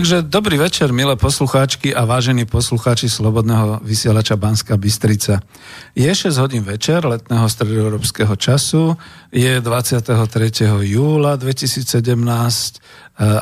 [0.00, 5.44] Takže dobrý večer, milé poslucháčky a vážení poslucháči Slobodného vysielača Banska Bystrica.
[5.92, 8.96] Je 6 hodín večer letného stredoeurópskeho času,
[9.28, 10.16] je 23.
[10.88, 12.78] júla 2017 e,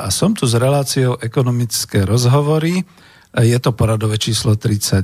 [0.03, 2.83] a som tu s reláciou ekonomické rozhovory.
[2.83, 2.83] E,
[3.39, 4.99] je to poradové číslo 31.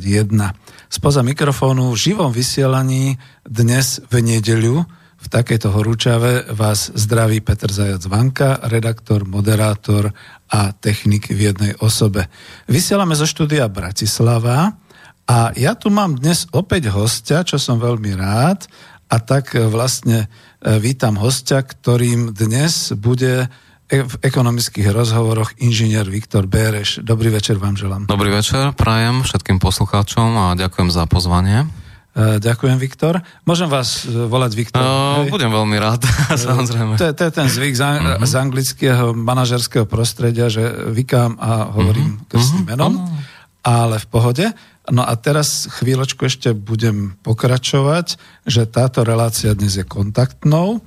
[0.92, 3.16] Spoza mikrofónu v živom vysielaní
[3.48, 4.84] dnes v nedeľu
[5.26, 10.14] v takejto horúčave vás zdraví Peter Zajac Vanka, redaktor, moderátor
[10.54, 12.30] a technik v jednej osobe.
[12.70, 14.78] Vysielame zo štúdia Bratislava
[15.26, 18.70] a ja tu mám dnes opäť hostia, čo som veľmi rád
[19.10, 20.30] a tak vlastne
[20.62, 23.50] e, vítam hostia, ktorým dnes bude
[23.90, 27.02] e, v ekonomických rozhovoroch inžinier Viktor Béreš.
[27.02, 28.06] Dobrý večer vám želám.
[28.06, 31.85] Dobrý večer, prajem všetkým poslucháčom a ďakujem za pozvanie.
[32.16, 33.20] Uh, ďakujem, Viktor.
[33.44, 34.80] Môžem vás uh, volať Viktor?
[34.80, 36.00] Uh, budem veľmi rád,
[36.48, 36.96] samozrejme.
[36.96, 38.24] To je, to je ten zvyk z, uh-huh.
[38.24, 40.64] z anglického manažerského prostredia, že
[40.96, 42.28] vykám a hovorím uh-huh.
[42.32, 42.72] krstným mhm.
[42.72, 43.20] menom, uh-huh.
[43.68, 44.46] ale v pohode.
[44.88, 48.16] No a teraz chvíľočku ešte budem pokračovať,
[48.48, 50.80] že táto relácia dnes je kontaktnou.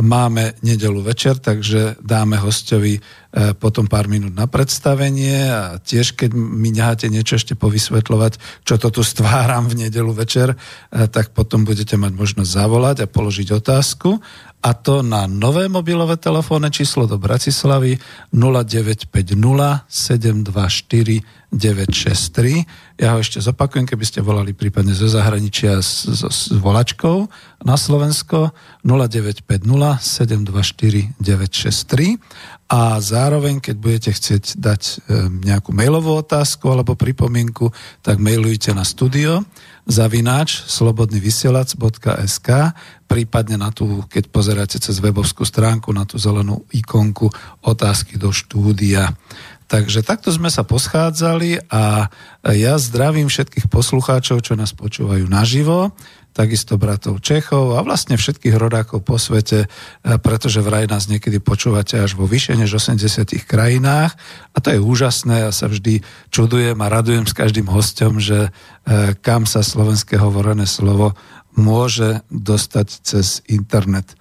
[0.00, 2.98] Máme nedelu večer, takže dáme hostovi
[3.34, 8.78] E, potom pár minút na predstavenie a tiež, keď mi necháte niečo ešte povysvetľovať, čo
[8.78, 10.56] to tu stváram v nedelu večer, e,
[11.10, 14.22] tak potom budete mať možnosť zavolať a položiť otázku
[14.64, 18.00] a to na nové mobilové telefónne číslo do Bratislavy
[18.32, 21.20] 0950 724
[21.52, 22.98] 963.
[22.98, 27.28] Ja ho ešte zopakujem, keby ste volali prípadne zo zahraničia s, s, s volačkou
[27.62, 32.16] na Slovensko 0950 724 963
[32.72, 34.92] a zároveň, keď budete chcieť dať e,
[35.44, 37.68] nejakú mailovú otázku alebo pripomienku,
[38.00, 39.44] tak mailujte na studio
[39.84, 42.48] zavináč slobodnyvysielac.sk
[43.04, 47.28] prípadne na tú, keď pozeráte cez webovskú stránku, na tú zelenú ikonku
[47.62, 49.12] otázky do štúdia.
[49.64, 52.08] Takže takto sme sa poschádzali a
[52.52, 55.96] ja zdravím všetkých poslucháčov, čo nás počúvajú naživo
[56.34, 59.68] takisto bratov Čechov a vlastne všetkých rodákov po svete, e,
[60.18, 64.18] pretože vraj nás niekedy počúvate až vo vyššie než 80 krajinách
[64.50, 65.46] a to je úžasné.
[65.46, 66.02] Ja sa vždy
[66.34, 71.14] čudujem a radujem s každým hostom, že e, kam sa slovenské hovorené slovo
[71.54, 74.18] môže dostať cez internet.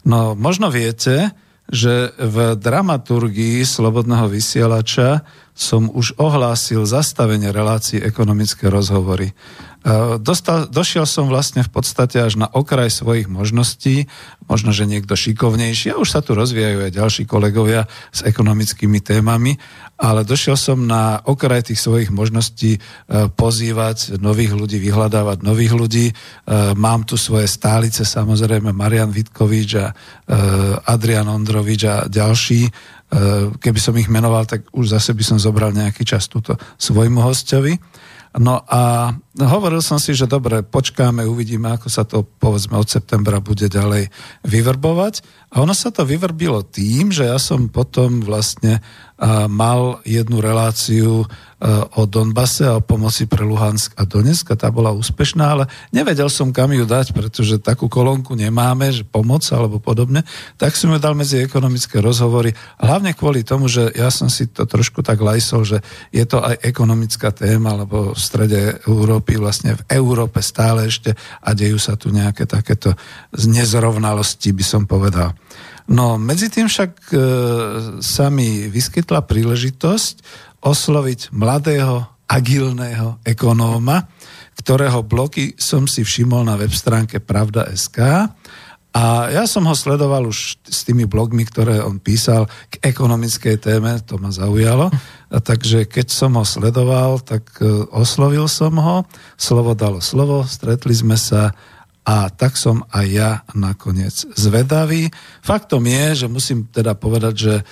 [0.00, 1.36] No možno viete,
[1.70, 5.22] že v dramaturgii Slobodného vysielača
[5.54, 9.30] som už ohlásil zastavenie relácií ekonomické rozhovory.
[9.80, 14.12] E, dostal, došiel som vlastne v podstate až na okraj svojich možností,
[14.44, 19.56] možno, že niekto šikovnejší, a už sa tu rozvíjajú aj ďalší kolegovia s ekonomickými témami,
[19.96, 22.80] ale došiel som na okraj tých svojich možností e,
[23.32, 26.06] pozývať nových ľudí, vyhľadávať nových ľudí.
[26.12, 26.14] E,
[26.76, 29.86] mám tu svoje stálice, samozrejme Marian Vitkovič a
[30.86, 32.70] Adrian Ondrovič a ďalší.
[33.58, 37.74] Keby som ich menoval, tak už zase by som zobral nejaký čas túto svojmu hostovi.
[38.38, 39.10] No a
[39.42, 44.06] hovoril som si, že dobre, počkáme, uvidíme, ako sa to povedzme od septembra bude ďalej
[44.46, 45.14] vyvrbovať.
[45.50, 48.78] A ono sa to vyvrbilo tým, že ja som potom vlastne
[49.48, 51.28] mal jednu reláciu
[51.92, 53.92] o Donbase a o pomoci pre Luhansk.
[54.00, 58.32] A Donetsk a tá bola úspešná, ale nevedel som kam ju dať, pretože takú kolónku
[58.32, 60.24] nemáme, že pomoc alebo podobne,
[60.56, 64.64] tak som ju dal medzi ekonomické rozhovory, hlavne kvôli tomu, že ja som si to
[64.64, 65.78] trošku tak lajsol, že
[66.08, 71.12] je to aj ekonomická téma, lebo v strede Európy, vlastne v Európe stále ešte
[71.44, 72.96] a dejú sa tu nejaké takéto
[73.36, 75.36] nezrovnalosti, by som povedal.
[75.90, 77.16] No, medzi tým však e,
[77.98, 80.22] sa mi vyskytla príležitosť
[80.62, 84.06] osloviť mladého, agilného ekonóma,
[84.54, 87.98] ktorého bloky som si všimol na web stránke Pravda.sk
[88.90, 94.02] a ja som ho sledoval už s tými blogmi, ktoré on písal k ekonomickej téme,
[94.02, 94.90] to ma zaujalo.
[95.30, 99.06] A takže keď som ho sledoval, tak e, oslovil som ho,
[99.38, 101.54] slovo dalo slovo, stretli sme sa
[102.00, 105.12] a tak som aj ja nakoniec zvedavý.
[105.44, 107.64] Faktom je, že musím teda povedať, že e,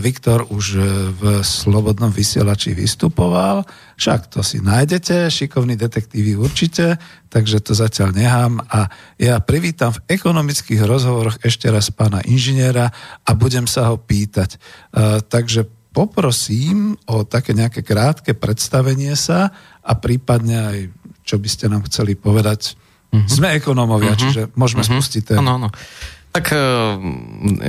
[0.00, 0.80] Viktor už e,
[1.12, 3.68] v Slobodnom vysielači vystupoval,
[4.00, 6.96] však to si nájdete, šikovní detektívy určite,
[7.28, 8.88] takže to zatiaľ nechám a
[9.20, 12.88] ja privítam v ekonomických rozhovoroch ešte raz pána inžiniera
[13.20, 14.56] a budem sa ho pýtať.
[14.56, 14.58] E,
[15.28, 19.52] takže poprosím o také nejaké krátke predstavenie sa
[19.84, 20.78] a prípadne aj,
[21.20, 22.80] čo by ste nám chceli povedať
[23.14, 23.30] Uh-huh.
[23.30, 24.22] Sme ekonómovia, uh-huh.
[24.22, 24.98] čiže môžeme uh-huh.
[24.98, 25.38] spustiť ten...
[25.38, 25.68] Ano, ano.
[26.34, 26.58] Tak e,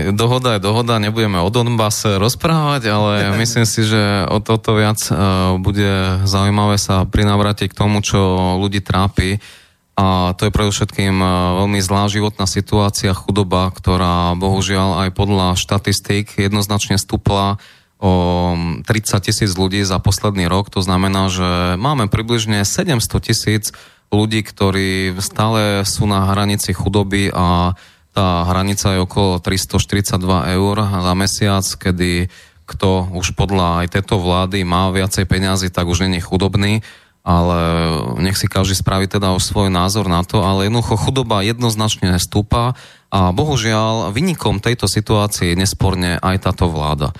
[0.09, 3.13] dohoda je dohoda, nebudeme o Donbase rozprávať, ale
[3.45, 5.13] myslím si, že o toto viac e,
[5.61, 9.37] bude zaujímavé sa prinavrátiť k tomu, čo ľudí trápi.
[9.95, 11.27] A to je predovšetkým e,
[11.61, 18.11] veľmi zlá životná situácia, chudoba, ktorá bohužiaľ aj podľa štatistík jednoznačne stúpla o o
[18.83, 18.85] 30
[19.23, 20.67] tisíc ľudí za posledný rok.
[20.75, 23.71] To znamená, že máme približne 700 tisíc
[24.13, 27.73] ľudí, ktorí stále sú na hranici chudoby a
[28.15, 32.31] tá hranica je okolo 342 eur za mesiac, kedy
[32.65, 36.81] kto už podľa aj tejto vlády má viacej peňazí, tak už není chudobný,
[37.21, 37.57] ale
[38.21, 42.73] nech si každý spraví teda už svoj názor na to, ale jednoducho chudoba jednoznačne stúpa
[43.09, 47.13] a bohužiaľ vynikom tejto situácie je nesporne aj táto vláda.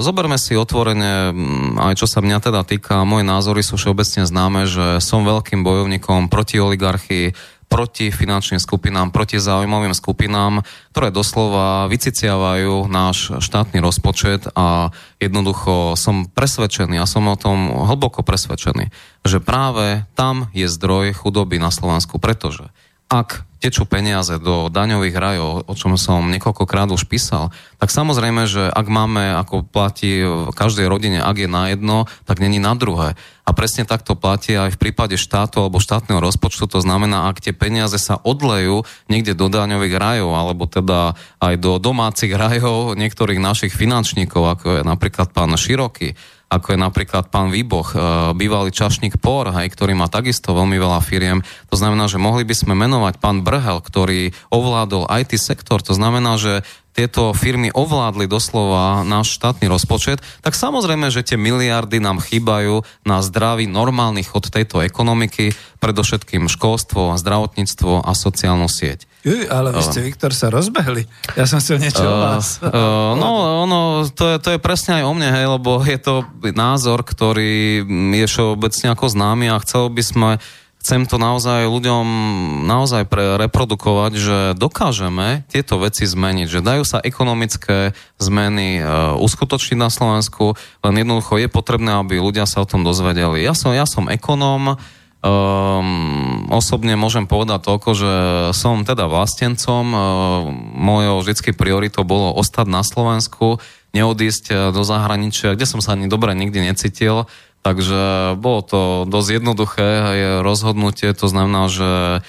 [0.00, 1.34] Zoberme si otvorene,
[1.80, 6.30] aj čo sa mňa teda týka, moje názory sú všeobecne známe, že som veľkým bojovníkom
[6.30, 7.34] proti oligarchii,
[7.66, 10.62] proti finančným skupinám, proti záujmovým skupinám,
[10.94, 18.22] ktoré doslova vyciciavajú náš štátny rozpočet a jednoducho som presvedčený a som o tom hlboko
[18.22, 18.94] presvedčený,
[19.26, 22.70] že práve tam je zdroj chudoby na Slovensku, pretože
[23.06, 27.50] ak tečú peniaze do daňových rajov, o čom som niekoľkokrát už písal,
[27.80, 32.38] tak samozrejme, že ak máme, ako platí v každej rodine, ak je na jedno, tak
[32.38, 33.16] není na druhé.
[33.46, 36.66] A presne takto platí aj v prípade štátu alebo štátneho rozpočtu.
[36.66, 41.80] To znamená, ak tie peniaze sa odlejú niekde do daňových rajov, alebo teda aj do
[41.80, 46.14] domácich rajov niektorých našich finančníkov, ako je napríklad pán Široký,
[46.46, 47.98] ako je napríklad pán Výboch, e,
[48.38, 51.42] bývalý čašník POR, hej, ktorý má takisto veľmi veľa firiem.
[51.70, 55.82] To znamená, že mohli by sme menovať pán Brhel, ktorý ovládol IT sektor.
[55.82, 56.62] To znamená, že
[56.96, 63.20] tieto firmy ovládli doslova náš štátny rozpočet, tak samozrejme, že tie miliardy nám chýbajú na
[63.20, 65.52] zdravý, normálny chod tejto ekonomiky,
[65.82, 69.04] predovšetkým školstvo, zdravotníctvo a sociálnu sieť.
[69.26, 70.06] Juj, ale vy ste.
[70.06, 71.02] Viktor, sa rozbehli.
[71.34, 72.62] Ja som chcel niečo uh, o vás.
[72.62, 76.22] Uh, no, ono, to je, to je presne aj o mne, hej, lebo je to
[76.54, 77.82] názor, ktorý
[78.14, 80.30] je všeobecne ako známy a chcel by sme
[80.86, 82.06] chcem to naozaj ľuďom
[82.62, 87.90] naozaj pre, reprodukovať, že dokážeme tieto veci zmeniť, že dajú sa ekonomické
[88.22, 88.82] zmeny e,
[89.18, 90.54] uskutočniť na Slovensku,
[90.86, 93.42] len jednoducho je potrebné, aby ľudia sa o tom dozvedeli.
[93.42, 94.78] Ja som, ja som ekonóm,
[95.24, 98.12] Um, osobne môžem povedať toľko, že
[98.54, 100.00] som teda vlastencom, uh,
[100.76, 103.58] mojou vždycky prioritou bolo ostať na Slovensku,
[103.96, 107.24] neodísť e, do zahraničia, kde som sa ani dobre nikdy necítil,
[107.66, 108.80] Takže bolo to
[109.10, 109.88] dosť jednoduché
[110.46, 112.22] rozhodnutie, to znamená, že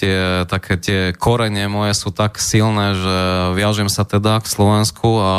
[0.00, 3.16] tie, také tie korene moje sú tak silné, že
[3.52, 5.32] viažem sa teda k Slovensku a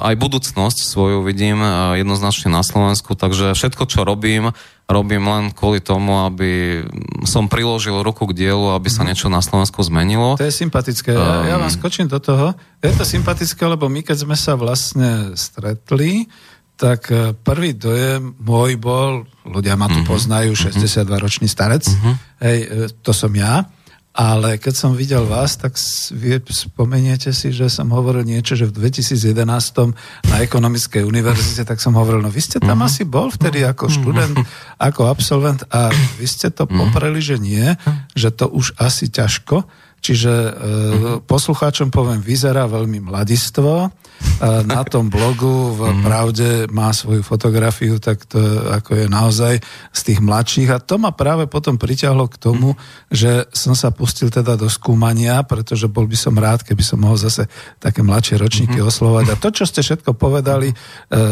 [0.00, 1.60] aj budúcnosť svoju vidím
[1.96, 4.52] jednoznačne na Slovensku, takže všetko, čo robím,
[4.84, 6.84] robím len kvôli tomu, aby
[7.24, 9.08] som priložil ruku k dielu, aby sa mhm.
[9.12, 10.36] niečo na Slovensku zmenilo.
[10.36, 11.16] To je sympatické.
[11.16, 11.76] Ja, ja vám ehm.
[11.76, 12.52] skočím do toho.
[12.84, 16.28] Je to sympatické, lebo my keď sme sa vlastne stretli,
[16.82, 22.14] tak e, prvý dojem môj bol, ľudia ma tu uh-huh, poznajú, 62-ročný starec, uh-huh.
[22.42, 23.62] hej, e, to som ja,
[24.12, 25.72] ale keď som videl vás, tak
[26.52, 29.40] spomeniete si, že som hovoril niečo, že v 2011
[30.28, 32.92] na ekonomickej univerzite, tak som hovoril, no vy ste tam uh-huh.
[32.92, 34.76] asi bol vtedy ako študent, uh-huh.
[34.76, 35.88] ako absolvent a
[36.20, 37.72] vy ste to popreli, že nie,
[38.12, 39.64] že to už asi ťažko,
[40.02, 40.50] Čiže e,
[41.22, 43.86] poslucháčom poviem, vyzerá veľmi mladistvo.
[43.86, 43.88] E,
[44.66, 46.02] na tom blogu v mhm.
[46.02, 48.42] Pravde má svoju fotografiu, tak to
[48.74, 49.54] ako je naozaj
[49.94, 50.68] z tých mladších.
[50.74, 52.74] A to ma práve potom priťahlo k tomu,
[53.14, 57.14] že som sa pustil teda do skúmania, pretože bol by som rád, keby som mohol
[57.22, 57.46] zase
[57.78, 58.86] také mladšie ročníky mhm.
[58.90, 59.24] oslovať.
[59.30, 60.76] A to, čo ste všetko povedali, e,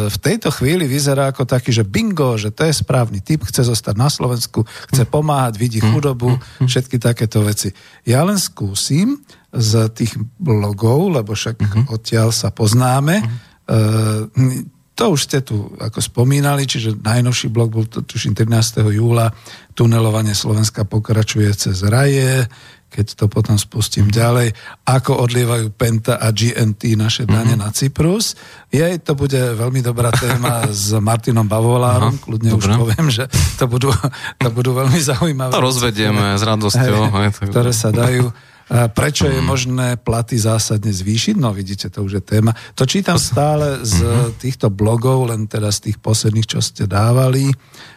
[0.07, 3.99] v tejto chvíli vyzerá ako taký, že bingo, že to je správny typ, chce zostať
[3.99, 4.63] na Slovensku,
[4.95, 5.91] chce pomáhať, vidí mhm.
[5.91, 7.75] chudobu, všetky takéto veci.
[8.07, 9.25] Ja len skúsim
[9.57, 11.97] z tých blogov, lebo však uh-huh.
[11.97, 13.25] odtiaľ sa poznáme.
[13.25, 14.29] Uh-huh.
[14.29, 18.85] Uh, to už ste tu ako spomínali, čiže najnovší blog bol to, tuším 13.
[18.93, 19.33] júla.
[19.73, 22.45] Tunelovanie Slovenska pokračuje cez raje,
[22.93, 24.21] keď to potom spustím uh-huh.
[24.21, 24.49] ďalej.
[24.85, 27.65] Ako odlievajú Penta a GNT naše dane uh-huh.
[27.65, 28.37] na Cyprus.
[28.69, 32.13] Jej, to bude veľmi dobrá téma s Martinom Bavolárom.
[32.13, 32.25] Uh-huh.
[32.29, 32.77] Kľudne Dobre.
[32.77, 33.25] už poviem, že
[33.57, 33.89] to budú,
[34.37, 35.57] to budú veľmi zaujímavé.
[35.57, 37.09] To rozvedieme s radosťou.
[37.49, 41.35] Ktoré sa dajú Prečo je možné platy zásadne zvýšiť?
[41.35, 42.55] No vidíte, to už je téma.
[42.79, 44.39] To čítam stále z mhm.
[44.39, 47.51] týchto blogov, len teda z tých posledných, čo ste dávali.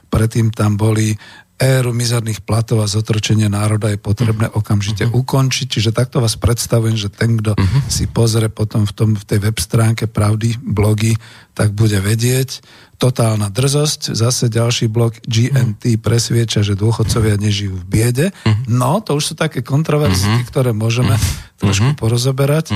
[0.09, 1.13] Predtým tam boli
[1.61, 4.57] éru mizerných platov a zotročenie národa je potrebné mhm.
[4.57, 5.21] okamžite uh-huh.
[5.21, 5.67] ukončiť.
[5.69, 7.81] Čiže takto vás predstavujem, že ten, kto uh-huh.
[7.87, 11.13] si pozrie potom v, tom, v tej web stránke Pravdy blogy,
[11.53, 12.65] tak bude vedieť
[13.03, 18.27] totálna drzosť, zase ďalší blok GNT presvieča, že dôchodcovia nežijú v biede.
[18.47, 18.71] Mhm.
[18.71, 20.47] No, to už sú také kontroverzie, mhm.
[20.47, 21.23] ktoré môžeme mhm.
[21.59, 22.71] trošku porozoberať.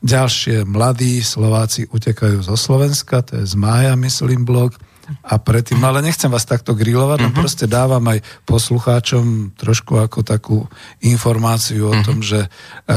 [0.00, 4.80] Ďalšie, mladí Slováci utekajú zo Slovenska, to je z mája, myslím, blok.
[5.22, 7.38] A predtým, ale nechcem vás takto grilovať, mm-hmm.
[7.38, 10.66] proste dávam aj poslucháčom trošku ako takú
[10.98, 12.48] informáciu o tom, že e,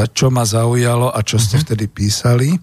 [0.09, 2.57] čo ma zaujalo a čo ste vtedy písali.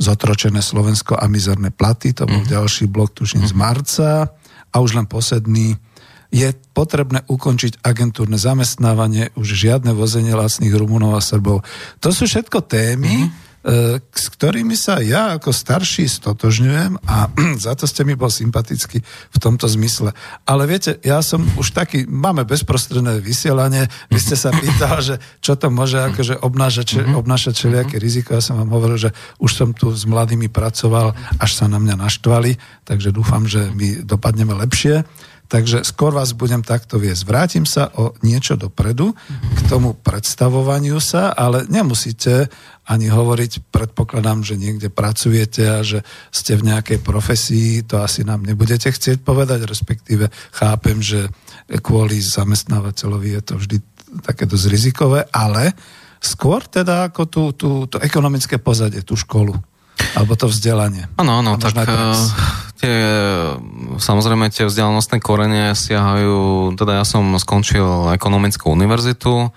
[0.00, 2.48] Zotročené Slovensko a mizerné platy, to bol mm.
[2.48, 3.48] ďalší blok, tuším, mm.
[3.48, 3.60] z mhm.
[3.60, 4.10] marca.
[4.70, 5.76] A už len posledný,
[6.30, 11.66] je potrebné ukončiť agentúrne zamestnávanie, už žiadne vozenie lacných Rumunov a Srbov.
[12.00, 17.28] To sú všetko témy, mm E, s ktorými sa ja ako starší stotožňujem a
[17.64, 20.16] za to ste mi bol sympatický v tomto zmysle.
[20.48, 25.60] Ale viete, ja som už taký, máme bezprostredné vysielanie, vy ste sa pýtal, že čo
[25.60, 27.20] to môže akože obnášať, mhm.
[27.20, 28.32] obnášať všelijaké riziko.
[28.32, 32.00] Ja som vám hovoril, že už som tu s mladými pracoval, až sa na mňa
[32.00, 32.56] naštvali,
[32.88, 35.04] takže dúfam, že my dopadneme lepšie.
[35.50, 37.26] Takže skôr vás budem takto viesť.
[37.26, 42.46] Vrátim sa o niečo dopredu k tomu predstavovaniu sa, ale nemusíte
[42.86, 48.46] ani hovoriť, predpokladám, že niekde pracujete a že ste v nejakej profesii, to asi nám
[48.46, 51.26] nebudete chcieť povedať, respektíve chápem, že
[51.82, 53.76] kvôli zamestnávateľovi je to vždy
[54.22, 55.74] také dosť rizikové, ale
[56.22, 59.58] skôr teda ako tú, tú, to ekonomické pozadie, tú školu.
[60.14, 61.10] Alebo to vzdelanie.
[61.20, 62.16] Áno, áno, tak uh,
[62.80, 62.96] tie,
[64.00, 69.52] samozrejme tie vzdelanostné korene siahajú, teda ja som skončil ekonomickú univerzitu,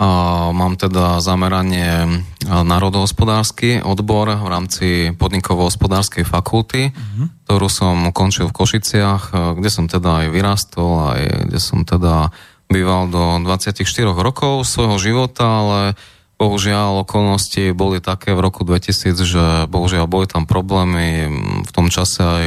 [0.00, 7.28] a mám teda zameranie národohospodársky odbor v rámci podnikovo-hospodárskej fakulty, uh-huh.
[7.44, 9.22] ktorú som ukončil v Košiciach,
[9.60, 12.32] kde som teda aj vyrastol, aj kde som teda
[12.72, 13.84] býval do 24
[14.16, 15.78] rokov svojho života, ale
[16.40, 21.28] Bohužiaľ, okolnosti boli také v roku 2000, že bohužiaľ boli tam problémy
[21.68, 22.46] v tom čase aj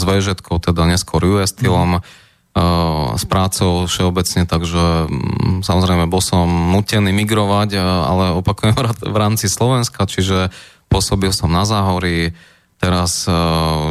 [0.00, 3.20] s vž teda neskôr US Steelom, mm.
[3.20, 5.12] s prácou všeobecne, takže
[5.60, 8.72] samozrejme bol som nutený migrovať, ale opakujem
[9.04, 10.48] v rámci Slovenska, čiže
[10.88, 12.32] pôsobil som na Záhorí,
[12.80, 13.28] teraz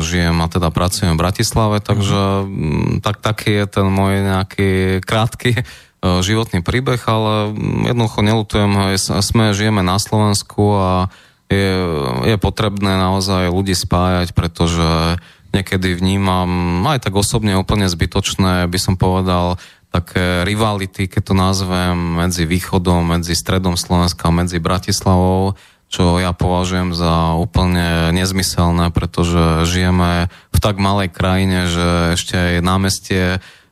[0.01, 3.06] žijem a teda pracujem v Bratislave, takže mm.
[3.06, 5.62] tak, taký je ten môj nejaký krátky
[5.97, 7.54] E, životný príbeh, ale
[7.89, 10.92] jednoducho nelutujem, sme, žijeme na Slovensku a
[11.48, 11.72] je,
[12.27, 15.18] je potrebné naozaj ľudí spájať, pretože
[15.56, 21.96] niekedy vnímam aj tak osobne úplne zbytočné, by som povedal, také rivality, keď to nazvem,
[21.96, 25.56] medzi východom, medzi stredom Slovenska, medzi Bratislavou,
[25.88, 32.54] čo ja považujem za úplne nezmyselné, pretože žijeme v tak malej krajine, že ešte aj
[32.60, 33.24] námestie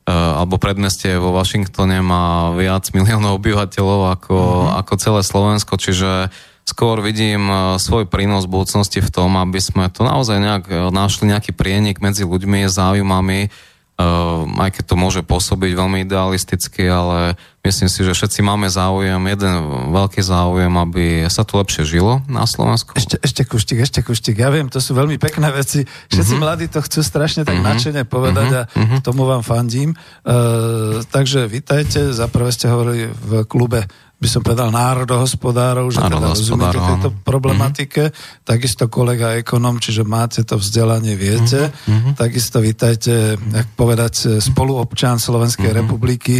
[0.06, 4.78] alebo predmestie vo Washingtone má viac miliónov obyvateľov ako, uh-huh.
[4.86, 6.30] ako celé Slovensko, čiže
[6.66, 10.78] skôr vidím eh, svoj prínos v budúcnosti v tom, aby sme to naozaj nejak eh,
[10.90, 13.54] našli nejaký prienik medzi ľuďmi, záujmami,
[13.96, 19.54] aj keď to môže pôsobiť veľmi idealisticky, ale myslím si, že všetci máme záujem, jeden
[19.96, 22.92] veľký záujem, aby sa tu lepšie žilo na Slovensku.
[22.92, 24.36] Ešte, ešte kuštik, ešte kuštik.
[24.36, 25.88] Ja viem, to sú veľmi pekné veci.
[26.12, 26.44] Všetci uh-huh.
[26.44, 27.72] mladí to chcú strašne tak uh-huh.
[27.72, 28.68] nadšene povedať uh-huh.
[28.68, 29.00] a uh-huh.
[29.00, 29.96] tomu vám fandím.
[30.28, 36.80] Uh, takže vítajte, zaprvé ste hovorili v klube by som povedal, národohospodárov, že teda rozumiete
[36.80, 38.10] tejto problematike.
[38.10, 38.48] Mm-hmm.
[38.48, 41.70] Takisto kolega ekonom, čiže máte to vzdelanie, viete.
[41.86, 42.16] Mm-hmm.
[42.16, 45.82] Takisto vítajte, jak povedať, spoluobčan Slovenskej mm-hmm.
[45.84, 46.36] republiky.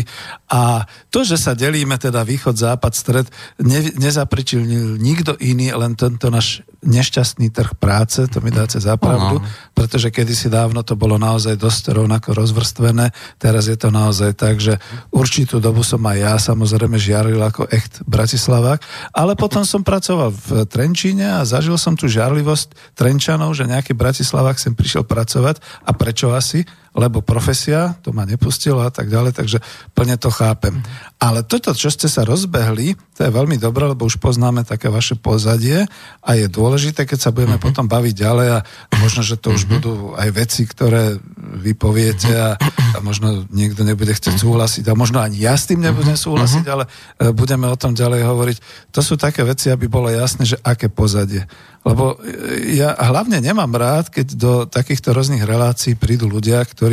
[0.56, 3.28] A to, že sa delíme teda východ, západ, stred,
[3.60, 4.64] ne, nezapričil
[4.96, 9.42] nikto iný, len tento náš nešťastný trh práce, to mi dáte za pravdu,
[9.74, 13.12] pretože kedysi dávno to bolo naozaj dosť rovnako rozvrstvené,
[13.42, 14.78] teraz je to naozaj tak, že
[15.10, 18.80] určitú dobu som aj ja samozrejme žiaril ako echt Bratislavák,
[19.12, 24.62] ale potom som pracoval v Trenčíne a zažil som tu žiarlivosť Trenčanov, že nejaký Bratislavák
[24.62, 26.64] sem prišiel pracovať a prečo asi?
[26.96, 29.60] Lebo profesia to ma nepustilo a tak ďalej, takže
[29.92, 30.80] plne to chápem.
[31.20, 35.20] Ale toto, čo ste sa rozbehli, to je veľmi dobré, lebo už poznáme také vaše
[35.20, 35.88] pozadie
[36.24, 37.68] a je dôležité, keď sa budeme uh-huh.
[37.68, 38.60] potom baviť ďalej a
[39.00, 39.74] možno, že to už uh-huh.
[39.76, 41.20] budú aj veci, ktoré
[41.60, 42.56] vy poviete a,
[42.96, 46.76] a možno niekto nebude chcieť súhlasiť a možno ani ja s tým nebudem súhlasiť, uh-huh.
[46.80, 48.58] ale e, budeme o tom ďalej hovoriť.
[48.96, 51.44] To sú také veci, aby bolo jasné, že aké pozadie.
[51.86, 52.18] Lebo
[52.66, 56.85] ja hlavne nemám rád, keď do takýchto rôznych relácií prídu ľudia, ktorí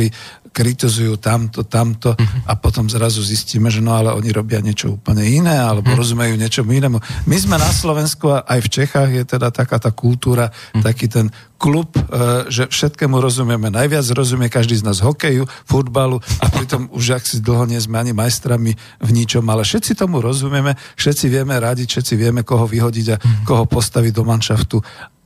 [0.53, 2.45] kritizujú tamto, tamto uh-huh.
[2.45, 5.99] a potom zrazu zistíme, že no ale oni robia niečo úplne iné alebo uh-huh.
[5.99, 7.01] rozumejú niečomu inému.
[7.25, 10.85] My sme na Slovensku a aj v Čechách je teda taká tá kultúra, uh-huh.
[10.85, 12.01] taký ten klub, e,
[12.51, 13.71] že všetkému rozumieme.
[13.73, 18.03] Najviac rozumie každý z nás hokeju, futbalu a pritom už ak si dlho nie sme
[18.03, 23.07] ani majstrami v ničom, ale všetci tomu rozumieme, všetci vieme radiť, všetci vieme, koho vyhodiť
[23.15, 24.77] a koho postaviť do manšaftu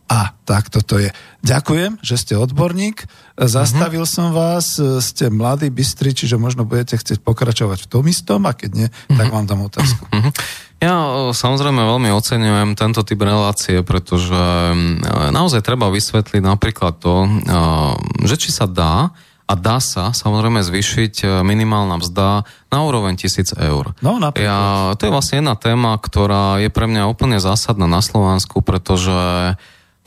[0.08, 1.12] a tak toto je.
[1.44, 3.08] Ďakujem, že ste odborník.
[3.36, 4.16] Zastavil uh-huh.
[4.16, 8.72] som vás, ste mladý, bystri, čiže možno budete chcieť pokračovať v tom istom a keď
[8.72, 9.20] nie, uh-huh.
[9.20, 10.08] tak vám dám otázku.
[10.08, 10.32] Uh-huh.
[10.78, 10.94] Ja
[11.34, 14.38] samozrejme veľmi oceňujem tento typ relácie, pretože
[15.34, 17.26] naozaj treba vysvetliť napríklad to,
[18.22, 19.10] že či sa dá
[19.48, 23.98] a dá sa samozrejme zvýšiť minimálna mzda na úroveň tisíc eur.
[24.06, 24.46] No, napríklad.
[24.46, 29.58] Ja, to je vlastne jedna téma, ktorá je pre mňa úplne zásadná na Slovensku, pretože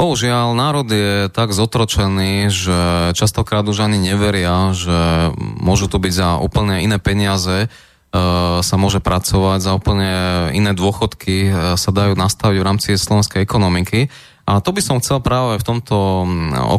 [0.01, 6.29] Bohužiaľ, národ je tak zotročený, že častokrát už ani neveria, že môžu to byť za
[6.41, 8.25] úplne iné peniaze, e,
[8.65, 10.09] sa môže pracovať, za úplne
[10.57, 14.09] iné dôchodky e, sa dajú nastaviť v rámci slovenskej ekonomiky.
[14.49, 16.25] A to by som chcel práve v tomto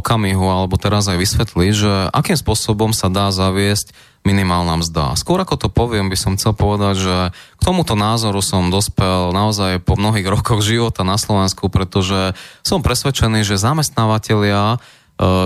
[0.02, 5.18] okamihu, alebo teraz aj vysvetliť, že akým spôsobom sa dá zaviesť minimálna mzda.
[5.18, 9.82] Skôr ako to poviem, by som chcel povedať, že k tomuto názoru som dospel naozaj
[9.82, 14.78] po mnohých rokoch života na Slovensku, pretože som presvedčený, že zamestnávateľia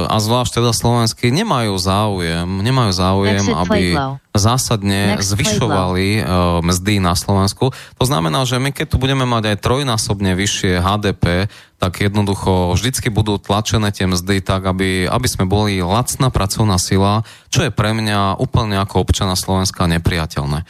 [0.08, 4.00] a zvlášť teda slovenskí nemajú záujem, nemajú záujem, aby
[4.32, 7.75] zásadne zvyšovali uh, mzdy na Slovensku.
[7.75, 13.12] To znamená, že my keď tu budeme mať aj trojnásobne vyššie HDP, tak jednoducho vždycky
[13.12, 17.91] budú tlačené tie mzdy tak, aby, aby sme boli lacná pracovná sila, čo je pre
[17.91, 20.63] mňa úplne ako občana Slovenska nepriateľné.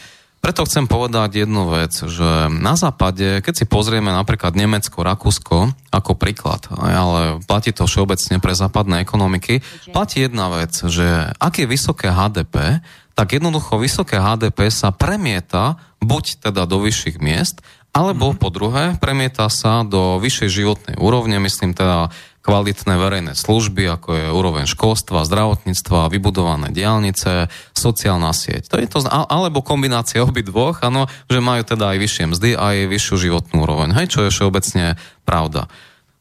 [0.45, 6.13] Preto chcem povedať jednu vec, že na západe, keď si pozrieme napríklad Nemecko, Rakúsko ako
[6.13, 12.13] príklad, ale platí to všeobecne pre západné ekonomiky, platí jedna vec, že ak je vysoké
[12.13, 12.77] HDP,
[13.17, 18.43] tak jednoducho vysoké HDP sa premieta buď teda do vyšších miest, alebo mm-hmm.
[18.45, 22.13] po druhé premieta sa do vyššej životnej úrovne, myslím teda
[22.45, 28.69] kvalitné verejné služby, ako je úroveň školstva, zdravotníctva, vybudované diálnice, sociálna sieť.
[28.69, 33.15] To je to, alebo kombinácia obidvoch, áno, že majú teda aj vyššie mzdy aj vyššiu
[33.17, 34.93] životnú úroveň, hej, čo je všeobecne
[35.25, 35.65] pravda.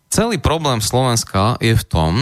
[0.08, 2.12] Celý problém Slovenska je v tom,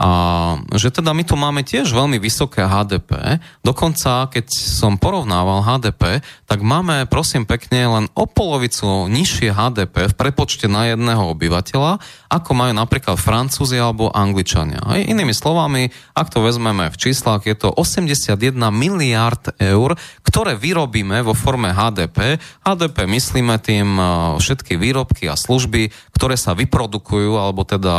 [0.00, 3.36] a, že teda my tu máme tiež veľmi vysoké HDP.
[3.60, 10.14] Dokonca, keď som porovnával HDP, tak máme, prosím pekne, len o polovicu nižšie HDP v
[10.16, 12.00] prepočte na jedného obyvateľa,
[12.32, 14.80] ako majú napríklad Francúzi alebo Angličania.
[14.80, 21.20] Aj inými slovami, ak to vezmeme v číslach, je to 81 miliard eur, ktoré vyrobíme
[21.20, 22.40] vo forme HDP.
[22.64, 24.00] HDP myslíme tým
[24.40, 27.92] všetky výrobky a služby, ktoré sa vyprodukujú alebo teda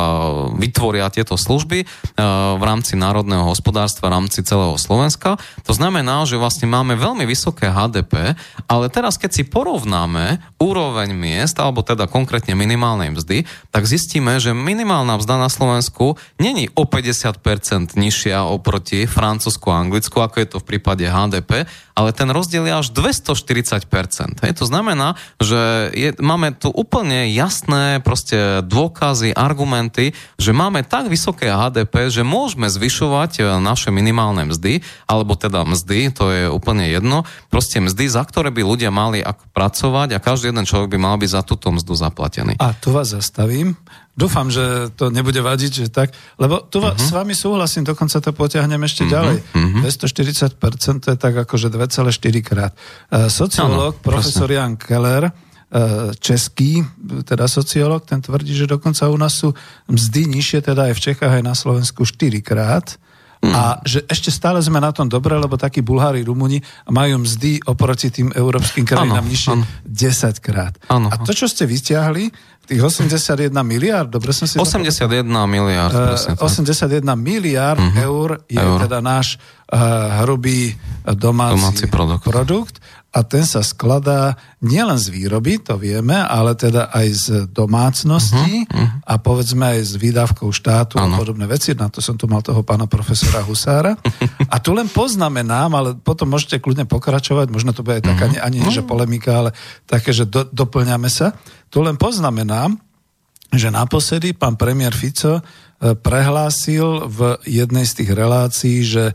[0.58, 1.91] vytvoria tieto služby E,
[2.22, 5.40] v rámci národného hospodárstva, v rámci celého Slovenska.
[5.66, 8.38] To znamená, že vlastne máme veľmi vysoké HDP,
[8.70, 14.54] ale teraz keď si porovnáme úroveň miest, alebo teda konkrétne minimálnej mzdy, tak zistíme, že
[14.54, 20.58] minimálna mzda na Slovensku není o 50% nižšia oproti Francúzsku a Anglicku, ako je to
[20.62, 21.66] v prípade HDP,
[21.98, 24.42] ale ten rozdiel je až 240%.
[24.46, 31.10] Hej, to znamená, že je, máme tu úplne jasné proste dôkazy, argumenty, že máme tak
[31.10, 36.88] vysoké HDP, že môžeme zvyšovať e, naše minimálne mzdy, alebo teda mzdy, to je úplne
[36.90, 41.00] jedno, proste mzdy, za ktoré by ľudia mali ako pracovať a každý jeden človek by
[41.00, 42.60] mal byť za túto mzdu zaplatený.
[42.60, 43.78] A tu vás zastavím.
[44.12, 47.00] Dúfam, že to nebude vadiť, že tak, lebo tu uh-huh.
[47.00, 49.16] s vami súhlasím, dokonca to potiahnem ešte uh-huh.
[49.16, 49.38] ďalej.
[49.56, 49.88] Uh-huh.
[49.88, 52.12] 240% to je tak akože 2,4
[52.44, 52.76] krát.
[53.08, 55.32] Uh, sociológ, ano, profesor Jan Keller,
[56.20, 56.84] český,
[57.24, 59.56] teda sociológ, ten tvrdí, že dokonca u nás sú
[59.88, 63.00] mzdy nižšie, teda aj v Čechách, aj na Slovensku 4 krát.
[63.42, 63.58] Mm.
[63.58, 68.14] A že ešte stále sme na tom dobre, lebo takí Bulhári, Rumuni majú mzdy oproti
[68.14, 70.78] tým európskym krajinám nižšie 10 krát.
[70.86, 71.10] Ano.
[71.10, 72.30] A to, čo ste vyťahli,
[72.70, 74.62] tých 81 miliard, dobre som si...
[74.62, 78.06] 81 miliard, uh, 81 miliard uh-huh.
[78.06, 78.80] eur je eur.
[78.86, 79.42] teda náš
[79.74, 82.24] uh, hrubý domáci, domáci produkt.
[82.24, 82.76] produkt
[83.12, 88.72] a ten sa skladá nielen z výroby, to vieme, ale teda aj z domácnosti uh-huh,
[88.72, 89.04] uh-huh.
[89.04, 91.12] a povedzme aj z výdavkov štátu ano.
[91.12, 91.76] a podobné veci.
[91.76, 94.00] Na to som tu mal toho pána profesora Husára.
[94.48, 98.48] A tu len poznamenám, ale potom môžete kľudne pokračovať, možno to bude aj taká, uh-huh.
[98.48, 99.52] ani, ani že polemika, ale
[99.84, 101.36] také, že do, doplňame sa.
[101.68, 102.80] Tu len poznamenám,
[103.52, 105.44] že naposledy pán premiér Fico
[105.82, 109.14] prehlásil v jednej z tých relácií, že e,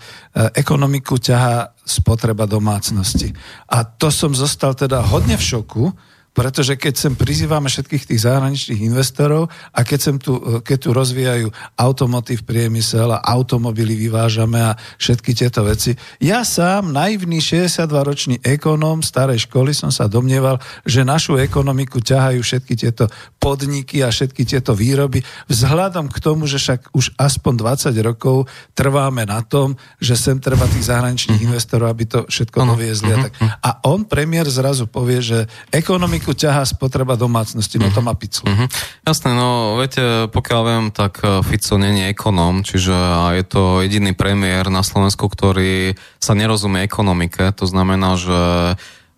[0.59, 3.31] ekonomiku ťaha spotreba domácnosti.
[3.71, 5.95] A to som zostal teda hodne v šoku,
[6.37, 11.49] pretože keď sem prizývame všetkých tých zahraničných investorov a keď, sem tu, keď tu rozvíjajú
[11.81, 15.97] automotív priemysel a automobily vyvážame a všetky tieto veci.
[16.21, 22.75] Ja sám, naivný 62-ročný ekonóm starej školy som sa domnieval, že našu ekonomiku ťahajú všetky
[22.77, 23.09] tieto
[23.41, 27.53] podniky a všetky tieto výroby vzhľadom k tomu, že však už aspoň
[27.97, 28.45] 20 rokov
[28.77, 29.73] trváme na tom,
[30.05, 31.49] že sem treba tých zahraničných mm-hmm.
[31.49, 33.09] investorov, aby to všetko doviezli.
[33.09, 33.25] Mm-hmm.
[33.25, 33.33] A, tak.
[33.41, 33.57] Mhm.
[33.65, 38.51] a on, premiér, zrazu povie, že ekonomika ekonomiku ťahá spotreba domácnosti, no to má piclu.
[38.51, 38.67] Uh-huh.
[39.07, 42.95] Jasné, no viete, pokiaľ viem, tak eh, Fico není ekonóm, čiže
[43.39, 48.41] je to jediný premiér na Slovensku, ktorý sa nerozumie ekonomike, to znamená, že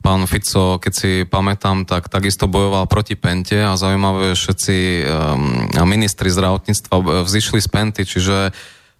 [0.04, 6.30] pán Fico, keď si pamätám, tak takisto bojoval proti Pente a zaujímavé, všetci um, ministri
[6.30, 8.54] zdravotníctva vzýšli z Penty, čiže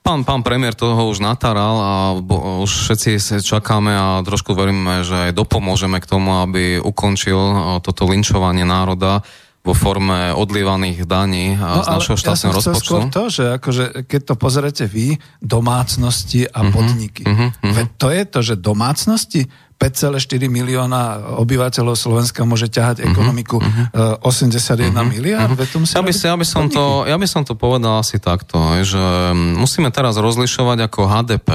[0.08, 5.28] Pán, pán premiér toho už natáral a bo, už všetci čakáme a trošku veríme, že
[5.28, 7.36] aj dopomôžeme k tomu, aby ukončil
[7.84, 9.20] toto linčovanie národa
[9.60, 12.88] vo forme odlievaných daní no, z našho štátneho ja rozpočtu.
[12.88, 17.28] Skôr to, že akože, keď to pozerete vy, domácnosti a uh-huh, podniky.
[17.28, 17.74] Uh-huh, uh-huh.
[17.76, 19.44] Veď to je to, že domácnosti
[19.78, 24.26] 5,4 milióna obyvateľov Slovenska môže ťahať uh-huh, ekonomiku uh-huh.
[24.26, 25.46] 81 uh-huh, miliard.
[25.54, 25.86] Uh-huh.
[25.86, 28.98] Ja, by, ja, by som to, ja by som to povedal asi takto, že
[29.34, 31.48] musíme teraz rozlišovať ako HDP.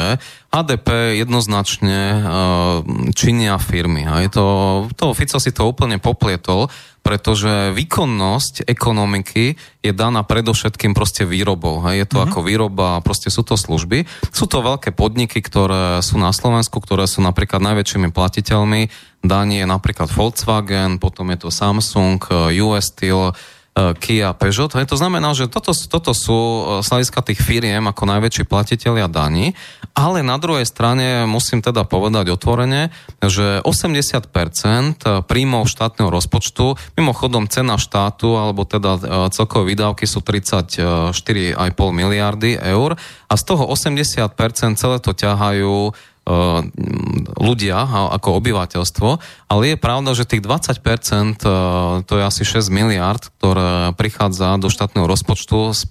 [0.53, 2.23] HDP jednoznačne uh,
[3.17, 4.05] činia firmy.
[4.05, 4.45] Je to,
[4.93, 6.69] to Fico si to úplne poplietol
[7.03, 11.83] pretože výkonnosť ekonomiky je daná predovšetkým proste výrobou.
[11.83, 11.95] Hej.
[11.99, 12.31] Je to uh-huh.
[12.31, 14.07] ako výroba, proste sú to služby.
[14.31, 18.87] Sú to veľké podniky, ktoré sú na Slovensku, ktoré sú napríklad najväčšími platiteľmi.
[19.19, 22.23] Daní je napríklad Volkswagen, potom je to Samsung,
[22.63, 23.35] US Steel,
[23.73, 24.69] Kia, Peugeot.
[24.69, 29.57] To znamená, že toto, toto sú e, sladiska tých firiem ako najväčší platiteľia daní,
[29.97, 34.29] ale na druhej strane musím teda povedať otvorene, že 80%
[35.25, 39.01] príjmov štátneho rozpočtu, mimochodom cena štátu, alebo teda e,
[39.33, 41.57] celkové výdavky sú 34,5
[41.89, 42.93] miliardy eur
[43.25, 45.97] a z toho 80% celé to ťahajú
[47.43, 47.83] ľudia
[48.15, 49.09] ako obyvateľstvo,
[49.51, 51.51] ale je pravda, že tých 20%, eh,
[52.07, 55.83] to je asi 6 miliard, ktoré prichádza do štátneho rozpočtu, eh,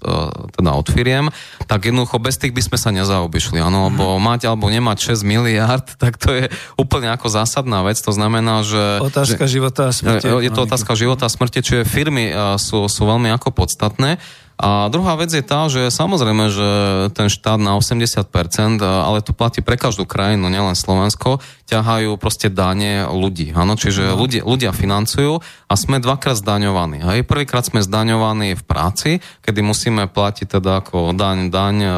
[0.57, 1.29] teda od firiem,
[1.69, 3.61] tak jednoducho bez tých by sme sa nezaobišli.
[3.61, 6.49] Áno, lebo mať alebo nemať 6 miliard, tak to je
[6.81, 8.01] úplne ako zásadná vec.
[8.01, 9.05] To znamená, že...
[9.05, 10.25] Otázka že, života a smrti.
[10.25, 14.17] Je to otázka života a smrti, čiže firmy sú, sú veľmi ako podstatné.
[14.57, 16.69] A druhá vec je tá, že samozrejme, že
[17.17, 21.41] ten štát na 80%, ale to platí pre každú krajinu, nielen Slovensko,
[21.73, 23.49] ťahajú proste dane ľudí.
[23.57, 24.21] Áno, čiže no.
[24.21, 27.01] ľudia, ľudia financujú a sme dvakrát zdaňovaní.
[27.01, 27.25] Hej.
[27.25, 29.11] Prvýkrát sme zdaňovaní v práci,
[29.41, 31.91] kedy musíme platiť teda ako daň, daň e,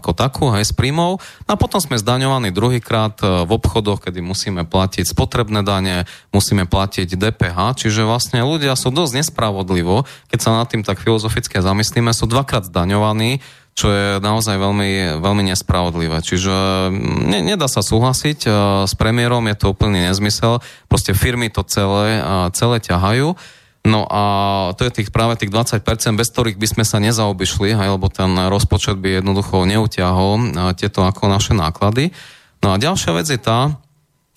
[0.00, 1.20] ako takú, hej, z príjmov.
[1.44, 7.12] A potom sme zdaňovaní druhýkrát e, v obchodoch, kedy musíme platiť spotrebné dane, musíme platiť
[7.12, 11.60] DPH, čiže vlastne ľudia sú dosť nespravodlivo, keď sa nad tým tak filozoficky
[11.98, 13.42] zamyslíme, sú dvakrát zdaňovaní
[13.78, 16.18] čo je naozaj veľmi, veľmi nespravodlivé.
[16.18, 16.50] Čiže
[16.90, 18.52] mm, ne, nedá sa súhlasiť uh,
[18.90, 20.58] s premiérom, je to úplný nezmysel.
[20.90, 23.38] Proste firmy to celé, uh, celé ťahajú.
[23.86, 24.22] No a
[24.74, 25.78] to je tých práve tých 20%,
[26.18, 31.06] bez ktorých by sme sa nezaobišli, aj, lebo ten rozpočet by jednoducho neutiahol uh, tieto
[31.06, 32.10] ako naše náklady.
[32.58, 33.78] No a ďalšia vec je tá,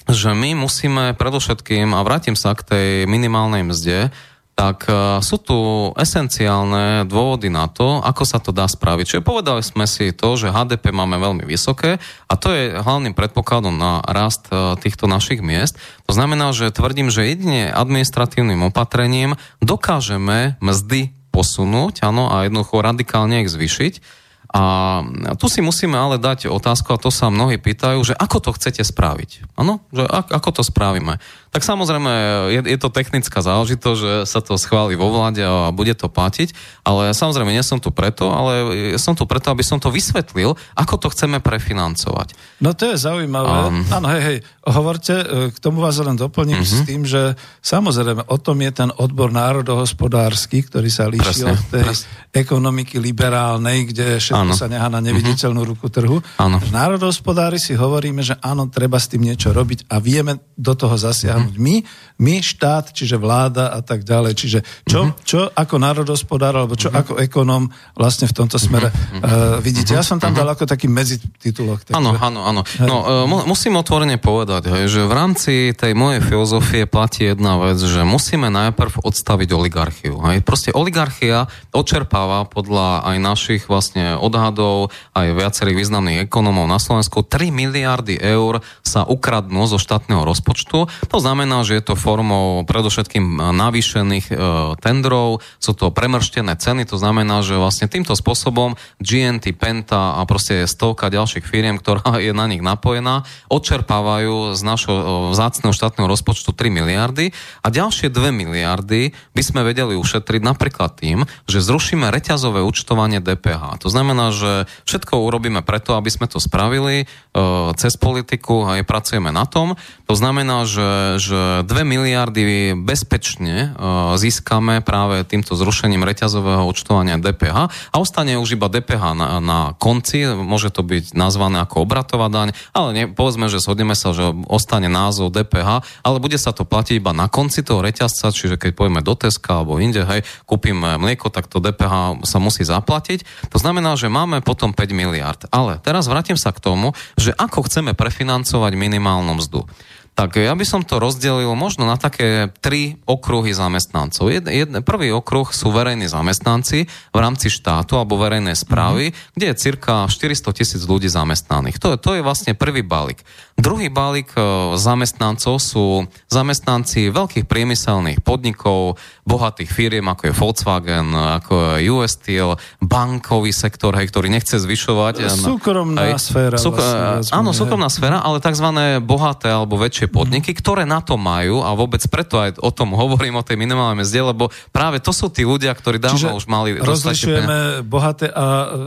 [0.05, 4.13] že my musíme predovšetkým, a vrátim sa k tej minimálnej mzde,
[4.51, 5.57] tak uh, sú tu
[5.97, 9.05] esenciálne dôvody na to, ako sa to dá spraviť.
[9.07, 13.73] Čiže povedali sme si to, že HDP máme veľmi vysoké a to je hlavným predpokladom
[13.73, 15.79] na rast uh, týchto našich miest.
[16.05, 23.47] To znamená, že tvrdím, že jedine administratívnym opatrením dokážeme mzdy posunúť, áno, a jednoducho radikálne
[23.47, 24.21] ich zvyšiť.
[24.51, 24.99] A
[25.39, 28.83] tu si musíme ale dať otázku, a to sa mnohí pýtajú, že ako to chcete
[28.83, 29.55] spraviť?
[29.55, 31.23] Áno, že ako to spravíme?
[31.51, 32.11] Tak samozrejme,
[32.47, 36.55] je, je to technická záležitosť, že sa to schváli vo vláde a bude to platiť,
[36.87, 40.95] ale samozrejme nie som tu preto, ale som tu preto, aby som to vysvetlil, ako
[40.95, 42.39] to chceme prefinancovať.
[42.63, 43.67] No to je zaujímavé.
[43.67, 46.79] Um, Áno, hej, hej, hovorte, e, k tomu vás len doplním uh-huh.
[46.79, 51.83] s tým, že samozrejme o tom je ten odbor národohospodársky, ktorý sa líši od tej
[51.83, 52.31] presne.
[52.31, 54.55] ekonomiky liberálnej, kde všetko ano.
[54.55, 55.71] sa nechá na neviditeľnú uh-huh.
[55.75, 56.23] ruku trhu.
[56.39, 56.63] Ano.
[56.71, 61.40] Národohospodári si hovoríme, že áno, treba s tým niečo robiť a vieme do toho zasiahnuť
[61.41, 61.75] dosiahnuť my,
[62.21, 64.33] my štát, čiže vláda a tak ďalej.
[64.37, 65.11] Čiže čo, mhm.
[65.25, 66.97] čo ako národospodár alebo čo mhm.
[66.97, 67.63] ako ekonóm
[67.97, 69.97] vlastne v tomto smere uh, vidíte.
[69.97, 71.91] Ja som tam dal ako taký medzititulok.
[71.95, 72.61] Áno, áno, áno.
[72.83, 77.81] No, uh, musím otvorene povedať, hej, že v rámci tej mojej filozofie platí jedna vec,
[77.81, 80.15] že musíme najprv odstaviť oligarchiu.
[80.29, 80.45] Hej.
[80.45, 87.49] Proste oligarchia odčerpáva podľa aj našich vlastne odhadov, aj viacerých významných ekonómov na Slovensku 3
[87.49, 90.85] miliardy eur sa ukradnú zo štátneho rozpočtu.
[90.87, 94.35] To znamená, znamená, že je to formou predovšetkým navýšených e,
[94.83, 100.67] tendrov, sú to premrštené ceny, to znamená, že vlastne týmto spôsobom GNT, Penta a proste
[100.67, 106.51] stovka ďalších firiem, ktorá je na nich napojená, odčerpávajú z našho e, vzácného štátneho rozpočtu
[106.51, 107.31] 3 miliardy
[107.63, 113.79] a ďalšie 2 miliardy by sme vedeli ušetriť napríklad tým, že zrušíme reťazové účtovanie DPH.
[113.79, 117.39] To znamená, že všetko urobíme preto, aby sme to spravili e,
[117.79, 119.79] cez politiku a pracujeme na tom.
[120.11, 127.69] To znamená, že, že 2 miliardy bezpečne uh, získame práve týmto zrušením reťazového účtovania DPH
[127.69, 132.57] a ostane už iba DPH na, na konci, môže to byť nazvané ako obratová daň,
[132.73, 136.97] ale ne, povedzme, že shodneme sa, že ostane názov DPH, ale bude sa to platiť
[136.97, 141.29] iba na konci toho reťazca, čiže keď pojeme do Teska alebo inde, hej, kúpime mlieko,
[141.29, 143.51] tak to DPH sa musí zaplatiť.
[143.53, 145.41] To znamená, že máme potom 5 miliard.
[145.51, 149.67] Ale teraz vrátim sa k tomu, že ako chceme prefinancovať minimálnu mzdu.
[150.11, 154.29] Tak ja by som to rozdelil možno na také tri okruhy zamestnancov.
[154.29, 159.33] Jed, jed, prvý okruh sú verejní zamestnanci v rámci štátu alebo verejnej správy, mm-hmm.
[159.33, 161.79] kde je cirka 400 tisíc ľudí zamestnaných.
[161.81, 163.23] To, to je vlastne prvý balík.
[163.61, 164.41] Druhý balík e,
[164.79, 172.57] zamestnancov sú zamestnanci veľkých priemyselných podnikov, bohatých firiem, ako je Volkswagen, ako je US Steel,
[172.81, 175.29] bankový sektor, hej, ktorý nechce zvyšovať.
[175.29, 176.57] Súkromná hej, sféra.
[176.57, 178.65] Súk- vlastne, áno, súkromná sféra, ale tzv.
[179.05, 180.57] bohaté alebo väčšie podniky, mm.
[180.57, 184.33] ktoré na to majú a vôbec preto aj o tom hovorím, o tej minimálnej mzde,
[184.33, 188.45] lebo práve to sú tí ľudia, ktorí dávno Čiže už mali rozlišujeme bohaté a...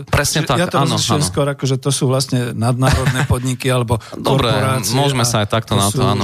[0.08, 1.24] Presne tak, ja to áno, áno.
[1.24, 4.50] skôr ako, že to sú vlastne nadnárodné podniky alebo Dobre,
[4.94, 6.22] môžeme sa aj takto na to, áno.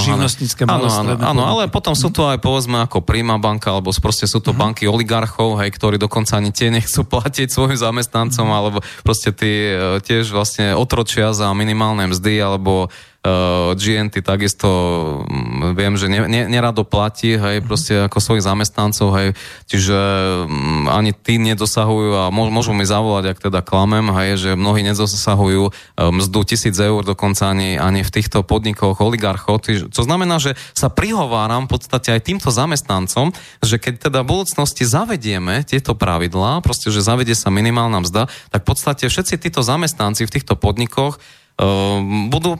[0.70, 4.38] Áno, áno, áno, ale potom sú tu aj povedzme ako Prima banka, alebo proste sú
[4.38, 4.62] to uh-huh.
[4.70, 8.58] banky oligarchov, hej, ktorí dokonca ani tie nechcú platiť svojim zamestnancom, uh-huh.
[8.58, 12.88] alebo proste tí e, tiež vlastne otročia za minimálne mzdy, alebo
[13.24, 14.68] uh, GNT takisto
[15.24, 19.28] um, viem, že ne, ne, nerado platí, hej, proste ako svojich zamestnancov, hej,
[19.68, 19.98] čiže
[20.48, 25.62] um, ani tí nedosahujú a môžu mi zavolať, ak teda klamem, hej, že mnohí nedosahujú
[25.68, 25.72] um,
[26.16, 31.68] mzdu tisíc eur, dokonca ani, ani v týchto podnikoch oligarchov, to znamená, že sa prihováram
[31.68, 37.04] v podstate aj týmto zamestnancom, že keď teda v budúcnosti zavedieme tieto pravidlá, proste, že
[37.04, 41.20] zavedie sa minimálna mzda, tak v podstate všetci títo zamestnanci v týchto podnikoch
[42.32, 42.56] budú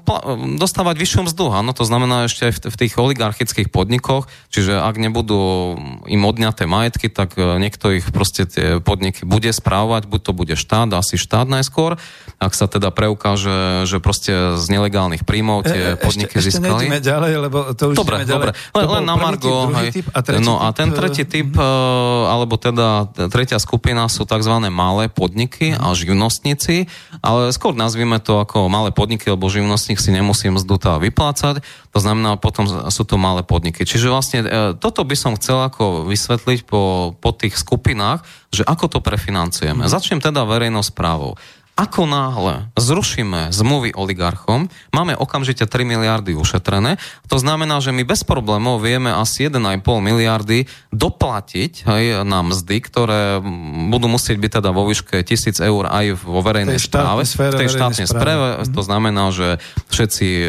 [0.61, 1.49] dostávať vyššiu mzdu.
[1.57, 7.09] Áno, to znamená ešte aj v, tých oligarchických podnikoch, čiže ak nebudú im odňaté majetky,
[7.09, 11.49] tak e, niekto ich proste tie podniky bude správovať, buď to bude štát, asi štát
[11.49, 11.97] najskôr,
[12.37, 16.93] ak sa teda preukáže, že proste z nelegálnych príjmov tie e, e podniky ešte, získali.
[16.93, 18.53] Ešte ďalej, lebo to už dobre, dobre.
[18.77, 19.73] Len, len na Margo.
[19.91, 24.55] Typ, a no a ten tretí typ, uh, alebo teda tretia skupina sú tzv.
[24.69, 26.85] malé podniky a živnostníci,
[27.25, 31.63] ale skôr nazvime to ako malé malé podniky, lebo živnostník si nemusí mzdu tá vyplácať,
[31.95, 33.87] to znamená, potom sú to malé podniky.
[33.87, 38.91] Čiže vlastne e, toto by som chcel ako vysvetliť po, po tých skupinách, že ako
[38.91, 39.87] to prefinancujeme.
[39.87, 39.91] Mm.
[39.91, 41.39] Začnem teda verejnou správou.
[41.79, 47.01] Ako náhle zrušíme zmluvy oligarchom, máme okamžite 3 miliardy ušetrené.
[47.33, 53.41] To znamená, že my bez problémov vieme asi 1,5 miliardy doplatiť hej, na mzdy, ktoré
[53.89, 57.23] budú musieť byť teda vo výške 1000 eur aj vo verejnej tej správe.
[57.25, 58.47] Sfére, v tej štátnej správe.
[58.69, 59.57] To znamená, že
[59.89, 60.49] všetci e,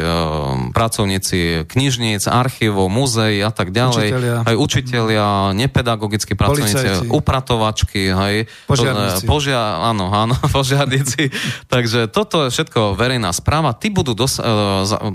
[0.76, 4.38] pracovníci knižníc, archívov, múzeí a tak ďalej, učiteľia.
[4.48, 7.08] aj učiteľia, nepedagogickí pracovníci, Policajci.
[7.08, 8.36] upratovačky, hej,
[8.68, 9.24] požiarníci.
[9.24, 11.38] Požia, áno, áno, požiarníci veci.
[11.70, 13.78] Takže toto je všetko verejná správa.
[13.78, 14.44] Tí budú dos, e,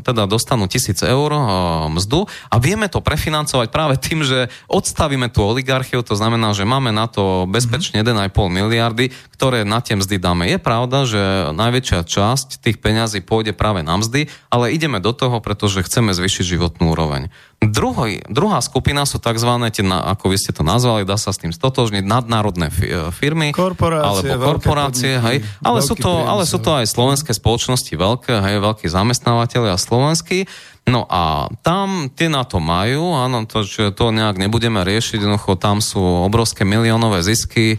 [0.02, 1.42] teda dostanú tisíc eur e,
[1.90, 6.94] mzdu a vieme to prefinancovať práve tým, že odstavíme tú oligarchiu, to znamená, že máme
[6.94, 10.48] na to bezpečne 1,5 miliardy, ktoré na tie mzdy dáme.
[10.48, 15.42] Je pravda, že najväčšia časť tých peňazí pôjde práve na mzdy, ale ideme do toho,
[15.42, 17.28] pretože chceme zvýšiť životnú úroveň.
[17.56, 19.48] Druhoj, druhá skupina sú tzv.
[19.72, 22.68] Tie, ako vy ste to nazvali, dá sa s tým stotožniť, nadnárodné
[23.16, 28.34] firmy korporácie, alebo korporácie, hej, ale sú, to, ale sú to aj slovenské spoločnosti veľké,
[28.42, 30.50] hej, veľkí zamestnávateľi a slovenskí.
[30.86, 35.58] No a tam tie na to majú, áno, to, že to nejak nebudeme riešiť, jednoducho
[35.58, 37.78] tam sú obrovské miliónové zisky e,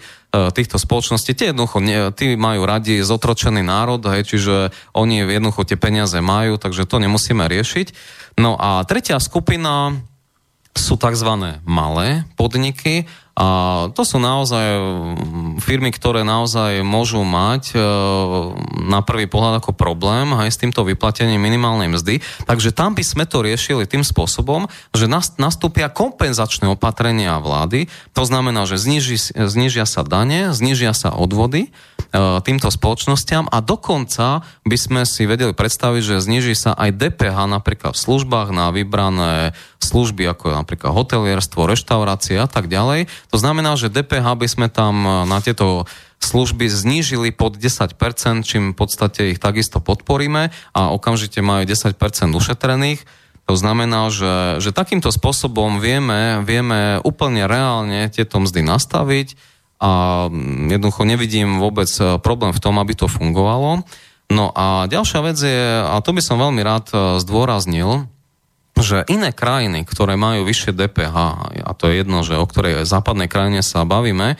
[0.51, 1.31] týchto spoločností.
[1.31, 6.59] Tie jednoducho, nie, tí majú radi zotročený národ, hej, čiže oni jednoducho tie peniaze majú,
[6.59, 7.87] takže to nemusíme riešiť.
[8.43, 9.95] No a tretia skupina
[10.77, 11.57] sú tzv.
[11.65, 13.47] malé podniky a
[13.93, 17.79] to sú naozaj mm, firmy, ktoré naozaj môžu mať e,
[18.89, 22.17] na prvý pohľad ako problém aj s týmto vyplatením minimálnej mzdy.
[22.49, 25.05] Takže tam by sme to riešili tým spôsobom, že
[25.37, 27.85] nastúpia kompenzačné opatrenia vlády.
[28.17, 31.69] To znamená, že zniží, znižia sa dane, znižia sa odvody
[32.15, 37.93] týmto spoločnosťam a dokonca by sme si vedeli predstaviť, že zniží sa aj DPH napríklad
[37.93, 39.51] v službách na vybrané
[39.83, 43.11] služby, ako napríklad hotelierstvo, reštaurácie a tak ďalej.
[43.31, 45.85] To znamená, že DPH by sme tam e, na tieto
[46.17, 47.93] služby znížili pod 10%,
[48.41, 51.93] čím v podstate ich takisto podporíme a okamžite majú 10%
[52.33, 53.05] ušetrených.
[53.47, 59.39] To znamená, že, že takýmto spôsobom vieme, vieme úplne reálne tieto mzdy nastaviť
[59.77, 63.85] a mm, jednoducho nevidím vôbec e, problém v tom, aby to fungovalo.
[64.27, 68.09] No a ďalšia vec je, a to by som veľmi rád e, zdôraznil,
[68.77, 71.17] že iné krajiny, ktoré majú vyššie DPH,
[71.65, 74.37] a to je jedno, že o ktorej západnej krajine sa bavíme,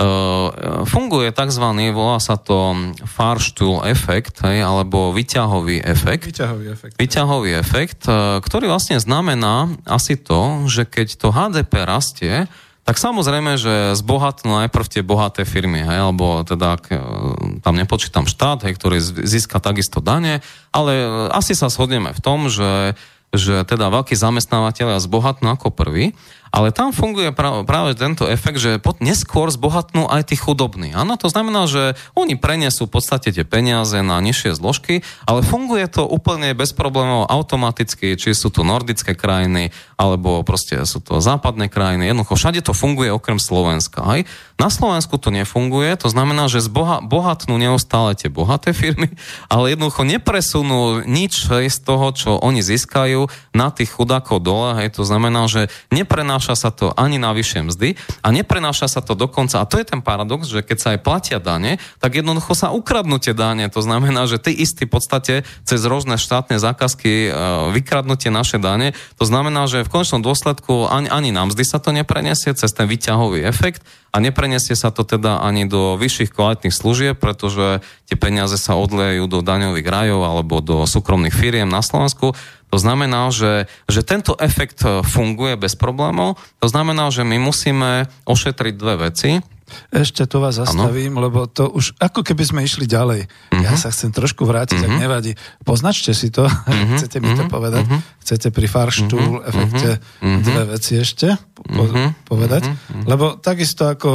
[0.00, 1.66] Uh, funguje tzv.
[1.92, 2.72] volá sa to
[3.04, 6.24] Farstuhl efekt, hej, alebo vyťahový efekt.
[6.24, 6.94] Vyťahový efekt.
[6.96, 8.08] Vyťahový efekt,
[8.40, 12.48] ktorý vlastne znamená asi to, že keď to HDP rastie,
[12.84, 18.66] tak samozrejme, že zbohatnú najprv tie bohaté firmy, hej, alebo teda, uh, tam nepočítam štát,
[18.66, 20.40] hej, ktorý získa takisto dane,
[20.72, 20.92] ale
[21.30, 22.98] asi sa shodneme v tom, že
[23.30, 26.18] že teda veľkí zamestnávateľia zbohatnú ako prvý,
[26.50, 30.90] ale tam funguje práve, tento efekt, že pod, neskôr zbohatnú aj tí chudobní.
[30.94, 35.86] Áno, to znamená, že oni prenesú v podstate tie peniaze na nižšie zložky, ale funguje
[35.86, 41.70] to úplne bez problémov automaticky, či sú to nordické krajiny, alebo proste sú to západné
[41.70, 42.10] krajiny.
[42.10, 44.02] Jednoducho všade to funguje okrem Slovenska.
[44.02, 44.20] Aj?
[44.60, 49.08] Na Slovensku to nefunguje, to znamená, že zboha, bohatnú neustále tie bohaté firmy,
[49.48, 53.24] ale jednoducho nepresunú nič z toho, čo oni získajú
[53.56, 54.76] na tých chudákov dole.
[54.76, 55.00] Hej.
[55.00, 57.88] To znamená, že neprenáša sa to ani na vyššie mzdy
[58.20, 59.64] a neprenáša sa to dokonca.
[59.64, 63.16] A to je ten paradox, že keď sa aj platia dane, tak jednoducho sa ukradnú
[63.16, 63.64] tie dane.
[63.72, 68.60] To znamená, že tí istí v podstate cez rôzne štátne zákazky uh, vykradnú tie naše
[68.60, 68.92] dane.
[69.16, 72.84] To znamená, že v konečnom dôsledku ani, ani na mzdy sa to nepreniesie cez ten
[72.84, 77.78] vyťahový efekt a nepreniesie sa to teda ani do vyšších kvalitných služieb, pretože
[78.10, 82.34] tie peniaze sa odlejú do daňových rajov alebo do súkromných firiem na Slovensku.
[82.70, 86.38] To znamená, že, že tento efekt funguje bez problémov.
[86.62, 89.42] To znamená, že my musíme ošetriť dve veci.
[89.90, 91.30] Ešte tu vás zastavím, ano?
[91.30, 93.26] lebo to už ako keby sme išli ďalej.
[93.26, 93.62] Uh-huh.
[93.62, 94.90] Ja sa chcem trošku vrátiť, uh-huh.
[94.90, 95.02] ak mhm.
[95.02, 95.32] nevadí.
[95.62, 96.94] Poznačte si to, uh-huh.
[96.98, 97.86] chcete mi to povedať.
[97.86, 98.00] Uh-huh.
[98.22, 99.48] Chcete pri farštúl uh-huh.
[99.48, 100.42] efekte uh-huh.
[100.44, 102.12] dve veci ešte po- uh-huh.
[102.26, 102.68] povedať.
[102.68, 103.04] Uh-huh.
[103.06, 104.10] Lebo takisto ako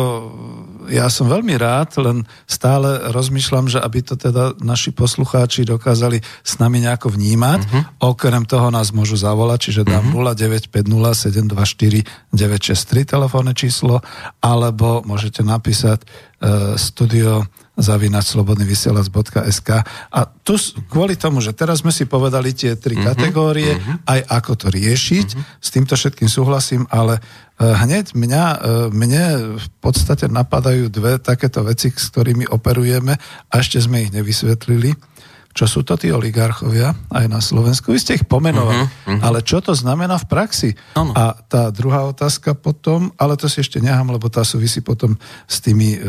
[0.89, 6.53] ja som veľmi rád, len stále rozmýšľam, že aby to teda naši poslucháči dokázali s
[6.57, 7.59] nami nejako vnímať.
[7.65, 8.13] Uh-huh.
[8.15, 10.35] Okrem toho nás môžu zavolať, čiže dám uh-huh.
[10.35, 11.31] 0950
[12.33, 14.01] 963 telefónne číslo,
[14.39, 19.69] alebo môžete napísať uh, studio zavínať slobodnyvysielac.sk
[20.11, 20.55] a tu
[20.87, 24.07] kvôli tomu, že teraz sme si povedali tie tri uh-huh, kategórie, uh-huh.
[24.07, 25.59] aj ako to riešiť, uh-huh.
[25.59, 28.57] s týmto všetkým súhlasím, ale uh, hneď mňa, uh,
[28.95, 29.23] mne
[29.59, 33.13] v podstate napadajú dve takéto veci, s ktorými operujeme
[33.51, 35.14] a ešte sme ich nevysvetlili
[35.55, 37.95] čo sú to tí oligarchovia aj na Slovensku.
[37.95, 39.21] Vy ste ich pomenovali, uh-huh, uh-huh.
[39.23, 40.69] ale čo to znamená v praxi?
[40.99, 41.15] Ano.
[41.15, 45.15] A tá druhá otázka potom, ale to si ešte nechám, lebo tá súvisí potom
[45.47, 45.99] s tými e,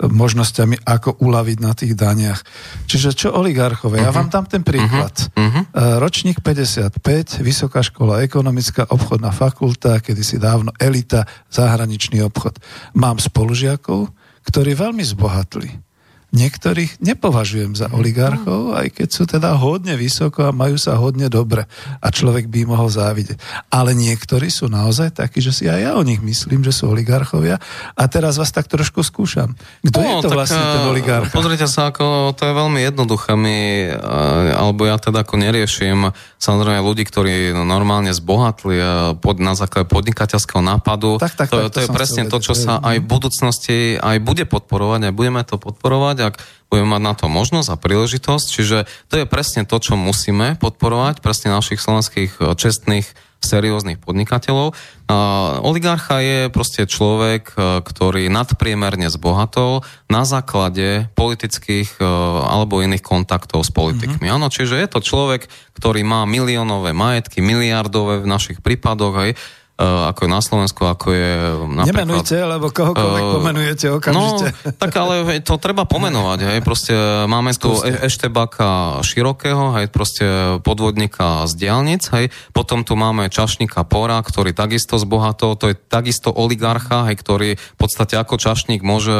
[0.00, 2.40] možnosťami, ako uľaviť na tých daniach.
[2.88, 4.08] Čiže čo oligarchovia?
[4.08, 4.08] Uh-huh.
[4.08, 4.18] Ja mhm.
[4.24, 5.12] vám dám ten príklad.
[5.36, 6.00] Uh-huh.
[6.00, 12.56] Ročník 55, Vysoká škola ekonomická, obchodná fakulta, kedysi dávno elita, zahraničný obchod.
[12.96, 14.08] Mám spolužiakov,
[14.48, 15.91] ktorí veľmi zbohatli
[16.32, 21.68] niektorých nepovažujem za oligarchov, aj keď sú teda hodne vysoko a majú sa hodne dobre
[22.00, 23.36] a človek by mohol závidieť.
[23.68, 27.60] Ale niektorí sú naozaj takí, že si aj ja o nich myslím, že sú oligarchovia
[27.92, 29.52] a teraz vás tak trošku skúšam.
[29.84, 31.28] Kto no, je to vlastne ten eh, oligarch?
[31.36, 33.36] Pozrite sa, ako to je veľmi jednoduché.
[33.36, 33.56] My,
[33.92, 38.80] eh, alebo ja teda ako neriešim samozrejme ľudí, ktorí normálne zbohatli
[39.20, 41.20] pod, na základe podnikateľského nápadu.
[41.20, 44.16] Tak, tak, to, tak, to, to je presne to, čo sa aj v budúcnosti aj
[44.24, 46.36] bude podporovať, aj budeme to podporovať ak
[46.72, 48.46] budeme mať na to možnosť a príležitosť.
[48.48, 48.78] Čiže
[49.12, 53.04] to je presne to, čo musíme podporovať, presne našich slovenských e, čestných
[53.42, 54.70] serióznych podnikateľov.
[54.70, 61.98] Uh, oligarcha je proste človek, uh, ktorý nadpriemerne zbohatol na základe politických
[62.46, 64.30] alebo iných kontaktov s politikmi.
[64.30, 64.38] Mm-hmm.
[64.38, 69.61] Áno, čiže je to človek, ktorý má miliónové majetky, miliardové v našich prípadoch, aj Eh,
[69.82, 71.32] ako je na Slovensku, ako je
[71.66, 72.06] napríklad...
[72.06, 74.46] Nemenujte, lebo kohokoľvek uh, pomenujete okamžite.
[74.54, 76.94] No, tak ale to treba pomenovať, hej, proste
[77.26, 80.24] máme tu e- Eštebaka Širokého, hej, proste
[80.62, 86.30] podvodníka z diálnic, hej, potom tu máme Čašníka Pora, ktorý takisto zbohatol, to je takisto
[86.30, 89.12] oligarcha, hej, ktorý v podstate ako čašník môže,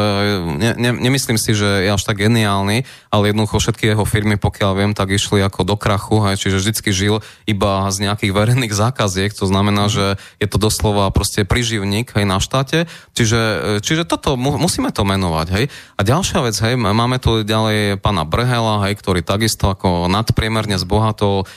[0.62, 4.72] ne, ne, nemyslím si, že je až tak geniálny, ale jednoducho všetky jeho firmy, pokiaľ
[4.78, 9.34] viem, tak išli ako do krachu, hej, čiže vždycky žil iba z nejakých verejných zákaziek,
[9.34, 12.84] to znamená, že je to doslova proste priživník hej, na štáte.
[13.16, 15.46] Čiže, e, čiže toto mu, musíme to menovať.
[15.56, 15.64] Hej.
[15.96, 21.48] A ďalšia vec, hej, máme tu ďalej pána Brhela, hej, ktorý takisto ako nadpriemerne zbohatol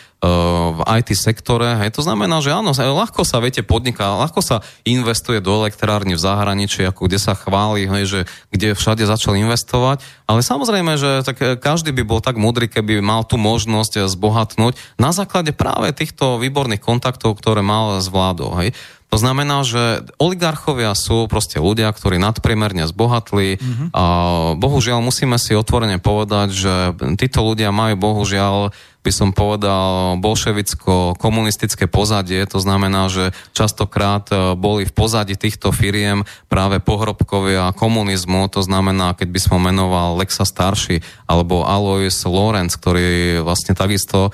[0.75, 1.77] v IT sektore.
[1.83, 1.99] Hej.
[1.99, 6.81] To znamená, že áno, ľahko sa viete podniká, ľahko sa investuje do elektrárny v zahraničí,
[6.87, 10.01] ako kde sa chváli, hej, že kde všade začal investovať.
[10.25, 14.01] Ale samozrejme, že tak e, každý by bol tak múdry, keby mal tú možnosť e,
[14.09, 18.57] zbohatnúť na základe práve týchto výborných kontaktov, ktoré mal s vládou.
[18.57, 18.73] Hej.
[19.13, 23.87] To znamená, že oligarchovia sú proste ľudia, ktorí nadpriemerne zbohatli mm-hmm.
[23.93, 24.03] a
[24.57, 26.73] bohužiaľ musíme si otvorene povedať, že
[27.15, 28.73] títo ľudia majú bohužiaľ
[29.05, 32.41] by som povedal, bolševicko-komunistické pozadie.
[32.49, 38.49] To znamená, že častokrát e, boli v pozadí týchto firiem práve pohrobkovia komunizmu.
[38.49, 44.33] To znamená, keď by som menoval Lexa Starší alebo Alois Lorenz, ktorý vlastne takisto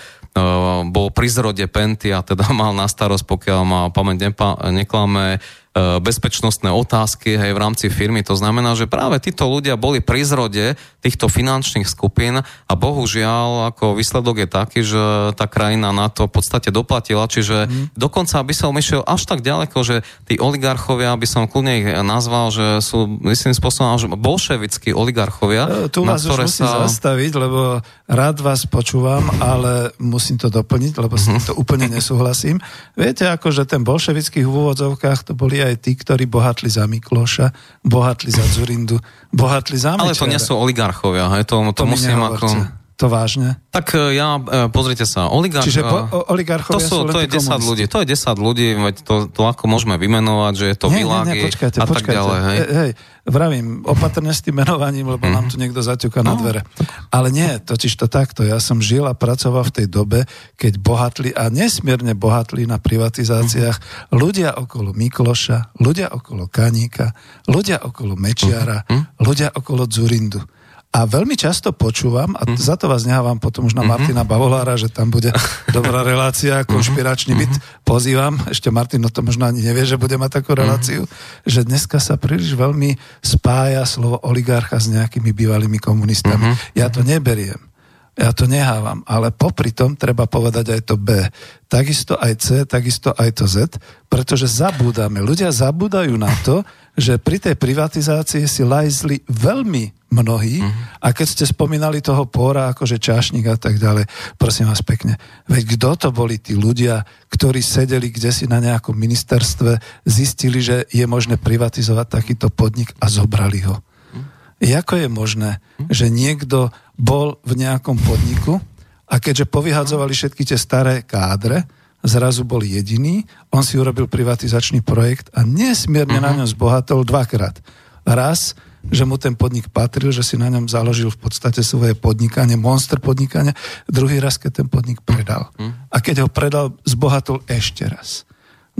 [0.95, 4.31] bol pri zrode Penty a teda mal na starosť, pokiaľ ma pamäť
[4.71, 5.43] neklame,
[5.75, 8.19] bezpečnostné otázky hej, v rámci firmy.
[8.27, 13.95] To znamená, že práve títo ľudia boli pri zrode týchto finančných skupín a bohužiaľ ako
[13.95, 17.95] výsledok je taký, že tá krajina na to v podstate doplatila, čiže mm.
[17.95, 22.51] dokonca by som išiel až tak ďaleko, že tí oligarchovia by som kľudne ich nazval,
[22.51, 25.87] že sú myslím spôsobom že bolševickí oligarchovia.
[25.87, 26.83] E, tu vás už musím sa...
[26.83, 27.79] zastaviť, lebo
[28.11, 32.59] rád vás počúvam, ale musím to doplniť, lebo s to úplne nesúhlasím.
[32.93, 37.53] Viete, ako že ten bolševických v úvodzovkách to boli aj tí, ktorí bohatli za Mikloša,
[37.85, 38.97] bohatli za Zurindu,
[39.31, 42.80] bohatli za Ale to nie sú oligarchovia, hej, to, to, to musím ako...
[43.01, 43.57] To vážne?
[43.73, 45.65] Tak e, ja, e, pozrite sa, oligarch...
[45.65, 47.65] Čiže po, oligarchovia to sú, sú to je 10 komunisti.
[47.65, 51.01] ľudí, to je 10 ľudí, veď to, to ako môžeme vymenovať, že je to nie,
[51.01, 52.05] Világi nie, nie, počkajte, a počkajte.
[52.05, 52.39] tak ďalej.
[52.45, 52.57] Hej.
[52.61, 52.91] Hej, hej,
[53.25, 55.33] vravím, opatrne s tým menovaním, lebo mm.
[55.33, 56.29] nám tu niekto zaťuka no.
[56.29, 56.61] na dvere.
[57.09, 58.45] Ale nie, totiž to takto.
[58.45, 60.29] Ja som žil a pracoval v tej dobe,
[60.61, 64.13] keď bohatli a nesmierne bohatli na privatizáciách mm.
[64.13, 67.17] ľudia okolo Mikloša, ľudia okolo Kaníka,
[67.49, 69.17] ľudia okolo Mečiara, mm.
[69.25, 70.45] ľudia okolo Zurindu.
[70.91, 72.59] A veľmi často počúvam, a mm.
[72.59, 73.91] za to vás nehávam potom už na mm-hmm.
[74.11, 75.31] Martina Bavolára, že tam bude
[75.71, 77.47] dobrá relácia, konšpiračný byt.
[77.47, 77.87] Mm-hmm.
[77.87, 81.47] Pozývam, ešte Martin o to možno ani nevie, že bude mať takú reláciu, mm-hmm.
[81.47, 86.51] že dneska sa príliš veľmi spája slovo oligarcha s nejakými bývalými komunistami.
[86.51, 86.75] Mm-hmm.
[86.75, 87.71] Ja to neberiem.
[88.19, 91.23] Ja to nehávam, ale popri tom treba povedať aj to B.
[91.71, 93.79] Takisto aj C, takisto aj to Z,
[94.11, 95.23] pretože zabúdame.
[95.23, 96.67] Ľudia zabúdajú na to,
[96.99, 100.99] že pri tej privatizácii si lajzli veľmi mnohí uh-huh.
[100.99, 104.05] a keď ste spomínali toho póra, akože čašník a tak ďalej,
[104.35, 105.15] prosím vás pekne,
[105.47, 110.83] veď kto to boli tí ľudia, ktorí sedeli kde si na nejakom ministerstve, zistili, že
[110.91, 113.79] je možné privatizovať takýto podnik a zobrali ho.
[113.79, 114.23] Uh-huh.
[114.59, 115.87] Jako je možné, uh-huh.
[115.87, 118.59] že niekto bol v nejakom podniku
[119.07, 121.63] a keďže povyhadzovali všetky tie staré kádre,
[122.03, 126.27] zrazu bol jediný, on si urobil privatizačný projekt a nesmierne uh-huh.
[126.27, 126.37] na mhm.
[126.43, 127.55] ňom zbohatol dvakrát.
[128.03, 128.57] Raz,
[128.89, 132.97] že mu ten podnik patril, že si na ňom založil v podstate svoje podnikanie, monster
[132.97, 133.53] podnikania,
[133.85, 135.53] druhý raz, keď ten podnik predal.
[135.59, 135.69] Uh-huh.
[135.93, 138.25] A keď ho predal, zbohatol ešte raz.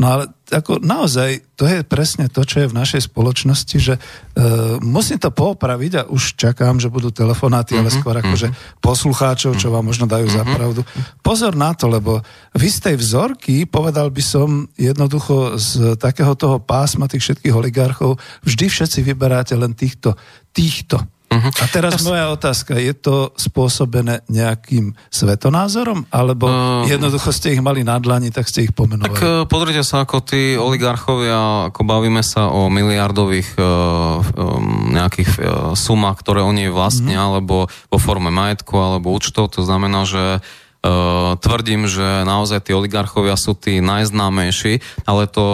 [0.01, 4.81] No ale ako naozaj to je presne to, čo je v našej spoločnosti, že uh,
[4.81, 8.33] musím to poopraviť a už čakám, že budú telefonáty, mm-hmm, ale mhm, skôr mm-hmm.
[8.33, 8.47] akože
[8.81, 10.49] poslucháčov, čo vám možno dajú mm-hmm.
[10.49, 10.81] za pravdu.
[11.21, 12.17] Pozor na to, lebo
[12.57, 18.17] vy z tej vzorky, povedal by som jednoducho z takého toho pásma tých všetkých oligarchov,
[18.41, 20.17] vždy všetci vyberáte len týchto,
[20.49, 20.97] týchto
[21.31, 21.51] Uh-huh.
[21.63, 27.87] A teraz moja otázka, je to spôsobené nejakým svetonázorom, alebo uh, jednoducho ste ich mali
[27.87, 29.15] na dlani, tak ste ich pomenovali?
[29.15, 33.63] Tak uh, pozrite sa, ako tí oligarchovia, ako bavíme sa o miliardových uh,
[34.35, 37.29] um, nejakých uh, sumách, ktoré oni vlastnia, uh-huh.
[37.31, 40.70] alebo vo forme majetku, alebo účtov, to znamená, že Uh,
[41.37, 45.45] tvrdím, že naozaj tí oligarchovia sú tí najznámejší, ale to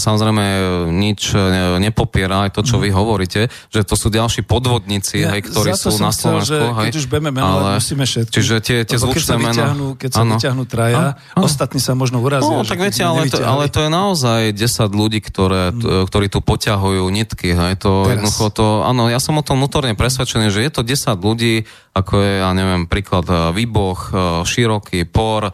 [0.00, 0.44] samozrejme
[0.88, 1.36] nič
[1.76, 2.96] nepopiera aj to, čo vy mhm.
[2.96, 6.56] hovoríte, že to sú ďalší podvodníci, ja, hej, ktorí sú na Slovensku.
[6.56, 8.32] Chcel, hej, keď už budeme menovať, ale, musíme všetky.
[8.32, 9.64] Čiže tie, tie zvučné mená...
[10.00, 12.48] Keď sa vyťahnú traja, ano, ostatní sa možno urazia.
[12.48, 16.08] No, tak viete, ale to, ale to je naozaj 10 ľudí, ktoré, hmm.
[16.08, 17.52] ktorí tu poťahujú nitky.
[17.52, 21.20] Hej, to jednoducho to, áno, ja som o tom vnútorne presvedčený, že je to 10
[21.20, 25.52] ľudí, ako je, ja neviem, príklad e, Výboch, e, Široký, Por, e,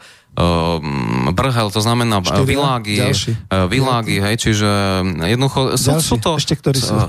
[1.33, 3.01] Brhel, to znamená Világy,
[3.49, 4.69] Világy, hej, čiže
[5.25, 6.37] jednoducho sú, sú to...
[6.37, 6.93] Ešte ktorí sú?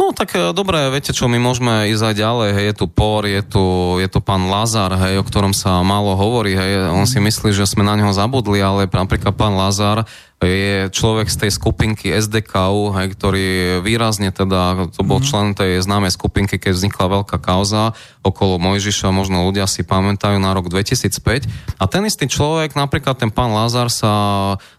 [0.00, 3.44] No tak dobre, viete čo, my môžeme ísť aj ďalej, hej, je tu Por, je
[3.44, 3.64] tu,
[4.00, 7.68] je tu pán Lazar, hej, o ktorom sa málo hovorí, hej, on si myslí, že
[7.68, 10.08] sme na neho zabudli, ale napríklad pán Lazar
[10.40, 13.48] je človek z tej skupinky SDKU, hej, ktorý
[13.84, 15.26] výrazne teda, to bol mm.
[15.28, 17.92] člen tej známej skupinky, keď vznikla veľká kauza
[18.24, 21.44] okolo Mojžiša, možno ľudia si pamätajú na rok 2005.
[21.76, 24.12] A ten istý človek, napríklad ten pán Lazar sa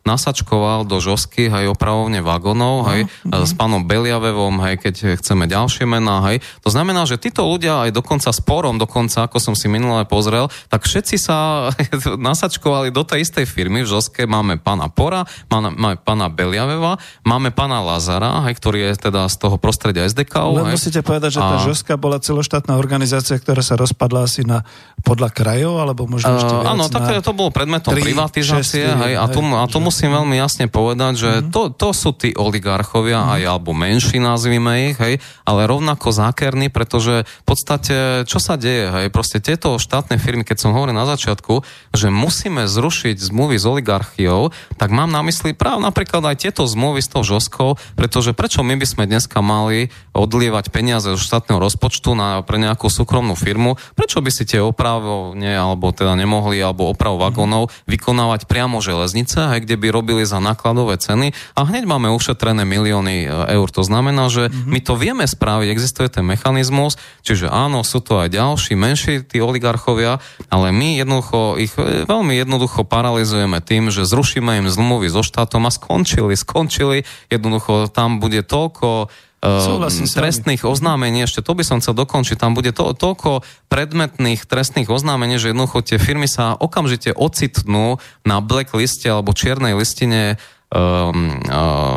[0.01, 3.45] nasačkoval do Žosky, hej, opravovne vagonov, hej, mm.
[3.45, 6.41] s pánom Beliavevom, hej, keď chceme ďalšie mená, hej.
[6.65, 10.89] To znamená, že títo ľudia aj dokonca sporom, dokonca, ako som si minulé pozrel, tak
[10.89, 11.69] všetci sa
[12.29, 15.21] nasačkovali do tej istej firmy v Žoske, máme pána Pora,
[15.51, 20.57] pána, máme pána Beliaveva, máme pána Lazara, hej, ktorý je teda z toho prostredia SDK.
[20.57, 21.61] Len musíte povedať, že tá a...
[21.61, 24.65] Žoska bola celoštátna organizácia, ktorá sa rozpadla asi na
[25.05, 29.13] podľa krajov, alebo možno ešte viac Áno, tak to bolo predmetom 3, privatizácie, 6, hej,
[29.21, 31.53] a, tu, a tu musím veľmi jasne povedať, že mm-hmm.
[31.53, 33.35] to, to sú tí oligarchovia, mm-hmm.
[33.37, 38.55] aj alebo menší nazvime ich, hej, hej, ale rovnako zákerný, pretože v podstate, čo sa
[38.55, 43.59] deje, hej, proste tieto štátne firmy, keď som hovoril na začiatku, že musíme zrušiť zmluvy
[43.59, 48.37] s oligarchiou, tak mám na mysli práve napríklad aj tieto zmluvy s tou žoskou, pretože
[48.37, 53.33] prečo my by sme dneska mali odlievať peniaze zo štátneho rozpočtu na, pre nejakú súkromnú
[53.33, 59.57] firmu, prečo by si tie opravovne, alebo teda nemohli, alebo oprav vagónov vykonávať priamo železnice,
[59.57, 61.33] hej, kde by robili za nákladové ceny?
[61.57, 63.27] A hneď máme ušetrené milióny e,
[63.57, 63.67] eur.
[63.73, 68.29] To znamená, že my to vieme spraviť, existuje ten mechanizmus, čiže áno, sú to aj
[68.29, 70.19] ďalší, menší tí oligarchovia,
[70.51, 75.63] ale my jednoducho ich e, veľmi jednoducho paralizujeme tým, že zrušíme im zmluvy so štátom
[75.63, 79.07] a skončili, skončili, jednoducho tam bude toľko
[79.41, 83.41] Súhlasím trestných oznámení, ešte to by som chcel dokončiť, tam bude to, toľko
[83.73, 90.37] predmetných trestných oznámení, že jednoducho tie firmy sa okamžite ocitnú na blackliste alebo čiernej listine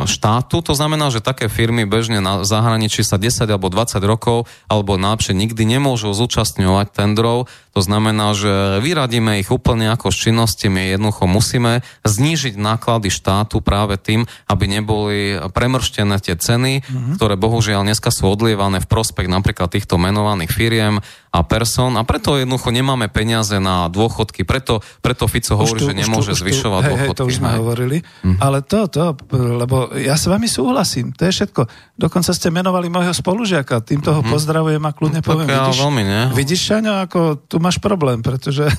[0.05, 0.59] štátu.
[0.59, 5.31] To znamená, že také firmy bežne na zahraničí sa 10 alebo 20 rokov alebo najlepšie
[5.31, 7.47] nikdy nemôžu zúčastňovať tendrov.
[7.71, 10.67] To znamená, že vyradíme ich úplne ako z činnosti.
[10.67, 17.15] My jednoducho musíme znížiť náklady štátu práve tým, aby neboli premrštené tie ceny, mm-hmm.
[17.15, 20.99] ktoré bohužiaľ dneska sú odlievané v prospech napríklad týchto menovaných firiem
[21.35, 24.47] a person a preto jednoducho nemáme peniaze na dôchodky.
[24.47, 27.11] Preto, preto Fico hovorí, tu, že nemôže tu, zvyšovať hej, dôchodky.
[27.11, 27.57] Hej, to už sme hej.
[27.59, 27.97] hovorili.
[28.23, 28.37] Mm.
[28.39, 31.67] Ale to, to, lebo ja s vami súhlasím, to je všetko.
[31.99, 34.31] Dokonca ste menovali môjho spolužiaka, týmto ho mm.
[34.31, 35.47] pozdravujem a kľudne no, poviem.
[35.51, 36.21] Ja vidíš, veľmi, ne?
[36.31, 37.19] vidíš, Šaňo, ako
[37.51, 38.71] tu máš problém, pretože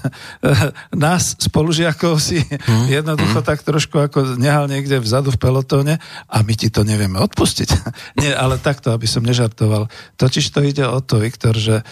[0.97, 2.89] nás spolužiakov si mm.
[2.89, 3.47] jednoducho mm.
[3.47, 5.95] tak trošku ako nehal niekde vzadu v pelotóne
[6.25, 7.69] a my ti to nevieme odpustiť.
[8.25, 9.93] Nie, ale takto, aby som nežartoval.
[10.17, 11.85] Totiž to ide o to, Viktor, že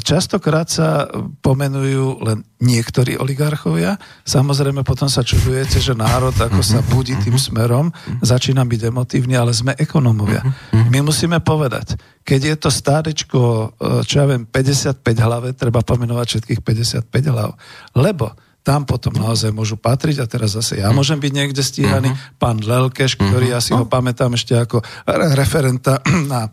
[0.00, 1.04] častokrát sa
[1.44, 4.00] pomenujú len niektorí oligarchovia.
[4.24, 7.92] Samozrejme potom sa čudujete, že národ ako sa budí tým smerom,
[8.24, 10.40] začína byť emotívny, ale sme ekonomovia.
[10.88, 13.66] My musíme povedať, keď je to stádečko, e,
[14.04, 17.56] čo ja viem, 55 hlave, treba pomenovať všetkých 55 hlav.
[17.96, 18.36] Lebo
[18.68, 22.12] tam potom naozaj môžu patriť a teraz zase ja môžem byť niekde stíhaný.
[22.36, 24.84] Pán Lelkeš, ktorý ja si ho pamätám ešte ako
[25.32, 26.52] referenta na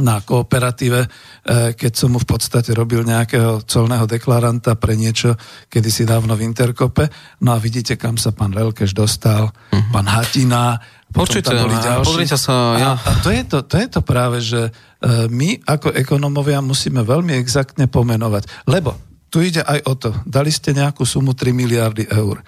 [0.00, 1.08] na kooperatíve, e,
[1.76, 5.36] keď som mu v podstate robil nejakého colného deklaranta pre niečo
[5.68, 7.06] kedysi dávno v Interkope.
[7.44, 9.92] No a vidíte, kam sa pán Lelkeš dostal, uh-huh.
[9.92, 10.80] pán Hatina,
[11.10, 12.38] Určite, boli ďalší.
[12.38, 12.94] sa, ja.
[12.94, 14.70] A, a to, je to, to je to práve, že e,
[15.26, 18.46] my ako ekonomovia musíme veľmi exaktne pomenovať.
[18.70, 18.94] Lebo
[19.26, 22.42] tu ide aj o to, dali ste nejakú sumu 3 miliardy eur.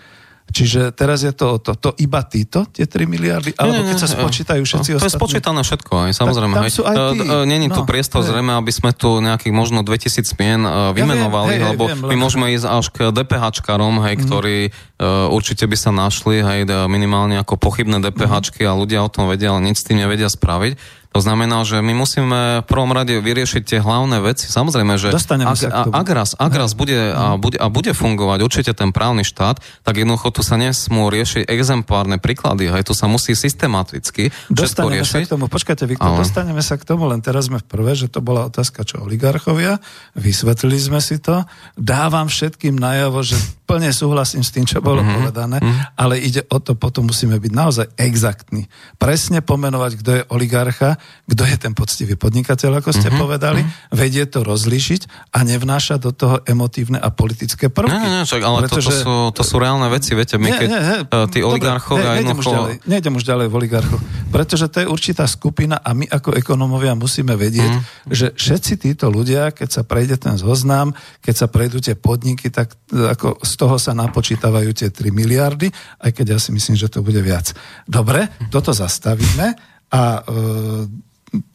[0.52, 4.62] Čiže teraz je to to, to iba títo, tie 3 miliardy, alebo keď sa spočítajú
[4.62, 5.08] všetci no, ostatní?
[5.08, 6.54] To je spočítané všetko, aj, samozrejme.
[6.60, 7.18] Tak, sú aj tí.
[7.48, 8.28] Není no, tu priestor hej.
[8.28, 12.00] zrejme, aby sme tu nejakých možno 2000 mien uh, vymenovali, ja viem, hej, lebo viem,
[12.04, 14.22] my môžeme ísť až k DPHčkarom, hej, mm.
[14.28, 18.68] ktorí uh, určite by sa našli, hej, minimálne ako pochybné DPHčky mm.
[18.68, 21.01] a ľudia o tom vedia, ale nič s tým nevedia spraviť.
[21.12, 24.48] To znamená, že my musíme v prvom rade vyriešiť tie hlavné veci.
[24.48, 28.96] Samozrejme, že ak, ak, raz, ak raz bude, a bude, a bude fungovať určite ten
[28.96, 32.72] právny štát, tak jednoducho tu sa nesmú riešiť exemplárne príklady.
[32.72, 35.12] Aj tu sa musí systematicky dostaneme riešiť.
[35.12, 35.44] sa k tomu.
[35.52, 36.24] Počkajte, Viktor, Ale...
[36.24, 39.84] dostaneme sa k tomu, len teraz sme v prvé, že to bola otázka, čo oligarchovia.
[40.16, 41.44] Vysvetlili sme si to.
[41.76, 43.36] Dávam všetkým najavo, že
[43.72, 45.16] plne súhlasím s tým, čo bolo mm-hmm.
[45.16, 45.96] povedané, mm-hmm.
[45.96, 48.68] ale ide o to, potom musíme byť naozaj exaktní.
[49.00, 53.96] Presne pomenovať, kto je oligarcha, kto je ten poctivý podnikateľ, ako ste uh-huh, povedali, uh-huh.
[53.96, 57.96] vedie to rozlíšiť a nevnáša do toho emotívne a politické prvky.
[57.96, 58.92] Nie, nie, čak, ale pretože...
[58.92, 61.40] to, to, sú, to sú reálne veci, viete, my nie, keď nie, nie, uh, tí
[61.40, 62.20] oligarchovia...
[62.20, 63.96] Ne, nejdem, už ďalej, nejdem už ďalej v oligarchu,
[64.28, 68.12] pretože to je určitá skupina a my ako ekonomovia musíme vedieť, uh-huh.
[68.12, 70.92] že všetci títo ľudia, keď sa prejde ten zoznam,
[71.24, 75.70] keď sa prejdú tie podniky, tak ako z toho sa napočítavajú tie 3 miliardy,
[76.02, 77.54] aj keď ja si myslím, že to bude viac.
[77.86, 79.54] Dobre, toto zastavíme
[79.94, 80.20] a e,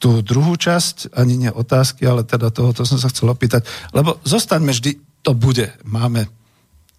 [0.00, 4.16] tú druhú časť, ani nie otázky, ale teda toho, to som sa chcel opýtať, lebo
[4.24, 6.32] zostaňme vždy, to bude, máme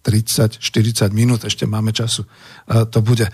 [0.06, 3.26] 30, 40 minút, ešte máme času, e, to bude.
[3.26, 3.32] E,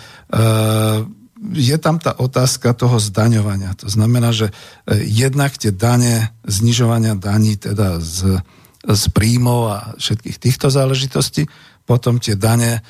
[1.53, 3.77] je tam tá otázka toho zdaňovania.
[3.85, 8.41] To znamená, že e, jednak tie dane, znižovania daní teda z,
[8.87, 11.51] z príjmov a všetkých týchto záležitostí,
[11.87, 12.83] potom tie dane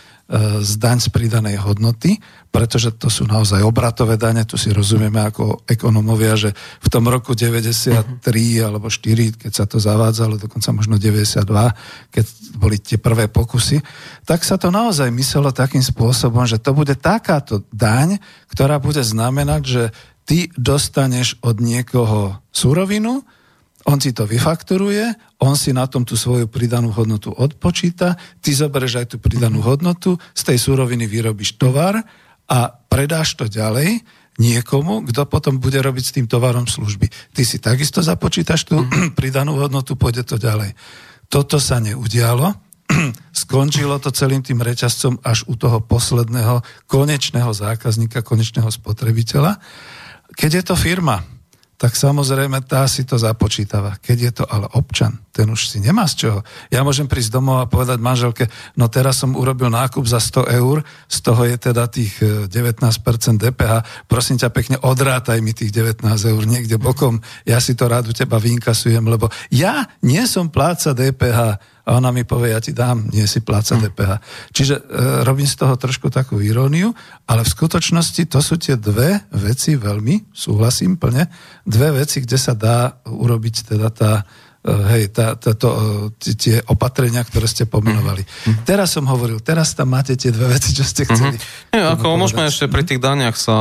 [0.58, 2.18] z daň z pridanej hodnoty,
[2.50, 6.50] pretože to sú naozaj obratové dane, tu si rozumieme ako ekonomovia, že
[6.82, 8.26] v tom roku 93
[8.58, 11.46] alebo 4, keď sa to zavádzalo, dokonca možno 92,
[12.10, 12.24] keď
[12.58, 13.78] boli tie prvé pokusy,
[14.26, 18.18] tak sa to naozaj myslelo takým spôsobom, že to bude takáto daň,
[18.50, 19.82] ktorá bude znamenať, že
[20.26, 23.22] ty dostaneš od niekoho surovinu,
[23.86, 28.94] on si to vyfakturuje, on si na tom tú svoju pridanú hodnotu odpočíta, ty zoberieš
[28.98, 32.02] aj tú pridanú hodnotu, z tej súroviny vyrobíš tovar
[32.50, 32.58] a
[32.90, 34.02] predáš to ďalej,
[34.36, 37.08] niekomu, kto potom bude robiť s tým tovarom služby.
[37.32, 39.14] Ty si takisto započítaš tú mm.
[39.18, 40.76] pridanú hodnotu, pôjde to ďalej.
[41.30, 42.52] Toto sa neudialo,
[43.46, 49.58] skončilo to celým tým reťazcom až u toho posledného konečného zákazníka, konečného spotrebiteľa.
[50.36, 51.22] Keď je to firma,
[51.76, 54.00] tak samozrejme tá si to započítava.
[54.00, 56.40] Keď je to ale občan, ten už si nemá z čoho.
[56.72, 58.48] Ja môžem prísť domov a povedať manželke,
[58.80, 62.16] no teraz som urobil nákup za 100 eur, z toho je teda tých
[62.48, 63.72] 19% e, DPH,
[64.08, 68.16] prosím ťa pekne, odrátaj mi tých 19 eur niekde bokom, ja si to rád u
[68.16, 73.06] teba vynkasujem, lebo ja nie som pláca DPH, a ona mi povie, ja ti dám,
[73.14, 74.18] nie si pláca DPH.
[74.18, 74.22] Hm.
[74.50, 74.82] Čiže e,
[75.22, 76.90] robím z toho trošku takú iróniu,
[77.30, 81.30] ale v skutočnosti to sú tie dve veci, veľmi, súhlasím plne,
[81.62, 84.26] dve veci, kde sa dá urobiť teda tá,
[84.66, 85.70] e, hej, tá, tá, to,
[86.18, 88.26] e, tie opatrenia, ktoré ste pomenovali.
[88.26, 88.66] Mm-hmm.
[88.66, 91.38] Teraz som hovoril, teraz tam máte tie dve veci, čo ste chceli.
[91.38, 91.70] Mm-hmm.
[91.70, 93.58] Nie, ako môžeme ešte pri tých daniach sa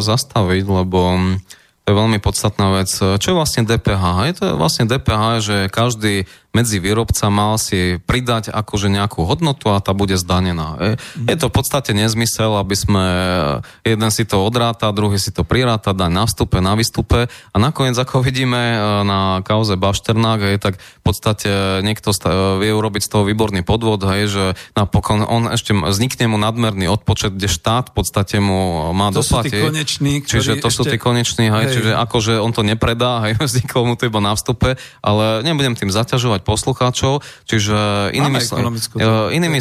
[0.00, 1.20] zastaviť, lebo
[1.82, 2.94] to je veľmi podstatná vec.
[2.94, 4.04] Čo je vlastne DPH?
[4.30, 9.80] Je to vlastne DPH, že každý medzi výrobca mal si pridať akože nejakú hodnotu a
[9.80, 10.76] tá bude zdanená.
[10.76, 10.92] Je,
[11.32, 13.04] je to v podstate nezmysel, aby sme
[13.80, 17.96] jeden si to odráta, druhý si to priráta, dá na vstupe, na výstupe a nakoniec,
[17.96, 18.78] ako vidíme e,
[19.08, 22.12] na kauze Bašternák, je tak v podstate niekto
[22.60, 24.44] vie urobiť z toho výborný podvod, hej, že
[24.76, 29.72] napokon on ešte vznikne mu nadmerný odpočet, kde štát v podstate mu má to doplatiť.
[29.72, 30.76] Koneční, čiže to ešte...
[30.76, 31.72] sú tí koneční, hej, hej.
[31.80, 35.88] čiže akože on to nepredá, hej, vzniklo mu to iba na vstupe, ale nebudem tým
[35.88, 38.60] zaťažovať poslucháčov, čiže inými, sl-
[39.30, 39.58] inými,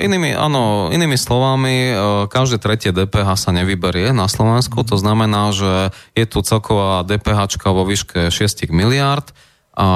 [0.00, 1.92] inými, áno, inými slovami,
[2.32, 7.84] každé tretie DPH sa nevyberie na Slovensku, to znamená, že je tu celková DPH vo
[7.84, 9.30] výške 6 miliard,
[9.72, 9.88] a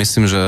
[0.00, 0.40] myslím, že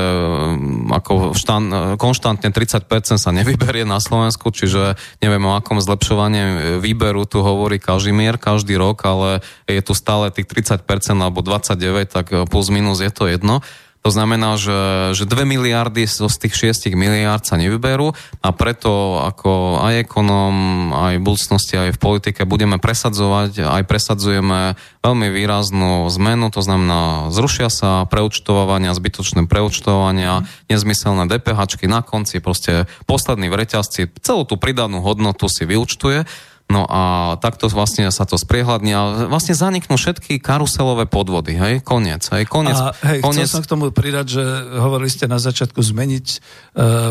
[0.89, 2.89] ako štan, konštantne 30%
[3.21, 6.41] sa nevyberie na Slovensku, čiže neviem o akom zlepšovaní
[6.81, 10.81] výberu tu hovorí každý mier, každý rok, ale je tu stále tých 30%
[11.21, 13.61] alebo 29, tak plus minus je to jedno.
[14.01, 19.21] To znamená, že, že 2 miliardy zo z tých 6 miliard sa nevyberú a preto
[19.21, 20.53] ako aj ekonom,
[20.89, 24.73] aj v budúcnosti, aj v politike budeme presadzovať, aj presadzujeme
[25.05, 32.89] veľmi výraznú zmenu, to znamená zrušia sa preučtovania, zbytočné preučtovania, nezmyselné DPH na konci, proste
[33.05, 36.25] posledný v reťazci celú tú pridanú hodnotu si vyučtuje
[36.71, 42.23] No a takto vlastne sa to spriehľadní a vlastne zaniknú všetky karuselové podvody, hej, koniec,
[42.31, 42.79] hej, koniec.
[42.79, 43.51] A hej, koniec.
[43.51, 44.43] chcel som k tomu pridať, že
[44.79, 46.37] hovorili ste na začiatku zmeniť e,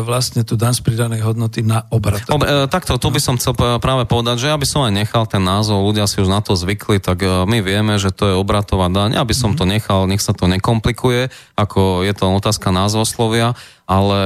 [0.01, 2.25] vlastne tú dan z pridanej hodnoty na obrat.
[2.33, 5.29] Ob, e, takto, tu by som chcel práve povedať, že ja by som aj nechal
[5.29, 8.35] ten názov, ľudia si už na to zvykli, tak e, my vieme, že to je
[8.35, 9.61] obratová daň, ja by som mm-hmm.
[9.61, 13.53] to nechal, nech sa to nekomplikuje, ako je to otázka názvoslovia
[13.91, 14.19] ale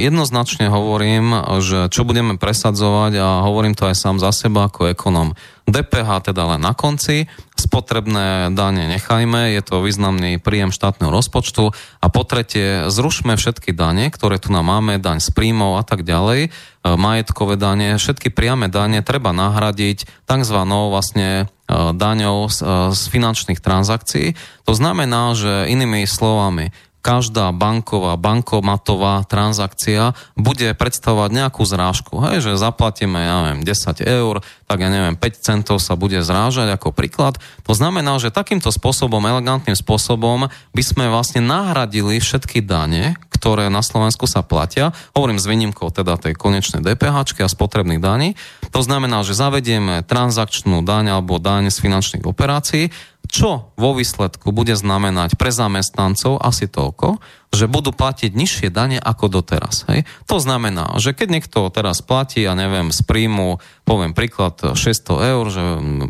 [0.00, 5.36] jednoznačne hovorím, že čo budeme presadzovať a hovorím to aj sám za seba ako ekonom.
[5.68, 12.06] DPH teda len na konci, spotrebné dane nechajme, je to významný príjem štátneho rozpočtu a
[12.08, 16.48] po tretie zrušme všetky dane, ktoré tu nám máme, daň z príjmov a tak ďalej,
[16.48, 16.50] e,
[16.82, 20.58] majetkové dane, všetky priame dane treba nahradiť tzv.
[20.66, 22.66] vlastne e, daňou z, e,
[22.96, 24.34] z finančných transakcií.
[24.64, 32.20] To znamená, že inými slovami, každá banková, bankomatová transakcia bude predstavovať nejakú zrážku.
[32.28, 36.68] Hej, že zaplatíme, ja neviem, 10 eur, tak ja neviem, 5 centov sa bude zrážať
[36.76, 37.40] ako príklad.
[37.64, 43.80] To znamená, že takýmto spôsobom, elegantným spôsobom by sme vlastne nahradili všetky dane, ktoré na
[43.80, 44.92] Slovensku sa platia.
[45.16, 48.36] Hovorím s výnimkou teda tej konečnej DPH a spotrebných daní.
[48.76, 52.92] To znamená, že zavedieme transakčnú daň alebo daň z finančných operácií
[53.30, 57.22] čo vo výsledku bude znamenať pre zamestnancov asi toľko,
[57.54, 59.86] že budú platiť nižšie dane ako doteraz.
[59.86, 60.06] Hej?
[60.26, 65.44] To znamená, že keď niekto teraz platí, ja neviem, z príjmu, poviem príklad, 600 eur,
[65.46, 65.62] že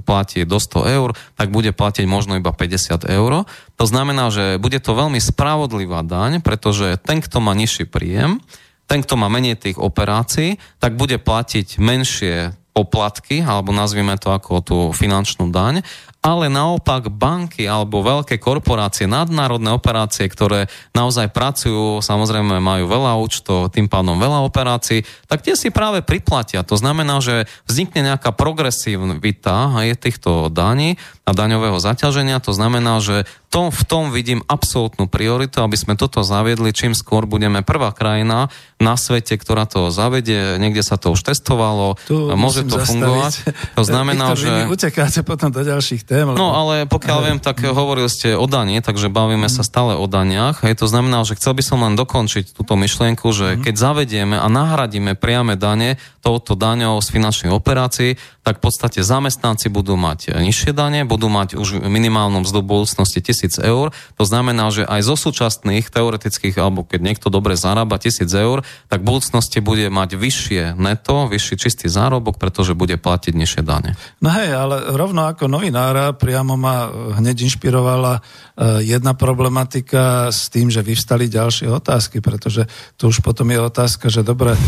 [0.04, 3.44] platí do 100 eur, tak bude platiť možno iba 50 eur.
[3.76, 8.40] To znamená, že bude to veľmi spravodlivá daň, pretože ten, kto má nižší príjem,
[8.88, 14.52] ten, kto má menej tých operácií, tak bude platiť menšie poplatky, alebo nazvime to ako
[14.62, 15.82] tú finančnú daň
[16.20, 23.72] ale naopak banky alebo veľké korporácie, nadnárodné operácie, ktoré naozaj pracujú, samozrejme majú veľa účtov,
[23.72, 26.60] tým pádom veľa operácií, tak tie si práve priplatia.
[26.68, 32.36] To znamená, že vznikne nejaká progresívita aj týchto daní a daňového zaťaženia.
[32.44, 36.70] To znamená, že tom, v tom vidím absolútnu prioritu, aby sme toto zaviedli.
[36.70, 38.46] Čím skôr budeme prvá krajina
[38.80, 40.56] na svete, ktorá to zavedie.
[40.56, 42.88] Niekde sa to už testovalo, tu môže to zastaviť.
[42.88, 43.32] fungovať.
[43.76, 44.52] To znamená, Viktor, že...
[44.72, 46.24] Utekáte potom do ďalších tém.
[46.24, 46.40] Lebo...
[46.40, 49.54] No ale pokiaľ viem, tak hovorili ste o dani, takže bavíme mm.
[49.54, 50.64] sa stále o daniach.
[50.64, 53.68] Hej, to znamená, že chcel by som len dokončiť túto myšlienku, že mm.
[53.68, 59.68] keď zavedieme a nahradíme priame dane touto daňou z finančných operácií, tak v podstate zamestnanci
[59.68, 63.92] budú mať nižšie dane, budú mať už minimálnom mzdu budúcnosti 1000 eur.
[64.16, 69.02] To znamená, že aj zo súčasných teoretických, alebo keď niekto dobre zarába 1000 eur, tak
[69.02, 73.94] v budúcnosti bude mať vyššie neto, vyšší čistý zárobok, pretože bude platiť nižšie dane.
[74.20, 78.22] No hej, ale rovno ako novinára priamo ma hneď inšpirovala
[78.60, 82.68] Eh, jedna problematika s tým, že vyvstali ďalšie otázky, pretože
[83.00, 84.60] tu už potom je otázka, že dobre, e,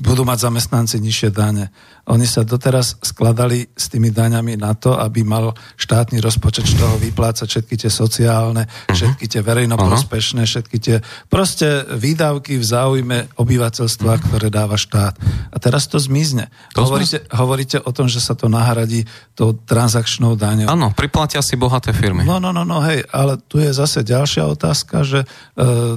[0.00, 1.68] budú mať zamestnanci nižšie dane.
[2.08, 6.96] Oni sa doteraz skladali s tými daňami na to, aby mal štátny rozpočet z toho
[6.96, 8.96] vyplácať všetky tie sociálne, uh-huh.
[8.96, 10.96] všetky tie verejnoprospešné, všetky tie
[11.28, 14.24] proste výdavky v záujme obyvateľstva, uh-huh.
[14.28, 15.14] ktoré dáva štát.
[15.52, 16.48] A teraz to zmizne.
[16.72, 17.32] To hovoríte, sme...
[17.32, 19.04] hovoríte o tom, že sa to nahradí
[19.36, 20.68] tou transakčnou daňou.
[20.68, 22.24] Áno, priplatia si bohaté firmy.
[22.24, 25.26] No, no, no, no, hej, ale tu je zase ďalšia otázka, že e,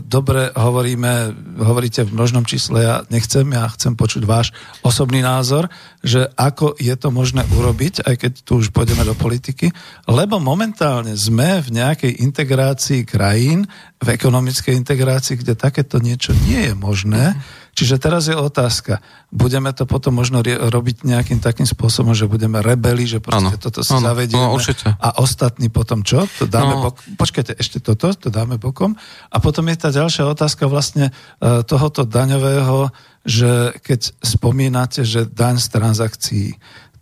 [0.03, 4.51] dobre hovoríme, hovoríte v množnom čísle, ja nechcem, ja chcem počuť váš
[4.83, 5.67] osobný názor,
[6.05, 9.73] že ako je to možné urobiť, aj keď tu už pôjdeme do politiky,
[10.05, 13.65] lebo momentálne sme v nejakej integrácii krajín,
[14.05, 17.37] v ekonomickej integrácii, kde takéto niečo nie je možné.
[17.77, 23.05] Čiže teraz je otázka, budeme to potom možno robiť nejakým takým spôsobom, že budeme rebeli,
[23.05, 23.61] že proste ano.
[23.61, 24.09] toto si ano.
[24.09, 24.57] zavedieme no,
[24.97, 26.25] a ostatní potom čo?
[26.41, 26.89] To dáme no.
[26.89, 28.97] bok- Počkajte, ešte toto, to dáme bokom.
[29.29, 32.89] A potom je tá ďalšia otázka vlastne uh, tohoto daňového,
[33.27, 36.47] že keď spomínate, že daň z transakcií,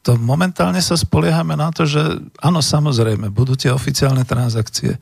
[0.02, 2.02] to momentálne sa spoliehame na to, že
[2.42, 4.98] áno, samozrejme, budú tie oficiálne transakcie.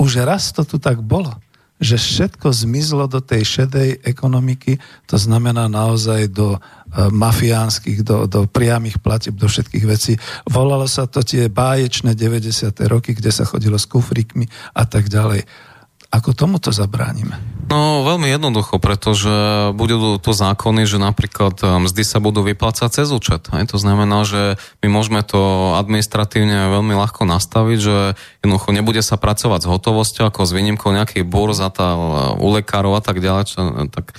[0.00, 1.36] Už raz to tu tak bolo
[1.82, 4.78] že všetko zmizlo do tej šedej ekonomiky,
[5.10, 6.60] to znamená naozaj do uh,
[7.10, 10.14] mafiánskych, do, do priamých platieb, do všetkých vecí.
[10.46, 12.70] Volalo sa to tie báječné 90.
[12.86, 14.46] roky, kde sa chodilo s kufrikmi
[14.78, 15.42] a tak ďalej.
[16.12, 17.40] Ako tomuto zabránime?
[17.72, 19.32] No veľmi jednoducho, pretože
[19.72, 23.48] budú tu zákony, že napríklad eh, mzdy sa budú vyplácať cez účet.
[23.48, 27.96] Aj to znamená, že my môžeme to administratívne veľmi ľahko nastaviť, že
[28.44, 31.96] jednoducho nebude sa pracovať s hotovosťou ako s výnimkou nejakých burz a tá,
[32.36, 33.58] u lekárov a tak ďalej, čo,
[33.88, 34.12] tak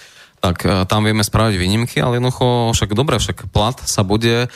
[0.43, 4.51] tak e, tam vieme spraviť výnimky, ale jednoducho však dobre, však plat sa bude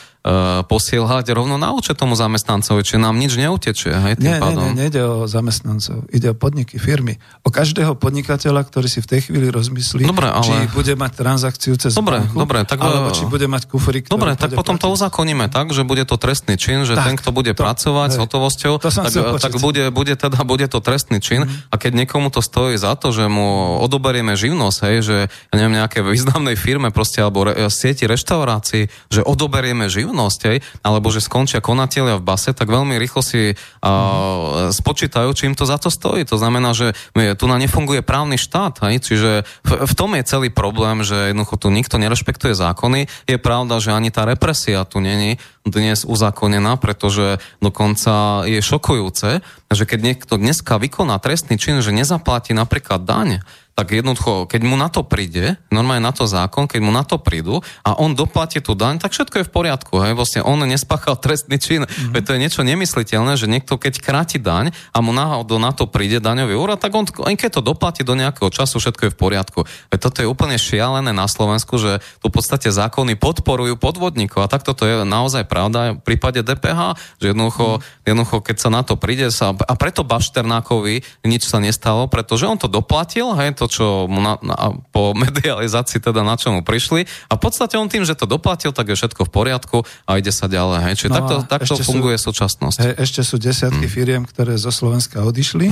[0.68, 3.94] posielať rovno na účet tomu zamestnancovi, či nám nič neutečie.
[3.96, 4.60] Hej, tým nie, pádom.
[4.60, 7.16] nie, nie, nejde o zamestnancov, ide o podniky, firmy.
[7.48, 10.44] O každého podnikateľa, ktorý si v tej chvíli rozmyslí, dobre, ale...
[10.44, 14.12] či bude mať transakciu cez dobre, banku, dobre, tak, alebo či bude mať kufrík.
[14.12, 14.84] Dobre, tak potom platiť.
[14.84, 18.10] to uzakoníme tak, že bude to trestný čin, že tak, ten, kto bude to, pracovať
[18.12, 18.94] hej, s hotovosťou, tak,
[19.40, 21.72] tak bude, bude, teda, bude to trestný čin mm.
[21.72, 25.80] a keď niekomu to stojí za to, že mu odoberieme živnosť, hej, že ja neviem,
[25.80, 31.62] nejaké významnej firme proste, alebo re, sieti reštaurácií, že odoberieme živnosť, hej, alebo že skončia
[31.62, 36.26] konatelia v base, tak veľmi rýchlo si uh, spočítajú, čím to za to stojí.
[36.26, 36.98] To znamená, že
[37.38, 39.32] tu na nefunguje právny štát, hej, čiže
[39.68, 43.06] v, v tom je celý problém, že jednoducho tu nikto nerešpektuje zákony.
[43.30, 45.38] Je pravda, že ani tá represia tu není
[45.70, 52.56] dnes uzákonená, pretože dokonca je šokujúce, že keď niekto dneska vykoná trestný čin, že nezaplatí
[52.56, 53.44] napríklad daň,
[53.78, 57.22] tak jednoducho, keď mu na to príde, normálne na to zákon, keď mu na to
[57.22, 60.02] prídu a on doplatí tú daň, tak všetko je v poriadku.
[60.02, 60.18] Hej?
[60.18, 61.86] Vlastne on nespáchal trestný čin.
[61.86, 62.10] Mm-hmm.
[62.10, 65.86] Veď to je niečo nemysliteľné, že niekto keď kráti daň a mu náhodou na to
[65.86, 69.20] príde daňový úrad, tak on, on keď to doplatí do nejakého času, všetko je v
[69.22, 69.60] poriadku.
[69.94, 74.42] Veď toto je úplne šialené na Slovensku, že tu v podstate zákony podporujú podvodníkov.
[74.42, 78.82] A takto to je naozaj pravda v prípade DPH, že jednoducho, jednoducho keď sa na
[78.86, 83.66] to príde, sa, a preto Bašternákovi nič sa nestalo, pretože on to doplatil, hej, to
[83.66, 88.06] čo mu na, na, po medializácii teda na čomu prišli a v podstate on tým,
[88.06, 90.80] že to doplatil, tak je všetko v poriadku a ide sa ďalej.
[90.86, 90.94] Hej.
[91.02, 92.78] Čiže no takto, takto funguje sú, súčasnosť.
[92.84, 93.96] Hej, ešte sú desiatky hmm.
[93.96, 95.72] firiem, ktoré zo Slovenska odišli.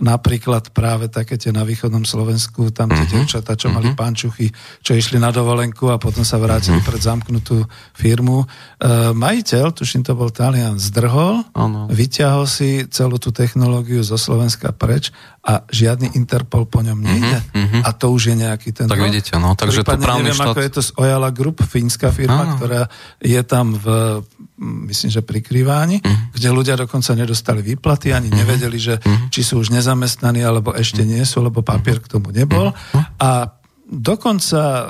[0.00, 3.24] Napríklad práve také tie na východnom Slovensku, tam tie mm-hmm.
[3.24, 3.76] devčatá, čo mm-hmm.
[3.80, 3.98] mali mhm.
[3.98, 4.46] pančuchy,
[4.84, 6.88] čo išli na dovolenku a potom sa vrátili mm-hmm.
[6.88, 7.56] pred zamknutú
[7.96, 8.44] firmu.
[8.44, 8.46] E,
[9.26, 11.90] majiteľ, tuším to bol Talian, zdrhol, ano.
[11.90, 15.10] vyťahol si celú tú technológiu zo Slovenska preč
[15.42, 17.38] a žiadny Interpol po ňom nejde.
[17.54, 17.82] Mm-hmm.
[17.86, 18.86] A to už je nejaký ten...
[18.90, 20.54] Tak vidíte, no, takže to právny neviem, štát...
[20.54, 22.54] ako je to z Ojala Group, fínska firma, Áno.
[22.58, 22.82] ktorá
[23.22, 23.86] je tam v,
[24.90, 26.34] myslím, že pri Kriváni, mm-hmm.
[26.34, 28.40] kde ľudia dokonca nedostali výplaty, ani mm-hmm.
[28.42, 29.30] nevedeli, že mm-hmm.
[29.30, 32.74] či sú už nezamestnaní, alebo ešte nie sú, lebo papier k tomu nebol.
[32.74, 33.22] Mm-hmm.
[33.22, 33.55] A
[33.86, 34.82] dokonca e,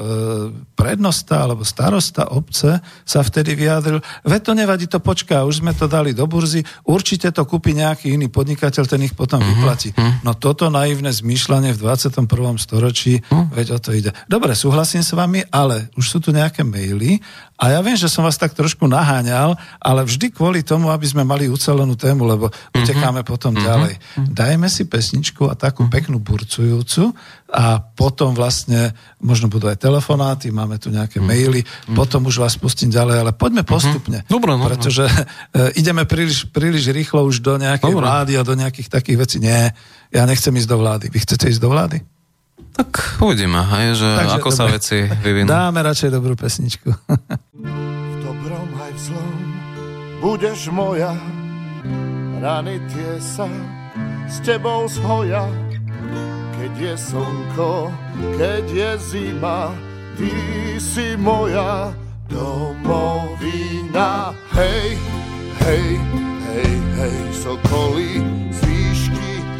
[0.73, 5.85] prednosta alebo starosta obce sa vtedy vyjadril, veď to nevadí, to počká, už sme to
[5.85, 9.93] dali do burzy, určite to kúpi nejaký iný podnikateľ, ten ich potom uh-huh, vyplatí.
[9.93, 10.25] Uh-huh.
[10.25, 12.25] No toto naivné zmýšľanie v 21.
[12.57, 13.53] storočí, uh-huh.
[13.53, 14.11] veď o to ide.
[14.25, 17.21] Dobre, súhlasím s vami, ale už sú tu nejaké maily
[17.57, 21.25] A ja viem, že som vás tak trošku naháňal, ale vždy kvôli tomu, aby sme
[21.25, 22.77] mali ucelenú tému, lebo mm-hmm.
[22.85, 23.65] utekáme potom mm-hmm.
[23.65, 23.95] ďalej.
[24.29, 25.97] Dajme si pesničku a takú mm-hmm.
[25.97, 27.17] peknú burcujúcu
[27.49, 28.93] a potom vlastne
[29.25, 31.33] možno budú aj telefonáty, máme tu nejaké mm-hmm.
[31.33, 31.97] maily, mm-hmm.
[31.97, 33.71] potom už vás pustím ďalej, ale poďme mhm.
[33.73, 34.19] postupne.
[34.21, 34.35] Mm-hmm.
[34.37, 35.05] Dobre, no, pretože
[35.57, 35.73] no.
[35.81, 38.05] ideme príliš, príliš rýchlo už do nejakej Dobre.
[38.05, 39.37] vlády a do nejakých takých vecí.
[39.41, 39.73] Nie,
[40.13, 41.09] ja nechcem ísť do vlády.
[41.09, 42.05] Vy chcete ísť do vlády?
[42.77, 44.59] Tak uvidíme, hej, že Takže, ako dobre.
[44.59, 45.49] sa veci vyvinú.
[45.49, 46.93] Dáme radšej dobrú pesničku.
[46.93, 49.37] v dobrom aj v zlom
[50.21, 51.13] budeš moja,
[52.41, 53.47] rany tie sa
[54.27, 55.47] s tebou zhoja.
[56.57, 57.95] Keď je slnko,
[58.35, 59.71] keď je zima,
[60.19, 60.33] ty
[60.83, 61.95] si moja
[62.27, 64.35] domovina.
[64.57, 64.99] Hej,
[65.63, 65.87] hej,
[66.51, 68.19] hej, hej, sokolí
[68.51, 68.76] z výšky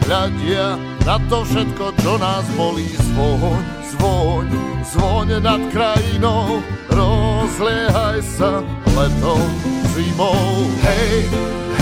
[0.07, 2.87] hľadia na to všetko, čo nás bolí.
[2.95, 4.47] Zvoň, zvoň,
[4.95, 8.63] zvoň nad krajinou, rozliehaj sa
[8.95, 9.51] letom,
[9.93, 10.71] zimou.
[10.87, 11.19] Hej,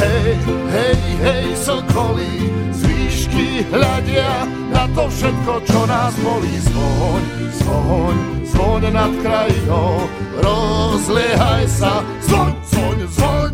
[0.00, 0.28] hej,
[0.72, 6.56] hej, hej, sokolí, z výšky hľadia na to všetko, čo nás bolí.
[6.64, 7.22] Zvoň,
[7.60, 8.16] zvoň,
[8.48, 10.08] zvoň nad krajinou,
[10.40, 13.52] rozliehaj sa, zvoň, zvoň, zvoň.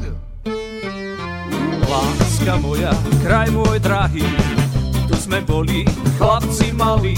[1.91, 2.95] Láska moja,
[3.27, 4.23] kraj môj drahý,
[5.31, 5.87] sme boli
[6.19, 7.15] chlapci malí.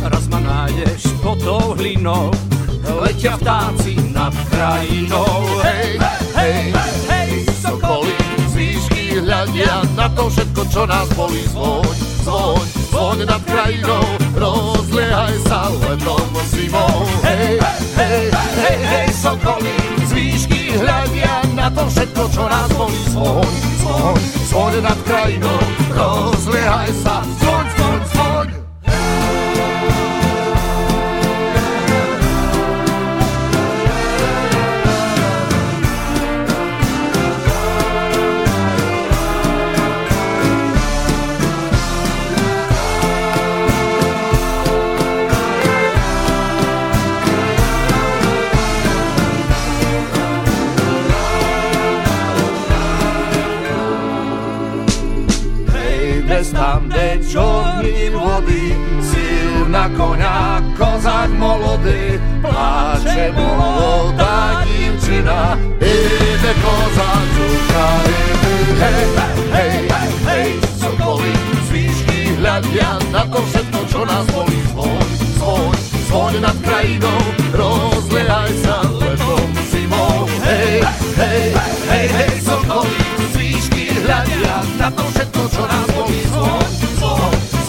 [0.00, 2.32] Raz ma nájdeš pod tou hlinou,
[3.04, 5.44] letia vtáci nad krajinou.
[5.60, 6.00] Hej,
[6.32, 6.72] hej,
[7.12, 7.30] hej,
[7.60, 8.16] sokoly,
[8.48, 11.44] z hľadia na to všetko, čo nás boli.
[11.52, 11.84] Zvoň,
[12.24, 17.04] zvoň, zvoň nad krajinou, rozliehaj sa letom zimou.
[17.20, 17.60] Hej,
[18.00, 19.95] hej, hej, hej, sokoly,
[20.80, 22.98] hľadia na to všetko, čo nás boli.
[23.12, 24.20] Zvoň, zvoň,
[24.50, 25.60] zvoň nad krajinou,
[25.92, 28.25] rozliehaj sa, zvoň, zvoň, zvoň.
[57.86, 67.86] Čorní vody, silná koňa, kozák molody, pláče molodá divčina, ide kozák, čuka,
[68.80, 69.06] hej,
[69.52, 70.48] hej, hej, hej,
[70.80, 71.32] sokoly,
[71.70, 71.70] z
[72.36, 75.08] hľadia na to všetko, čo nás bolí, zvoň,
[75.38, 75.74] zvoň,
[76.10, 77.20] zvoň nad krajinou,
[77.54, 80.82] rozliehaj sa letom zimou, hej,
[81.16, 81.44] hej,
[81.90, 82.98] hej, hej, sokoly,
[83.32, 86.65] z výšky hľadia na to všetko, čo nás bolí, zvoň,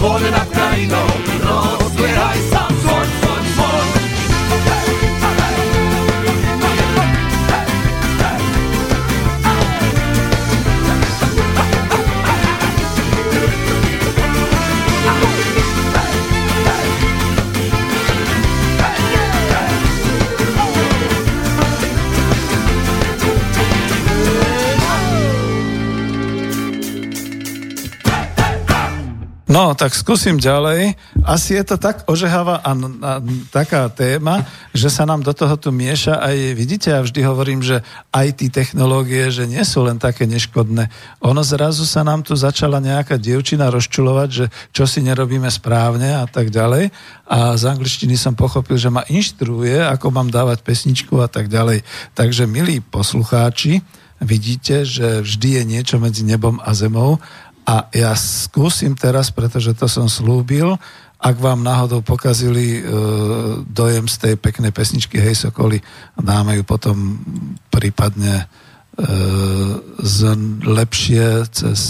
[0.08, 1.07] zvoň, zvoň
[29.58, 30.94] No, tak skúsim ďalej.
[31.26, 33.12] Asi je to tak ožehavá a, a
[33.50, 37.82] taká téma, že sa nám do toho tu mieša aj, vidíte, ja vždy hovorím, že
[38.14, 40.94] aj technológie, že nie sú len také neškodné.
[41.26, 44.46] Ono zrazu sa nám tu začala nejaká dievčina rozčulovať, že
[44.78, 46.94] čo si nerobíme správne a tak ďalej.
[47.26, 51.82] A z angličtiny som pochopil, že ma inštruuje, ako mám dávať pesničku a tak ďalej.
[52.14, 53.82] Takže, milí poslucháči,
[54.22, 57.22] vidíte, že vždy je niečo medzi nebom a zemou
[57.68, 60.80] a ja skúsim teraz, pretože to som slúbil,
[61.20, 62.82] ak vám náhodou pokazili e,
[63.68, 65.82] dojem z tej peknej pesničky Hej Sokoli,
[66.16, 67.20] dáme ju potom
[67.74, 69.06] prípadne e,
[70.00, 70.18] z,
[70.62, 71.82] lepšie cez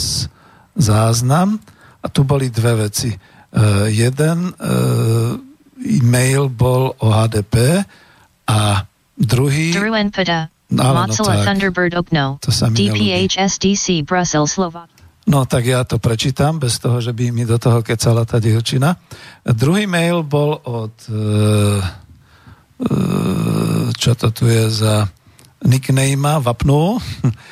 [0.74, 1.62] záznam.
[2.02, 3.12] A tu boli dve veci.
[3.12, 3.18] E,
[3.92, 4.54] jeden e,
[6.02, 7.84] e-mail bol o HDP
[8.48, 8.88] a
[9.20, 9.76] druhý...
[10.68, 14.97] No, Mozilla no, Thunderbird Okno, DPHSDC Brussels, Slovakia.
[15.28, 18.96] No tak ja to prečítam, bez toho, že by mi do toho kecala tá dievčina.
[19.44, 20.96] Druhý mail bol od...
[21.08, 21.16] E,
[22.80, 22.96] e,
[23.92, 25.12] čo to tu je za
[25.66, 27.02] nickname vapnú,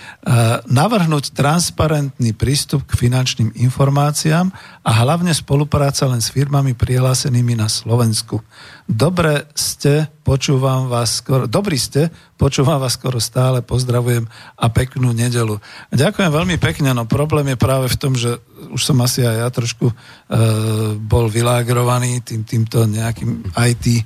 [0.70, 4.54] navrhnúť transparentný prístup k finančným informáciám
[4.86, 8.42] a hlavne spolupráca len s firmami prihlásenými na Slovensku.
[8.86, 15.58] Dobre ste, počúvam vás skoro, dobrý ste, počúvam vás skoro stále, pozdravujem a peknú nedelu.
[15.90, 18.38] Ďakujem veľmi pekne, no problém je práve v tom, že
[18.70, 19.94] už som asi aj ja trošku e,
[21.02, 24.04] bol vylágrovaný tým, týmto nejakým IT e,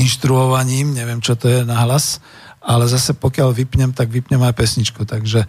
[0.00, 2.16] inštruovaním, neviem, čo to je na hlas,
[2.70, 5.02] ale zase pokiaľ vypnem, tak vypnem aj pesničku.
[5.02, 5.48] Takže e,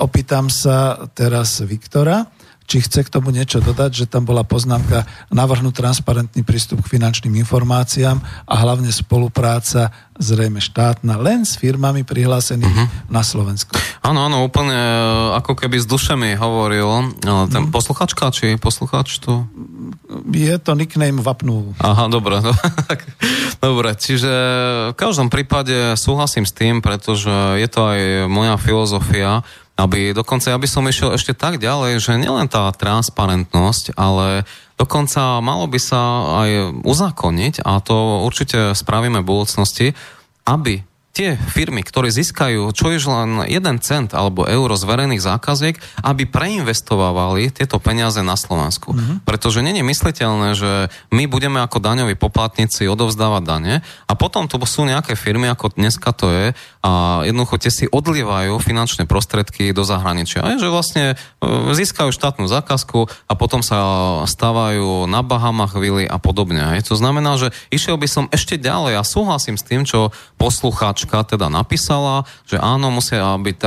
[0.00, 2.24] opýtam sa teraz Viktora,
[2.64, 7.36] či chce k tomu niečo dodať, že tam bola poznámka navrhnúť transparentný prístup k finančným
[7.44, 13.10] informáciám a hlavne spolupráca zrejme štátna len s firmami prihlásenými uh-huh.
[13.10, 13.74] na Slovensku.
[13.98, 15.00] Áno, áno, úplne e,
[15.42, 17.04] ako keby s dušemi hovoril e,
[17.50, 17.74] ten uh-huh.
[17.74, 19.42] posluchačka, či posluchač tu?
[20.30, 21.74] Je to nickname Vapnú.
[21.82, 22.38] Aha, dobre.
[23.64, 24.28] No, dobre, čiže
[24.92, 29.40] v každom prípade súhlasím s tým, pretože je to aj moja filozofia,
[29.74, 34.46] aby dokonca ja by som išiel ešte tak ďalej, že nielen tá transparentnosť, ale
[34.78, 36.02] dokonca malo by sa
[36.46, 39.86] aj uzákoniť, a to určite spravíme v budúcnosti,
[40.46, 45.78] aby tie firmy, ktoré získajú čo je len jeden cent alebo euro z verejných zákaziek,
[46.02, 48.90] aby preinvestovávali tieto peniaze na Slovensku.
[48.90, 49.16] Mm-hmm.
[49.22, 50.72] Pretože je mysliteľné, že
[51.14, 53.74] my budeme ako daňoví poplatníci odovzdávať dane
[54.10, 56.46] a potom to sú nejaké firmy, ako dneska to je,
[56.84, 60.44] a jednoducho tie si odlievajú finančné prostriedky do zahraničia.
[60.44, 63.80] A že vlastne e, získajú štátnu zákazku a potom sa
[64.28, 66.60] stávajú na Bahamach, Vili a podobne.
[66.60, 66.80] Aj.
[66.84, 70.12] To znamená, že išiel by som ešte ďalej a súhlasím s tým, čo
[71.04, 73.58] poslucháčka teda napísala, že áno, musia byť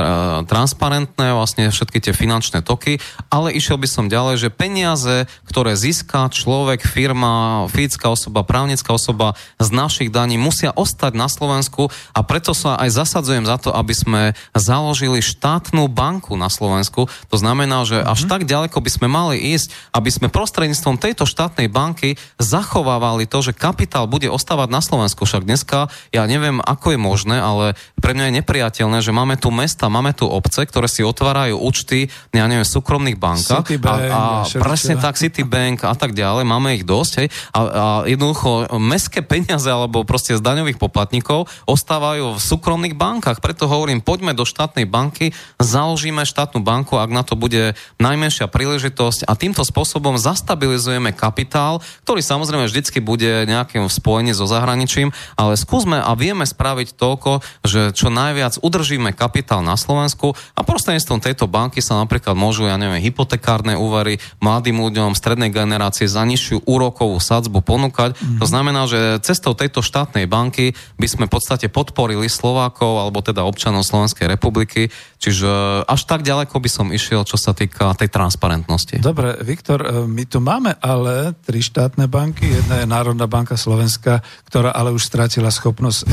[0.49, 2.97] transparentné vlastne všetky tie finančné toky,
[3.29, 9.37] ale išiel by som ďalej, že peniaze, ktoré získa človek, firma, fyzická osoba, právnická osoba
[9.61, 13.93] z našich daní musia ostať na Slovensku a preto sa aj zasadzujem za to, aby
[13.93, 14.21] sme
[14.57, 17.05] založili štátnu banku na Slovensku.
[17.29, 18.31] To znamená, že až mm-hmm.
[18.31, 23.53] tak ďaleko by sme mali ísť, aby sme prostredníctvom tejto štátnej banky zachovávali to, že
[23.53, 25.27] kapitál bude ostávať na Slovensku.
[25.27, 29.51] Však dneska, ja neviem, ako je možné, ale pre mňa je nepriateľné, že máme tu
[29.51, 33.67] mesta, máme tu obce, ktoré si otvárajú účty, ja neviem, v súkromných bankách.
[33.67, 37.11] Citibank, a, a presne tak, Citibank a tak ďalej, máme ich dosť.
[37.19, 43.43] Hej, a, a jednoducho, mestské peniaze alebo proste z daňových poplatníkov ostávajú v súkromných bankách.
[43.43, 49.25] Preto hovorím, poďme do štátnej banky, založíme štátnu banku, ak na to bude najmenšia príležitosť
[49.25, 55.97] a týmto spôsobom zastabilizujeme kapitál, ktorý samozrejme vždycky bude nejakým spojení so zahraničím, ale skúsme
[55.97, 61.81] a vieme spraviť toľko, že čo najviac udržíme kapitál na Slovensku a prostredníctvom tejto banky
[61.81, 67.65] sa napríklad môžu, ja neviem, hypotekárne úvery mladým ľuďom strednej generácie za nižšiu úrokovú sadzbu
[67.65, 68.13] ponúkať.
[68.13, 68.37] Mm.
[68.37, 73.41] To znamená, že cestou tejto štátnej banky by sme v podstate podporili Slovákov alebo teda
[73.41, 74.93] občanov Slovenskej republiky.
[75.17, 79.01] Čiže až tak ďaleko by som išiel, čo sa týka tej transparentnosti.
[79.01, 82.45] Dobre, Viktor, e, my tu máme ale tri štátne banky.
[82.45, 86.05] Jedna je Národná banka Slovenska, ktorá ale už stratila schopnosť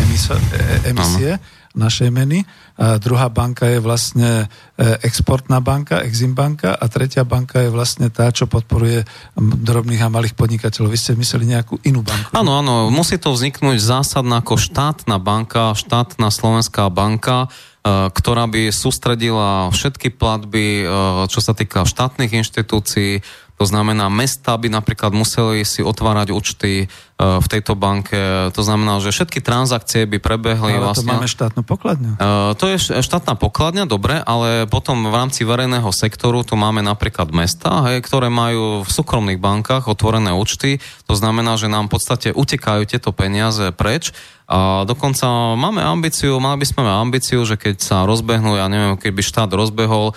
[0.95, 2.47] emisie, emisie našej meny.
[2.79, 4.47] A druhá banka je vlastne
[4.79, 9.03] e, exportná banka, Exim banka a tretia banka je vlastne tá, čo podporuje
[9.39, 10.95] drobných a malých podnikateľov.
[10.95, 12.31] Vy ste mysleli nejakú inú banku?
[12.35, 18.71] Áno, áno, musí to vzniknúť zásadná ako štátna banka, štátna slovenská banka, e, ktorá by
[18.71, 20.85] sústredila všetky platby, e,
[21.31, 23.23] čo sa týka štátnych inštitúcií,
[23.55, 26.91] to znamená, mesta by napríklad museli si otvárať účty
[27.25, 28.51] v tejto banke.
[28.53, 31.09] To znamená, že všetky transakcie by prebehli ale vlastne...
[31.09, 32.13] to máme štátnu pokladňu.
[32.21, 37.33] Uh, to je štátna pokladňa, dobre, ale potom v rámci verejného sektoru tu máme napríklad
[37.33, 40.83] mesta, hej, ktoré majú v súkromných bankách otvorené účty.
[41.09, 44.13] To znamená, že nám v podstate utekajú tieto peniaze preč
[44.45, 49.01] a dokonca máme ambíciu, mali by sme mať ambíciu, že keď sa rozbehnú, ja neviem,
[49.01, 50.15] keby štát rozbehol e,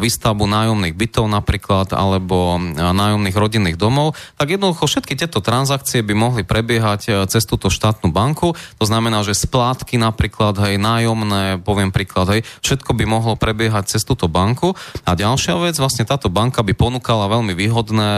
[0.00, 6.45] výstavbu nájomných bytov napríklad, alebo nájomných rodinných domov, tak jednoducho všetky tieto transakcie by mohli
[6.46, 8.54] prebiehať e, cez túto štátnu banku.
[8.78, 14.06] To znamená, že splátky napríklad, hej, nájomné, poviem príklad, hej, všetko by mohlo prebiehať cez
[14.06, 14.78] túto banku.
[15.02, 18.10] A ďalšia vec, vlastne táto banka by ponúkala veľmi výhodné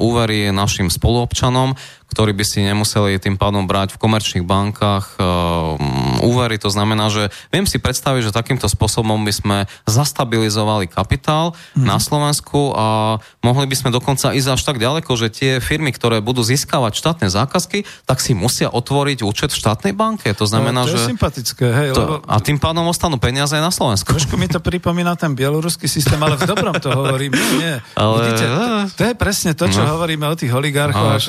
[0.00, 1.76] úvery našim spoluobčanom,
[2.10, 6.60] ktorí by si nemuseli tým pádom brať v komerčných bankách uh, úvery.
[6.62, 11.84] To znamená, že viem si predstaviť, že takýmto spôsobom by sme zastabilizovali kapitál mm.
[11.84, 16.22] na Slovensku a mohli by sme dokonca ísť až tak ďaleko, že tie firmy, ktoré
[16.22, 20.30] budú získavať štátne zákazky, tak si musia otvoriť účet v štátnej banke.
[20.36, 21.08] To znamená, no, to že...
[21.08, 22.14] Je sympatické, hej, to, lebo...
[22.28, 24.14] A tým pádom ostanú peniaze aj na Slovensku.
[24.14, 27.34] Trošku mi to pripomína ten bieloruský systém, ale v dobrom to hovorím.
[27.34, 27.74] Nie, nie.
[27.98, 28.16] Ale...
[28.22, 29.98] Vidíte, to, to je presne to, čo no.
[29.98, 31.16] hovoríme o tých oligarchoch.
[31.16, 31.22] A,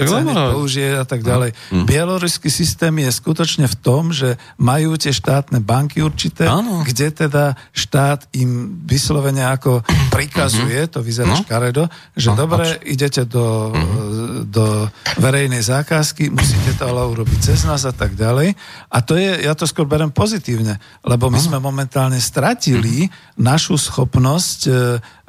[0.66, 1.53] a nevyužije a tak ďalej.
[1.70, 1.86] Mm.
[1.86, 6.82] Bieloruský systém je skutočne v tom, že majú tie štátne banky určité, ano.
[6.82, 9.86] kde teda štát im vyslovene ako
[10.16, 10.93] prikazuje, mm-hmm.
[10.97, 11.41] to vyzerá no?
[11.45, 11.84] škaredo,
[12.18, 12.89] že no, dobre, pač.
[12.89, 14.49] idete do, mm-hmm.
[14.49, 14.89] do
[15.22, 18.57] verejnej zákazky, musíte to ale urobiť cez nás a tak ďalej.
[18.89, 21.45] A to je, ja to skôr berem pozitívne, lebo my ano.
[21.53, 23.38] sme momentálne stratili mm-hmm.
[23.38, 24.74] našu schopnosť e,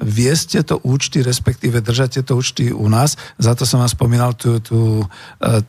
[0.01, 3.17] viesť tieto účty, respektíve držať tieto účty u nás.
[3.41, 5.03] Za to som vám spomínal tú, tú,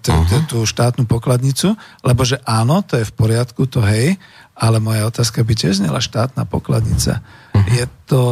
[0.02, 0.42] tú, uh-huh.
[0.48, 4.16] tú štátnu pokladnicu, lebo že áno, to je v poriadku, to hej,
[4.58, 7.22] ale moja otázka by tiež znela štátna pokladnica.
[7.54, 7.68] Uh-huh.
[7.70, 8.24] Je to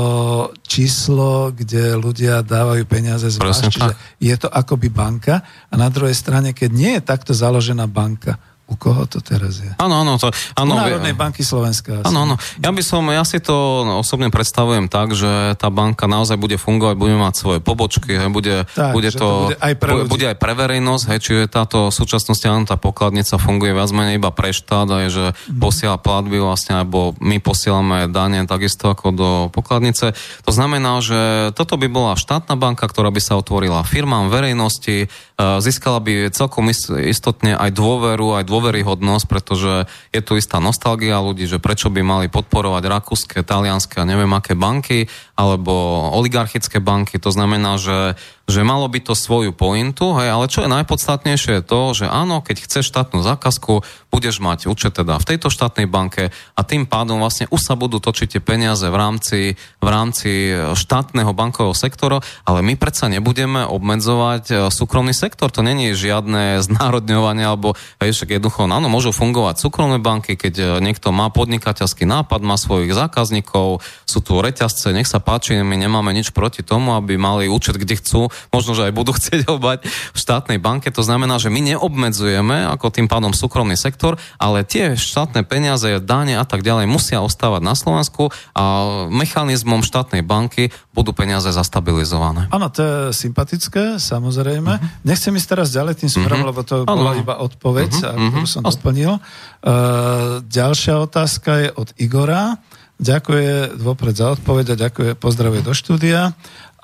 [0.65, 6.15] číslo, kde ľudia dávajú peniaze z vás, čiže je to akoby banka a na druhej
[6.15, 9.69] strane, keď nie je takto založená banka, u koho to teraz je?
[9.77, 10.17] Áno, áno.
[10.17, 12.01] To, áno Národnej banky Slovenska.
[12.01, 12.35] Áno, áno.
[12.57, 16.95] Ja by som, ja si to osobne predstavujem tak, že tá banka naozaj bude fungovať,
[16.97, 20.09] bude mať svoje pobočky, hej, bude, tak, bude, to, to bude, aj pre ľudí.
[20.09, 24.17] bude aj pre verejnosť, hej, čiže táto v súčasnosti áno, tá pokladnica funguje viac menej
[24.17, 25.61] iba pre štát, aj že mm.
[25.61, 30.17] posiela platby vlastne, alebo my posielame dane takisto ako do pokladnice.
[30.41, 35.05] To znamená, že toto by bola štátna banka, ktorá by sa otvorila firmám, verejnosti,
[35.37, 41.59] získala by celkom istotne aj dôveru, aj dôveryhodnosť, pretože je tu istá nostalgia ľudí, že
[41.59, 47.19] prečo by mali podporovať rakúske, talianské a neviem aké banky, alebo oligarchické banky.
[47.19, 48.15] To znamená, že
[48.45, 52.45] že malo by to svoju pointu, hej, ale čo je najpodstatnejšie je to, že áno,
[52.45, 53.81] keď chceš štátnu zákazku,
[54.13, 57.97] budeš mať účet teda v tejto štátnej banke a tým pádom vlastne už sa budú
[57.97, 64.43] točiť tie peniaze v rámci, v rámci štátneho bankového sektora, ale my predsa nebudeme obmedzovať
[64.47, 65.51] e, súkromný sektor.
[65.51, 70.65] To není žiadne znárodňovanie, alebo hej, však jednoducho, áno, môžu fungovať súkromné banky, keď e,
[70.85, 76.13] niekto má podnikateľský nápad, má svojich zákazníkov, sú tu reťazce, nech sa páči, my nemáme
[76.13, 79.83] nič proti tomu, aby mali účet kde chcú, možno, že aj budú chcieť ho mať
[79.85, 80.89] v štátnej banke.
[80.95, 86.39] To znamená, že my neobmedzujeme ako tým pádom súkromný sektor, ale tie štátne peniaze, dáne
[86.39, 88.63] a tak ďalej musia ostávať na Slovensku a
[89.11, 92.47] mechanizmom štátnej banky budú peniaze zastabilizované.
[92.55, 94.73] Áno, to je sympatické, samozrejme.
[94.79, 95.03] Uh-huh.
[95.03, 96.49] Nechcem ísť teraz ďalej tým smerom, uh-huh.
[96.55, 96.95] lebo to ano.
[96.95, 98.31] bola iba odpoveď, uh-huh.
[98.31, 99.19] ktorú som doplnil.
[99.19, 102.55] Uh, ďalšia otázka je od Igora.
[102.95, 106.31] Ďakujem vopred za odpoveď a ďakujem, pozdravuje do štúdia.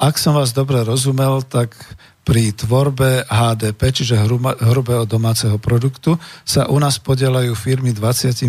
[0.02, 1.78] Ak som vás dobre rozumel, tak
[2.26, 4.18] pri tvorbe HDP, čiže
[4.66, 8.42] hrubého domáceho produktu, sa u nás podielajú firmy 20%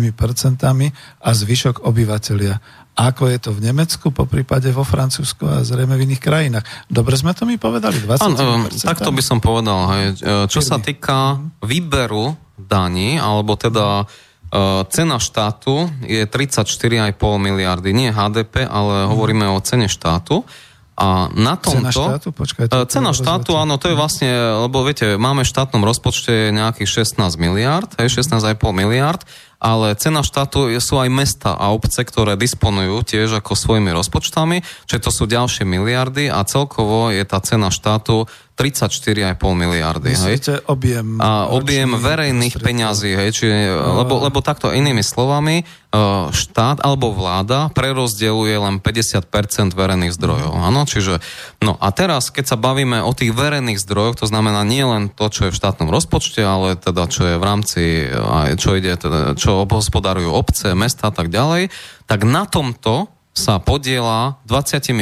[1.21, 2.57] a zvyšok obyvateľia.
[2.93, 6.65] Ako je to v Nemecku, po prípade vo Francúzsku a zrejme v iných krajinách.
[6.89, 8.21] Dobre sme to mi povedali, 20%?
[8.21, 9.89] Ano, takto by som povedal.
[9.93, 10.05] Hej.
[10.49, 10.69] Čo firmy.
[10.73, 11.17] sa týka
[11.61, 17.89] výberu daní, alebo teda uh, cena štátu je 34,5 miliardy.
[17.93, 20.45] Nie HDP, ale hovoríme o cene štátu.
[20.93, 21.89] A na tomto...
[21.89, 22.29] Cena štátu?
[22.29, 24.29] Počkaj, to cena štátu, áno, to je vlastne,
[24.61, 29.25] lebo viete, máme v štátnom rozpočte nejakých 16 miliard, hej, 16,5 miliard,
[29.57, 35.07] ale cena štátu sú aj mesta a obce, ktoré disponujú tiež ako svojimi rozpočtami, čiže
[35.07, 40.13] to sú ďalšie miliardy a celkovo je tá cena štátu 34,5 miliardy.
[40.13, 40.65] Myslíte hej?
[40.69, 41.17] objem?
[41.17, 44.05] A objem verejných peňazí, hej, čiže, no.
[44.05, 45.63] lebo, lebo takto inými slovami, e,
[46.29, 50.53] štát alebo vláda prerozdeluje len 50% verejných zdrojov.
[50.53, 51.17] Áno, čiže,
[51.65, 55.33] no a teraz, keď sa bavíme o tých verejných zdrojoch, to znamená nie len to,
[55.33, 57.83] čo je v štátnom rozpočte, ale teda čo je v rámci,
[58.61, 61.73] čo ide, teda, čo obhospodarujú obce, mesta a tak ďalej,
[62.05, 64.93] tak na tomto sa podiela, 20%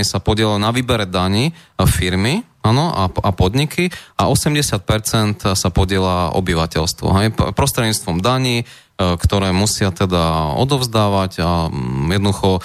[0.00, 3.88] sa podiela na výbere daní firmy, Áno, a, a podniky
[4.20, 7.06] a 80% sa podiela obyvateľstvo.
[7.16, 8.64] Hej, prostredníctvom daní, e,
[8.98, 12.60] ktoré musia teda odovzdávať a mm, jednoducho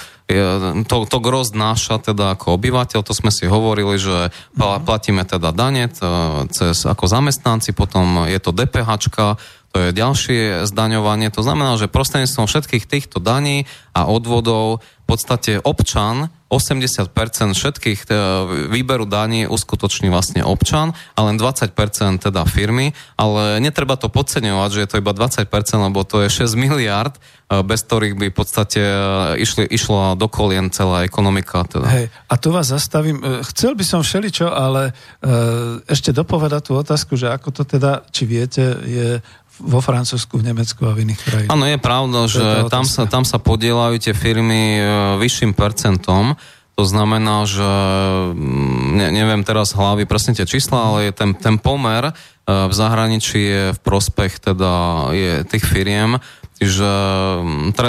[0.90, 4.82] to, to gros náša teda ako obyvateľ, to sme si hovorili, že mhm.
[4.82, 5.86] platíme teda dane
[6.50, 8.90] cez ako zamestnanci, potom je to DPH,
[9.76, 11.28] to je ďalšie zdaňovanie.
[11.36, 17.10] To znamená, že prostredníctvom všetkých týchto daní a odvodov v podstate občan 80%
[17.58, 18.14] všetkých e,
[18.70, 21.74] výberu daní uskutoční vlastne občan a len 20%
[22.22, 25.42] teda firmy, ale netreba to podceňovať, že je to iba 20%,
[25.90, 27.20] lebo to je 6 miliard, e,
[27.66, 28.98] bez ktorých by v podstate e,
[29.42, 31.66] išli, išla do kolien celá ekonomika.
[31.66, 31.86] Teda.
[31.90, 33.18] Hej, a tu vás zastavím.
[33.42, 34.94] Chcel by som všeličo, ale
[35.90, 39.18] ešte dopovedať tú otázku, že ako to teda, či viete, je
[39.60, 41.52] vo Francúzsku, v Nemecku a v iných krajinách.
[41.52, 44.82] Áno, je pravda, že tam sa, tam sa podielajú tie firmy e,
[45.20, 46.36] vyšším percentom.
[46.76, 47.64] To znamená, že
[48.36, 52.12] mm, ne, neviem teraz hlavy presne tie čísla, ale je ten, ten pomer e,
[52.46, 54.72] v zahraničí je v prospech teda
[55.16, 56.20] je tých firiem
[56.56, 56.90] Čiže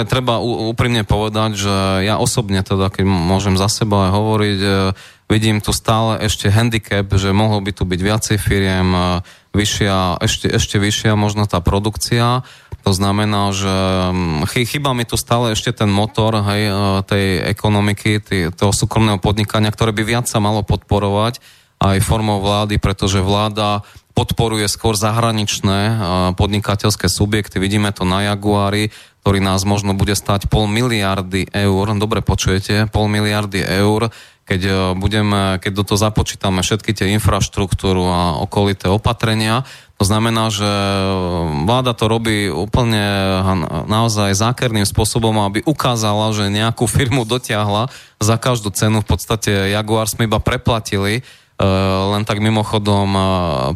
[0.04, 4.60] treba úprimne povedať, že ja osobne teda, keď môžem za seba hovoriť,
[5.28, 9.00] vidím tu stále ešte handicap, že mohlo by tu byť viacej firiem, e,
[9.52, 12.42] vyššia, ešte, ešte vyššia možno tá produkcia.
[12.82, 16.74] To znamená, že mm, chýba mi tu stále ešte ten motor hej, e,
[17.04, 21.44] tej ekonomiky, tý, toho súkromného podnikania, ktoré by viac sa malo podporovať
[21.78, 23.86] aj formou vlády, pretože vláda
[24.16, 25.94] podporuje skôr zahraničné e,
[26.34, 27.60] podnikateľské subjekty.
[27.60, 28.90] Vidíme to na Jaguári,
[29.22, 31.92] ktorý nás možno bude stať pol miliardy eur.
[32.00, 34.08] Dobre počujete, pol miliardy eur
[34.48, 39.68] keď, e, budeme, keď do toho započítame všetky tie infraštruktúru a okolité opatrenia,
[40.00, 40.70] to znamená, že
[41.66, 43.02] vláda to robí úplne
[43.90, 47.90] naozaj zákerným spôsobom, aby ukázala, že nejakú firmu dotiahla
[48.22, 49.02] za každú cenu.
[49.02, 51.22] V podstate Jaguar sme iba preplatili, e,
[52.14, 53.22] len tak mimochodom e,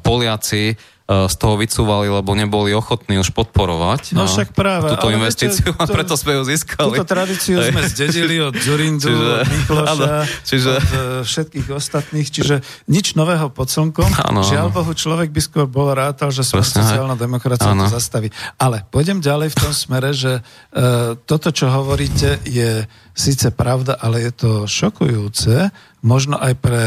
[0.01, 5.73] Poliaci E, z toho vycúvali, lebo neboli ochotní už podporovať no, však práve, túto investíciu
[5.73, 6.97] viete, to, a preto sme ju získali.
[6.97, 10.15] Túto tradíciu sme zdedili od Zurindu, čiže, od Mikloša,
[10.45, 12.55] čiže, od uh, všetkých ostatných, čiže
[12.89, 14.09] nič nového pod slnkom.
[14.23, 18.29] Ano, Žiaľ Bohu, človek by skôr bol rátal, že sa sociálna demokracia to zastaví.
[18.57, 24.25] Ale pôjdem ďalej v tom smere, že uh, toto, čo hovoríte, je síce pravda, ale
[24.29, 25.69] je to šokujúce,
[26.03, 26.85] možno aj pre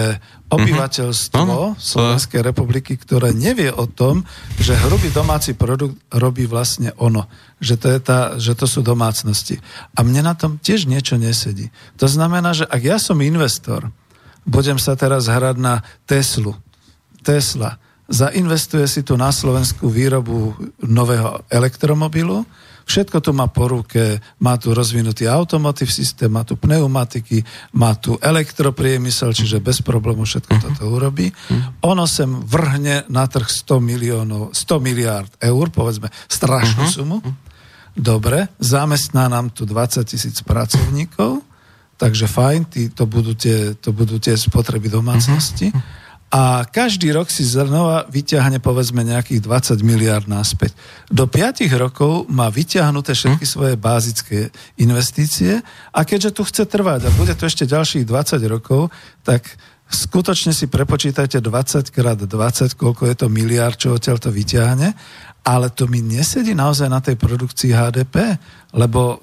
[0.52, 1.78] obyvateľstvo uh-huh.
[1.80, 4.26] Slovenskej republiky, ktoré nevie o tom,
[4.60, 7.26] že hrubý domáci produkt robí vlastne ono.
[7.64, 9.58] Že to, je tá, že to sú domácnosti.
[9.96, 11.72] A mne na tom tiež niečo nesedí.
[11.98, 13.90] To znamená, že ak ja som investor,
[14.46, 16.54] budem sa teraz hrať na Teslu.
[17.26, 20.54] Tesla zainvestuje si tu na Slovensku výrobu
[20.86, 22.46] nového elektromobilu,
[22.86, 27.42] Všetko to má po ruke, má tu rozvinutý automotív systém, má tu pneumatiky,
[27.74, 31.34] má tu elektropriemysel, čiže bez problému všetko toto urobí.
[31.34, 31.92] Uh-huh.
[31.98, 36.96] Ono sem vrhne na trh 100 miliónov, 100 miliárd eur, povedzme, strašnú uh-huh.
[36.96, 37.18] sumu.
[37.98, 41.42] Dobre, zamestná nám tu 20 tisíc pracovníkov,
[41.98, 45.74] takže fajn, tí, to, budú tie, to budú tie spotreby domácnosti.
[45.74, 46.05] Uh-huh
[46.36, 50.76] a každý rok si znova vyťahne povedzme nejakých 20 miliard náspäť.
[51.08, 53.54] Do 5 rokov má vyťahnuté všetky hm?
[53.56, 55.64] svoje bázické investície
[55.96, 58.92] a keďže tu chce trvať a bude to ešte ďalších 20 rokov,
[59.24, 59.48] tak
[59.88, 62.28] skutočne si prepočítajte 20 krát 20,
[62.76, 64.92] koľko je to miliard, čo odtiaľ to vyťahne,
[65.48, 68.36] ale to mi nesedí naozaj na tej produkcii HDP,
[68.76, 69.18] lebo e,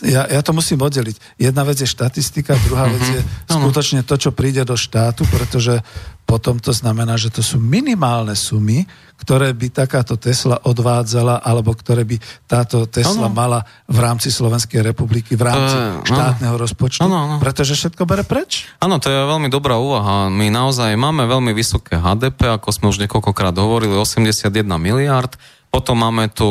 [0.00, 1.36] ja, ja to musím oddeliť.
[1.36, 3.52] Jedna vec je štatistika, druhá vec je mm-hmm.
[3.52, 5.84] skutočne to, čo príde do štátu, pretože
[6.24, 8.86] potom to znamená, že to sú minimálne sumy,
[9.18, 12.16] ktoré by takáto Tesla odvádzala, alebo ktoré by
[12.46, 13.34] táto Tesla ano.
[13.34, 13.58] mala
[13.90, 16.62] v rámci Slovenskej republiky, v rámci e, štátneho ano.
[16.62, 17.36] rozpočtu, ano, ano.
[17.42, 18.70] pretože všetko bere preč?
[18.78, 20.30] Áno, to je veľmi dobrá úvaha.
[20.30, 24.48] My naozaj máme veľmi vysoké HDP, ako sme už niekoľkokrát hovorili, 81
[24.78, 25.34] miliard
[25.70, 26.50] potom máme tu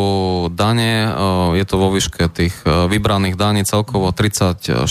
[0.56, 1.12] dane,
[1.60, 4.88] je to vo výške tých vybraných daní celkovo 34,5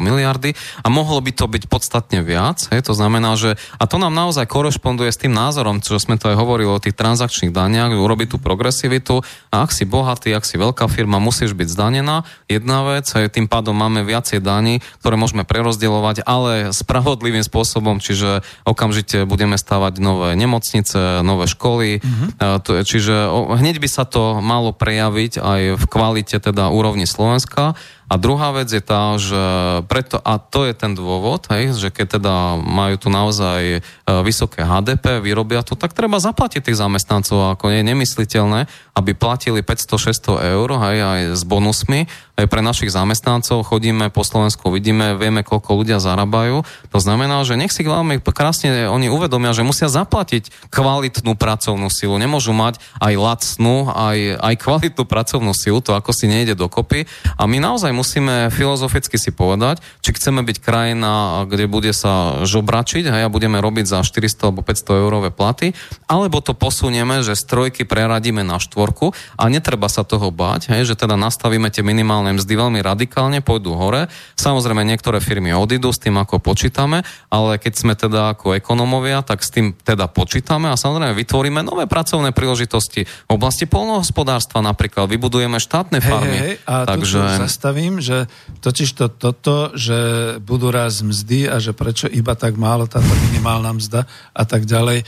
[0.00, 2.72] miliardy a mohlo by to byť podstatne viac.
[2.72, 6.32] Hej, to znamená, že a to nám naozaj korešponduje s tým názorom, čo sme to
[6.32, 9.20] aj hovorili o tých transakčných daniach, urobiť tú progresivitu
[9.52, 12.24] a ak si bohatý, ak si veľká firma, musíš byť zdanená.
[12.48, 18.40] Jedna vec, hej, tým pádom máme viacej daní, ktoré môžeme prerozdielovať, ale spravodlivým spôsobom, čiže
[18.64, 22.82] okamžite budeme stavať nové nemocnice, nové školy, mm-hmm.
[22.88, 23.28] čiže
[23.66, 27.74] hneď by sa to malo prejaviť aj v kvalite teda úrovni Slovenska
[28.06, 29.42] a druhá vec je tá, že
[29.90, 33.80] preto, a to je ten dôvod, hej, že keď teda majú tu naozaj e,
[34.22, 38.60] vysoké HDP, vyrobia to, tak treba zaplatiť tých zamestnancov, ako nie je nemysliteľné,
[38.94, 42.06] aby platili 500-600 eur hej, aj s bonusmi.
[42.36, 46.68] Aj pre našich zamestnancov chodíme po Slovensku, vidíme, vieme, koľko ľudia zarábajú.
[46.92, 52.20] To znamená, že nech si veľmi krásne oni uvedomia, že musia zaplatiť kvalitnú pracovnú silu.
[52.20, 57.08] Nemôžu mať aj lacnú, aj, aj kvalitnú pracovnú silu, to ako si nejde dokopy.
[57.40, 63.08] A my naozaj musíme filozoficky si povedať, či chceme byť krajina, kde bude sa žobračiť
[63.08, 65.72] a ja budeme robiť za 400 alebo 500 eurové platy,
[66.04, 70.94] alebo to posunieme, že strojky preradíme na štvorku a netreba sa toho báť, hej, že
[70.98, 74.12] teda nastavíme tie minimálne mzdy veľmi radikálne, pôjdu hore.
[74.36, 79.40] Samozrejme niektoré firmy odídu, s tým ako počítame, ale keď sme teda ako ekonomovia, tak
[79.40, 85.62] s tým teda počítame a samozrejme vytvoríme nové pracovné príležitosti v oblasti polnohospodárstva napríklad, vybudujeme
[85.62, 86.36] štátne farmy.
[86.36, 87.20] Hej, hej, a takže...
[87.22, 88.26] tu zastavím myslím, že
[88.66, 89.94] totiž to toto, že
[90.42, 95.02] budú raz mzdy a že prečo iba tak málo táto minimálna mzda a tak ďalej,
[95.02, 95.04] e,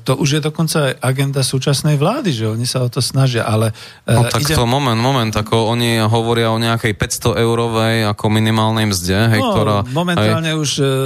[0.00, 3.76] to už je dokonca aj agenda súčasnej vlády, že oni sa o to snažia, ale...
[4.08, 4.56] E, no tak ide...
[4.56, 9.52] to moment, moment, ako oni hovoria o nejakej 500 eurovej ako minimálnej mzde, hej, no,
[9.52, 9.76] ktorá...
[9.92, 10.60] Momentálne aj...
[10.64, 10.96] už, e,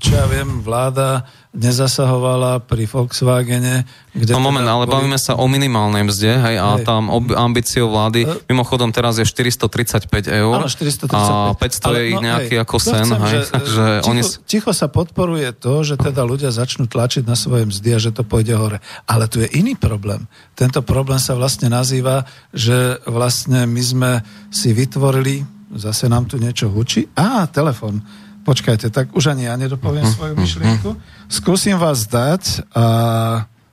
[0.00, 3.88] čo ja viem, vláda nezasahovala pri Volkswagene.
[4.12, 4.94] Kde no moment, teda ale boli...
[5.00, 6.84] bavíme sa o minimálnej mzde, hej, a hej.
[6.84, 11.16] tam ob, ambíciou vlády, uh, mimochodom teraz je 435 eur áno, 435.
[11.16, 14.08] a 500 ale, je ich no, nejaký hej, ako sen, chcem, hej, že, takže ticho,
[14.12, 14.22] oni...
[14.44, 18.22] Ticho sa podporuje to, že teda ľudia začnú tlačiť na svoje mzdy a že to
[18.22, 18.78] pôjde hore.
[19.08, 20.28] Ale tu je iný problém.
[20.52, 24.10] Tento problém sa vlastne nazýva, že vlastne my sme
[24.52, 25.40] si vytvorili,
[25.72, 30.34] zase nám tu niečo hučí, á, telefon Počkajte, tak už ani ja nedopoviem uh-huh, svoju
[30.38, 30.90] myšlienku.
[31.26, 32.86] Skúsim vás dať a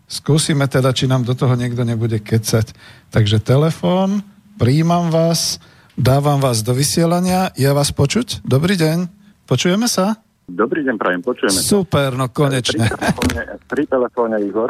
[0.09, 2.73] skúsime teda, či nám do toho niekto nebude kecať.
[3.13, 4.25] Takže telefón,
[4.57, 5.61] príjmam vás,
[5.93, 7.53] dávam vás do vysielania.
[7.53, 8.41] Je vás počuť?
[8.41, 9.05] Dobrý deň.
[9.45, 10.17] Počujeme sa?
[10.49, 11.53] Dobrý deň, prajem, počujeme.
[11.53, 12.89] Super, no konečne.
[12.89, 14.69] Pri telefóne, pri telefóne Igor.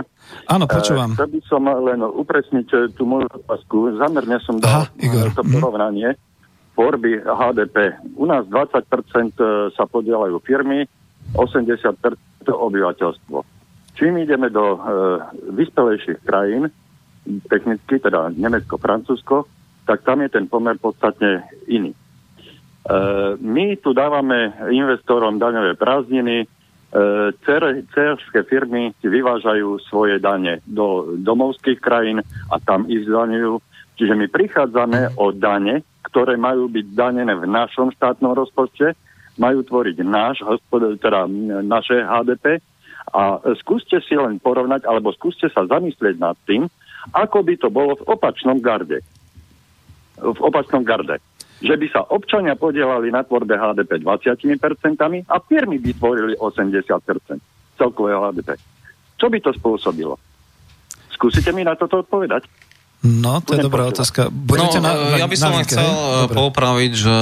[0.51, 1.15] Áno, počúvam.
[1.15, 3.95] Chcel by som len upresniť eh, tú moju otázku.
[3.95, 5.31] Zamerne som dal Aha, Igor.
[5.31, 5.51] to mhm.
[5.55, 6.11] porovnanie.
[6.11, 6.32] Mm
[6.73, 8.01] tvorby HDP.
[8.17, 8.81] U nás 20%
[9.37, 10.85] e, sa podielajú firmy,
[11.37, 13.37] 80% obyvateľstvo.
[13.93, 14.79] Čím ideme do e,
[15.53, 16.69] vyspelejších krajín,
[17.47, 19.47] technicky, teda Nemecko, Francúzsko,
[19.85, 21.93] tak tam je ten pomer podstatne iný.
[21.93, 21.97] E,
[23.37, 26.45] my tu dávame investorom daňové prázdniny, e,
[27.93, 32.19] cerské firmy vyvážajú svoje dane do domovských krajín
[32.51, 33.61] a tam ich zdaňujú.
[33.93, 38.97] Čiže my prichádzame o dane, ktoré majú byť danené v našom štátnom rozpočte,
[39.37, 40.45] majú tvoriť náš,
[41.01, 41.25] teda
[41.65, 42.61] naše HDP
[43.13, 46.69] a skúste si len porovnať, alebo skúste sa zamyslieť nad tým,
[47.11, 49.01] ako by to bolo v opačnom garde.
[50.21, 51.19] V opačnom garde.
[51.63, 58.19] Že by sa občania podielali na tvorbe HDP 20% a firmy by tvorili 80% celkového
[58.29, 58.55] HDP.
[59.17, 60.15] Čo by to spôsobilo?
[61.13, 62.45] Skúsite mi na toto odpovedať.
[63.03, 64.31] No, to je dobrá otázka.
[64.31, 66.23] Budete no, na, na, ja by som len chcel hej?
[66.23, 67.17] Eh, popraviť, že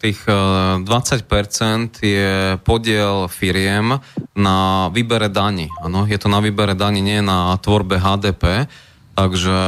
[0.00, 2.32] tých 20% eh, je
[2.64, 4.00] podiel firiem
[4.32, 5.68] na výbere daní.
[5.84, 8.72] Ano, je to na výbere daní, nie na tvorbe HDP.
[9.18, 9.58] Takže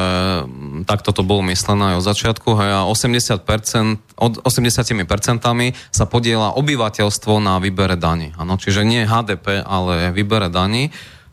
[0.46, 2.48] mm, takto to bolo myslené aj od začiatku.
[2.56, 5.04] Hej, a 80%, od 80%
[5.92, 8.32] sa podiela obyvateľstvo na výbere daní.
[8.40, 10.88] Ano, čiže nie HDP, ale výbere daní.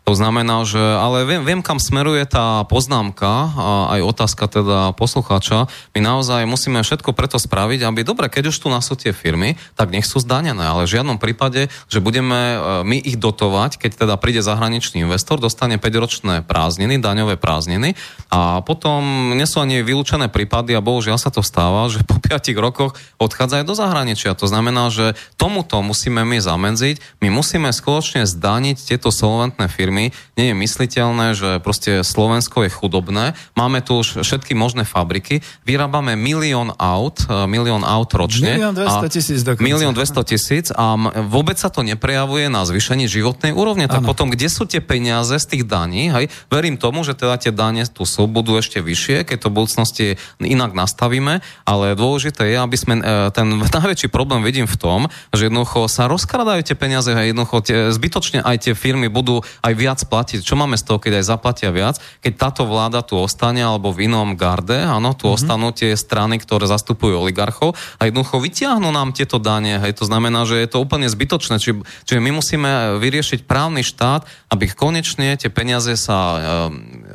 [0.07, 5.67] To znamená, že, ale viem, viem kam smeruje tá poznámka a aj otázka teda poslucháča.
[5.91, 9.59] My naozaj musíme všetko preto spraviť, aby dobre, keď už tu nás sú tie firmy,
[9.75, 12.57] tak nech sú zdanené, ale v žiadnom prípade, že budeme e,
[12.87, 17.99] my ich dotovať, keď teda príde zahraničný investor, dostane 5-ročné prázdniny, daňové prázdniny
[18.31, 22.47] a potom nie sú ani vylúčené prípady a bohužiaľ sa to stáva, že po 5
[22.63, 24.39] rokoch odchádzajú do zahraničia.
[24.39, 30.13] To znamená, že tomuto musíme my zamedziť, my musíme skutočne zdaniť tieto solventné firmy firmy,
[30.37, 33.33] nie je mysliteľné, že proste Slovensko je chudobné.
[33.57, 38.53] Máme tu už všetky možné fabriky, vyrábame milión aut, e, milión aut ročne.
[38.53, 39.65] Milión 200 tisíc dokonca.
[39.65, 40.93] Milión 200 tisíc a
[41.25, 43.89] vôbec sa to neprejavuje na zvýšení životnej úrovne.
[43.89, 44.09] Tak ano.
[44.13, 46.13] potom, kde sú tie peniaze z tých daní?
[46.13, 46.29] Hej?
[46.53, 50.07] Verím tomu, že teda tie dane tu sú, budú ešte vyššie, keď to v budúcnosti
[50.43, 53.47] inak nastavíme, ale dôležité je, aby sme e, ten
[53.77, 54.99] najväčší problém vidím v tom,
[55.33, 59.73] že jednoducho sa rozkradajú tie peniaze a jednoducho tie, zbytočne aj tie firmy budú aj
[59.73, 60.43] viac viac platiť.
[60.43, 61.95] Čo máme z toho, keď aj zaplatia viac?
[62.19, 65.39] Keď táto vláda tu ostane alebo v inom garde, áno, tu mm-hmm.
[65.39, 69.79] ostanú tie strany, ktoré zastupujú oligarchov a jednoducho vytiahnu nám tieto dane.
[69.79, 71.63] Hej, to znamená, že je to úplne zbytočné.
[71.63, 76.39] Či, čiže my musíme vyriešiť právny štát, aby konečne tie peniaze sa e,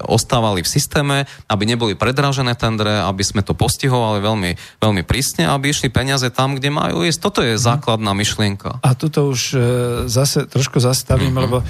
[0.09, 5.69] ostávali v systéme, aby neboli predražené tendre, aby sme to postihovali veľmi, veľmi prísne, aby
[5.77, 7.21] išli peniaze tam, kde majú ísť.
[7.21, 7.61] Toto je mhm.
[7.61, 8.81] základná myšlienka.
[8.81, 9.59] A tuto už e,
[10.09, 11.45] zase trošku zastavím, mm-hmm.
[11.45, 11.65] lebo e,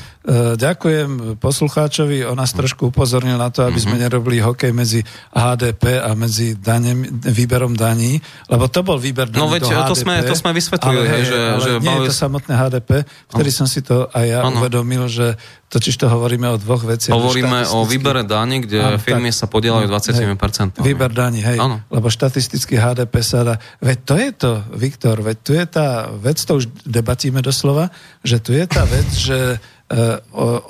[0.55, 4.03] ďakujem ďakujem poslucháčovi, on nás trošku upozornil na to, aby sme mhm.
[4.05, 5.01] nerobili hokej medzi
[5.33, 8.21] HDP a medzi danem, výberom daní,
[8.53, 11.39] lebo to bol výber daní No veď to sme, to sme vysvetlili, ale, hej, že,
[11.41, 12.91] ale že nie je to samotné HDP,
[13.33, 14.61] vtedy som si to aj ja ano.
[14.61, 15.41] uvedomil, že
[15.73, 17.17] Totiž to hovoríme o dvoch veciach.
[17.17, 20.21] Hovoríme o výbere daní, kde áno, firmy tak, sa podielajú 20%.
[20.21, 21.57] Hej, výber daní, hej.
[21.57, 21.81] Áno.
[21.89, 23.55] Lebo štatisticky HDP sa dá...
[23.81, 27.89] Veď to je to, Viktor, veď tu je tá vec, to už debatíme doslova,
[28.21, 29.57] že tu je tá vec, že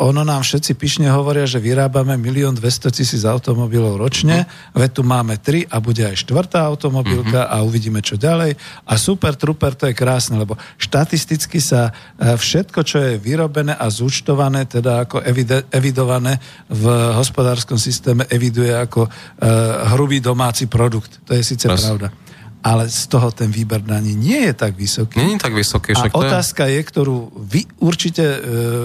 [0.02, 4.82] ono nám všetci pišne hovoria, že vyrábame milión 200 tisíc automobilov ročne, uh-huh.
[4.82, 7.54] veď tu máme tri a bude aj štvrtá automobilka uh-huh.
[7.54, 8.58] a uvidíme čo ďalej.
[8.82, 13.86] A super, truper, to je krásne, lebo štatisticky sa uh, všetko, čo je vyrobené a
[13.86, 15.22] zúčtované, teda ako
[15.70, 16.84] evidované v
[17.14, 19.12] hospodárskom systéme, eviduje ako uh,
[19.94, 21.22] hrubý domáci produkt.
[21.30, 21.86] To je síce Pras.
[21.86, 22.31] pravda
[22.62, 25.18] ale z toho ten výber daní nie je tak vysoký.
[25.18, 25.98] Nie je tak vysoký.
[25.98, 26.78] A otázka je...
[26.78, 28.38] je, ktorú vy určite e,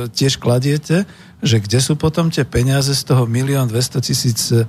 [0.09, 1.05] tiež kladiete,
[1.38, 4.65] že kde sú potom tie peniaze z toho milión 200 tisíc e,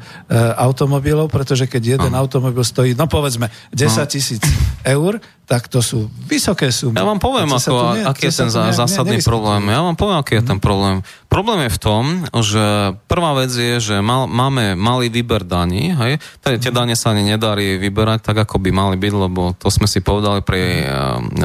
[0.61, 2.21] automobilov, pretože keď jeden no.
[2.21, 4.53] automobil stojí, no povedzme, 10 tisíc no.
[4.85, 5.17] eur,
[5.49, 7.01] tak to sú vysoké sumy.
[7.01, 9.65] Ja vám poviem, ako, ne, aký je ten zásadný problém.
[9.73, 11.01] Ja vám poviem, aký je ten problém.
[11.33, 12.05] Problém je v tom,
[12.45, 16.21] že prvá vec je, že mal, máme malý výber daní, hej?
[16.45, 20.05] Tie dane sa ani nedarí vyberať tak, ako by mali byť, lebo to sme si
[20.05, 20.85] povedali pri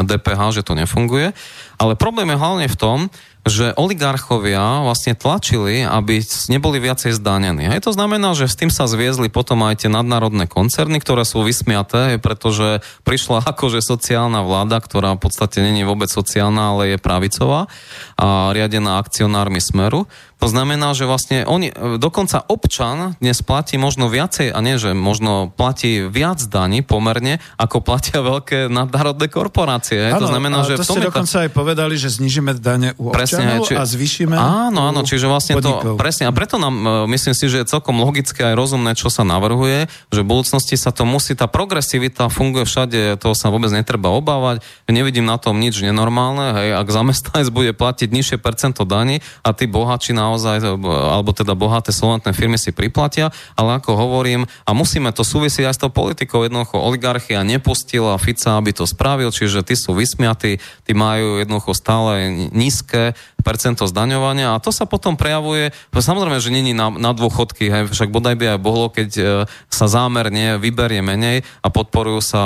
[0.03, 1.31] DPH, eh, že to nefunguje.
[1.79, 3.07] Ale problém je hlavne v tom,
[3.43, 7.67] že oligarchovia vlastne tlačili, aby neboli viacej zdanení.
[7.67, 11.43] Hej, to znamená, že s tým sa zviezli potom aj tie nadnárodné koncerny, ktoré sú
[11.43, 17.67] vysmiaté, pretože prišla akože sociálna vláda, ktorá v podstate není vôbec sociálna, ale je pravicová
[18.15, 20.07] a riadená akcionármi Smeru.
[20.43, 25.47] To znamená, že vlastne oni, dokonca občan dnes platí možno viacej, a nie, že možno
[25.55, 30.11] platí viac daní pomerne, ako platia veľké nadnárodné korporácie.
[30.11, 31.47] Ano, to znamená, že to ste dokonca tá...
[31.47, 33.73] aj povedali, že znižíme dane u presne, občanov či...
[33.79, 35.95] a zvýšime Áno, áno, čiže vlastne podnikov.
[35.95, 39.07] to, presne, a preto nám, e, myslím si, že je celkom logické aj rozumné, čo
[39.07, 43.71] sa navrhuje, že v budúcnosti sa to musí, tá progresivita funguje všade, toho sa vôbec
[43.71, 44.59] netreba obávať,
[44.91, 49.71] nevidím na tom nič nenormálne, hej, ak zamestnanec bude platiť nižšie percento daní a tí
[49.71, 55.13] bohači na naozaj, alebo teda bohaté solventné firmy si priplatia, ale ako hovorím, a musíme
[55.13, 59.77] to súvisieť aj s tou politikou, jednoducho oligarchia nepustila Fica, aby to spravil, čiže tí
[59.77, 66.39] sú vysmiatí, tí majú jednoducho stále nízke percento zdaňovania a to sa potom prejavuje, samozrejme,
[66.39, 69.23] že není na, na dôchodky, hej, však bodaj by aj bolo, keď e,
[69.67, 72.41] sa zámerne vyberie menej a podporujú sa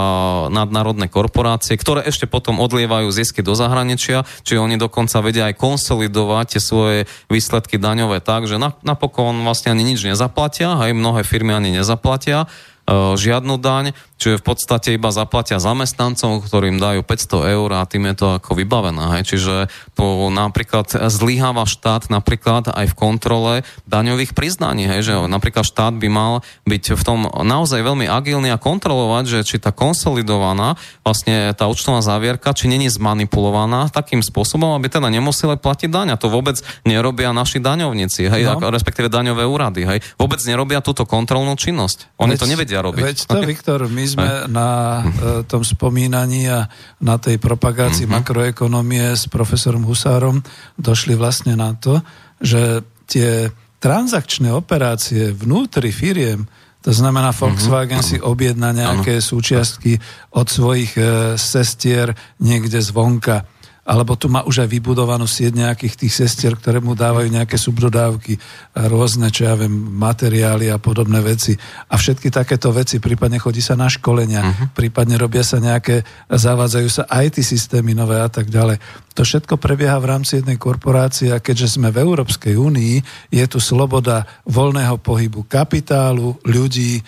[0.49, 6.57] nadnárodné korporácie, ktoré ešte potom odlievajú zisky do zahraničia, čiže oni dokonca vedia aj konsolidovať
[6.57, 6.99] tie svoje
[7.30, 12.49] výsledky daňové tak, že napokon vlastne ani nič nezaplatia, aj mnohé firmy ani nezaplatia
[12.88, 13.91] E, žiadnu daň,
[14.22, 18.53] čiže v podstate iba zaplatia zamestnancom, ktorým dajú 500 eur a tým je to ako
[18.53, 19.19] vybavené.
[19.19, 19.35] Hej.
[19.35, 19.56] Čiže
[19.98, 23.53] po, napríklad zlyháva štát napríklad aj v kontrole
[23.89, 28.61] daňových priznaní, hej, že napríklad štát by mal byť v tom naozaj veľmi agilný a
[28.61, 34.88] kontrolovať, že či tá konsolidovaná vlastne tá účtovná závierka, či není zmanipulovaná takým spôsobom, aby
[34.88, 36.07] teda nemuseli platiť daň.
[36.14, 38.61] A to vôbec nerobia naši daňovníci, hej, no.
[38.72, 39.84] respektíve daňové úrady.
[39.84, 39.99] Hej.
[40.15, 42.15] Vôbec nerobia túto kontrolnú činnosť.
[42.22, 42.39] Oni Veď...
[42.39, 43.03] to nevedia vedia robiť.
[43.03, 44.70] Veď to, Viktor, my sme na
[45.00, 45.04] uh,
[45.44, 46.72] tom spomínaní a
[47.04, 48.24] na tej propagácii uh-huh.
[48.24, 50.42] makroekonomie s profesorom Husárom
[50.80, 52.00] došli vlastne na to,
[52.40, 56.48] že tie transakčné operácie vnútri firiem,
[56.82, 57.38] to znamená mhm.
[57.38, 58.12] Volkswagen uh-huh.
[58.16, 59.28] si objedná nejaké uh-huh.
[59.28, 60.00] súčiastky
[60.32, 63.57] od svojich uh, sestier niekde zvonka
[63.88, 68.35] alebo tu má už aj vybudovanú sieť nejakých tých sestier, ktoré mu dávajú nejaké subdodávky,
[68.76, 71.55] rôzne, čo ja viem, materiály a podobné veci.
[71.88, 74.76] A všetky takéto veci, prípadne chodí sa na školenia, uh-huh.
[74.76, 78.76] prípadne robia sa nejaké, zavádzajú sa IT systémy nové a tak ďalej.
[79.15, 82.95] To všetko prebieha v rámci jednej korporácie a keďže sme v Európskej únii,
[83.31, 87.03] je tu sloboda voľného pohybu kapitálu, ľudí, e,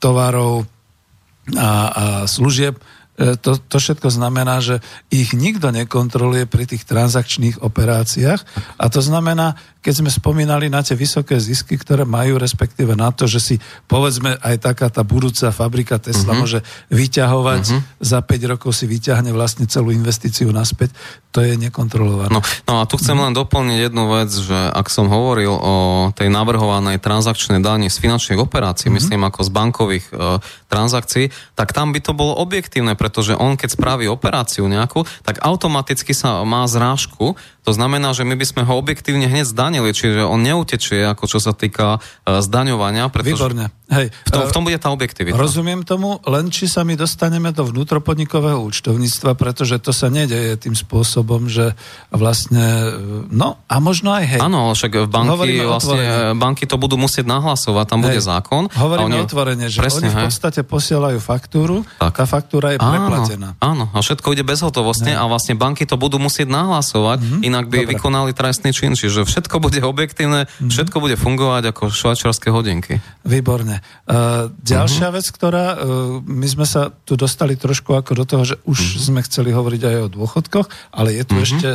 [0.00, 0.64] tovarov
[1.52, 2.80] a, a služieb,
[3.20, 4.80] to, to všetko znamená, že
[5.12, 8.40] ich nikto nekontroluje pri tých transakčných operáciách
[8.80, 13.24] a to znamená, keď sme spomínali na tie vysoké zisky, ktoré majú, respektíve na to,
[13.24, 13.54] že si
[13.88, 16.40] povedzme aj taká tá budúca fabrika Tesla uh-huh.
[16.44, 16.60] môže
[16.92, 17.80] vyťahovať, uh-huh.
[18.00, 20.92] za 5 rokov si vyťahne vlastne celú investíciu naspäť,
[21.32, 22.28] to je nekontrolované.
[22.28, 23.32] No, no a tu chcem uh-huh.
[23.32, 25.74] len doplniť jednu vec, že ak som hovoril o
[26.12, 29.00] tej navrhovanej transakčnej dani z finančných operácií, uh-huh.
[29.00, 33.74] myslím ako z bankových e, transakcií, tak tam by to bolo objektívne, pretože on keď
[33.74, 38.78] spraví operáciu nejakú, tak automaticky sa má zrážku, to znamená, že my by sme ho
[38.78, 43.12] objektívne hneď zdanili, čiže on neutečie, ako čo sa týka uh, zdaňovania.
[43.12, 43.66] Pretože Výborne.
[43.90, 45.34] Hej, v, tom, v tom bude tá objektivita.
[45.34, 50.78] Rozumiem tomu, len či sa my dostaneme do vnútropodnikového účtovníctva, pretože to sa nedeje tým
[50.78, 51.74] spôsobom, že
[52.14, 54.40] vlastne, e, no a možno aj hej.
[54.40, 58.14] Áno, však v banky, vlastne, e, banky to budú musieť nahlasovať, tam hej.
[58.14, 58.62] bude zákon.
[58.70, 62.14] Hovoríme oni, otvorene, že presne, oni v podstate posielajú faktúru, tak.
[62.14, 63.48] tá faktúra je áno, preplatená.
[63.60, 67.78] Áno, a všetko ide bezhotovostne a vlastne banky to budú musieť nahlasovať, mm-hmm inak by
[67.82, 67.90] Dobre.
[67.96, 70.70] vykonali trestný čin, čiže všetko bude objektívne, mm-hmm.
[70.70, 73.02] všetko bude fungovať ako švajčiarske hodinky.
[73.26, 73.82] Výborne.
[74.06, 75.16] Uh, ďalšia mm-hmm.
[75.18, 79.02] vec, ktorá, uh, my sme sa tu dostali trošku ako do toho, že už mm-hmm.
[79.02, 81.46] sme chceli hovoriť aj o dôchodkoch, ale je tu mm-hmm.
[81.48, 81.68] ešte,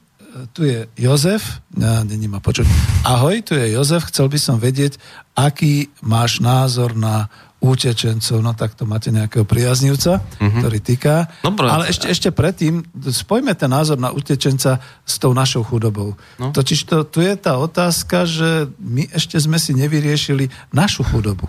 [0.56, 2.64] tu je Jozef, ja, není ma počuť.
[3.04, 4.96] Ahoj, tu je Jozef, chcel by som vedieť,
[5.36, 7.28] aký máš názor na
[7.62, 10.58] utečencov, no tak to máte nejakého priaznivca, mm-hmm.
[10.58, 11.30] ktorý týka.
[11.46, 11.70] Dobre.
[11.70, 16.18] Ale ešte, ešte predtým, spojme ten názor na utečenca s tou našou chudobou.
[16.42, 16.50] No.
[16.50, 21.46] Totiž to, tu je tá otázka, že my ešte sme si nevyriešili našu chudobu.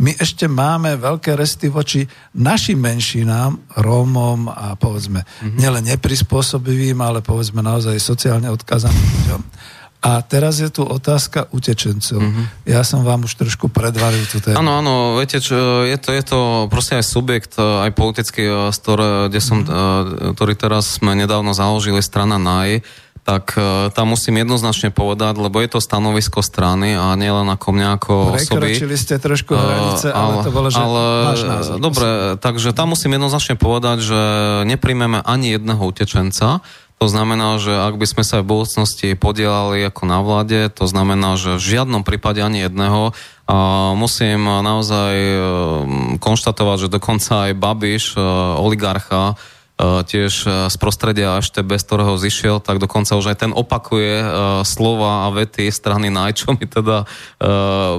[0.00, 5.56] My ešte máme veľké resty voči našim menšinám, Rómom a povedzme mm-hmm.
[5.60, 9.42] nielen neprispôsobivým, ale povedzme naozaj sociálne odkázaným ľuďom.
[10.00, 12.24] A teraz je tu otázka utečencov.
[12.24, 12.64] Mm-hmm.
[12.64, 14.56] Ja som vám už trošku predvaril tú tému.
[14.56, 16.38] Áno, áno, viete, čo, je to, je to
[16.72, 20.32] proste aj subjekt, e, aj politický, e, ktoré, kde som, mm-hmm.
[20.32, 22.80] ktorý teraz sme nedávno založili, strana NAJ,
[23.20, 23.52] tak
[23.92, 28.74] tam musím jednoznačne povedať, lebo je to stanovisko strany a nielen ako mňa ako osoby.
[28.74, 31.76] Prekročili ste trošku hranice, ale, ale to bolo, že ale, váš názor.
[31.78, 32.08] Dobre,
[32.40, 34.20] takže tam musím jednoznačne povedať, že
[34.66, 36.64] nepríjmeme ani jedného utečenca,
[37.00, 41.40] to znamená, že ak by sme sa v budúcnosti podielali ako na vláde, to znamená,
[41.40, 43.16] že v žiadnom prípade ani jedného.
[43.48, 43.56] A
[43.96, 45.36] musím naozaj e,
[46.20, 48.22] konštatovať, že dokonca aj Babiš, e,
[48.60, 53.52] oligarcha, E, tiež e, z prostredia EŠTB, z ktorého zišiel, tak dokonca už aj ten
[53.56, 54.26] opakuje e,
[54.68, 57.08] slova a vety strany NAJ, čo mi teda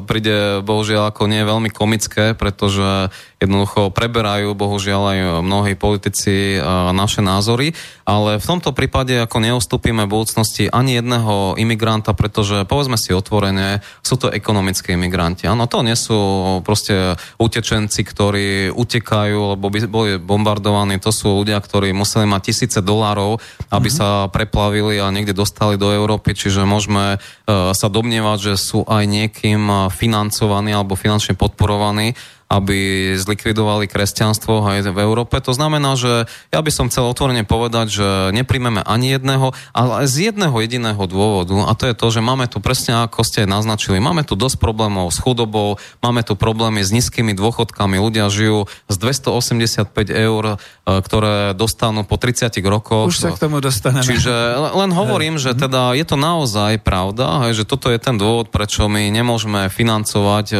[0.05, 3.09] príde bohužiaľ ako nie veľmi komické, pretože
[3.41, 6.61] jednoducho preberajú bohužiaľ aj mnohí politici
[6.93, 7.73] naše názory,
[8.05, 14.21] ale v tomto prípade ako neustúpime budúcnosti ani jedného imigranta, pretože povedzme si otvorene, sú
[14.21, 15.49] to ekonomické imigranti.
[15.49, 16.19] Áno, to nie sú
[16.61, 23.39] proste utečenci, ktorí utekajú, lebo boli bombardovaní, to sú ľudia, ktorí museli mať tisíce dolárov,
[23.72, 24.27] aby mm-hmm.
[24.27, 29.07] sa preplavili a niekde dostali do Európy, čiže môžeme uh, sa domnievať, že sú aj
[29.07, 32.18] niekým e, financovaní alebo finančne podporovaní
[32.52, 35.40] aby zlikvidovali kresťanstvo aj v Európe.
[35.40, 40.36] To znamená, že ja by som chcel otvorene povedať, že nepríjmeme ani jedného, ale z
[40.36, 44.28] jedného jediného dôvodu a to je to, že máme tu presne ako ste naznačili, máme
[44.28, 50.11] tu dosť problémov s chudobou, máme tu problémy s nízkymi dôchodkami, ľudia žijú z 285
[50.11, 50.56] eur, e,
[50.99, 53.07] ktoré dostanú po 30 rokoch.
[53.07, 54.03] Už sa k tomu dostaneme.
[54.03, 58.91] Čiže len hovorím, že teda je to naozaj pravda, že toto je ten dôvod, prečo
[58.91, 60.57] my nemôžeme financovať e,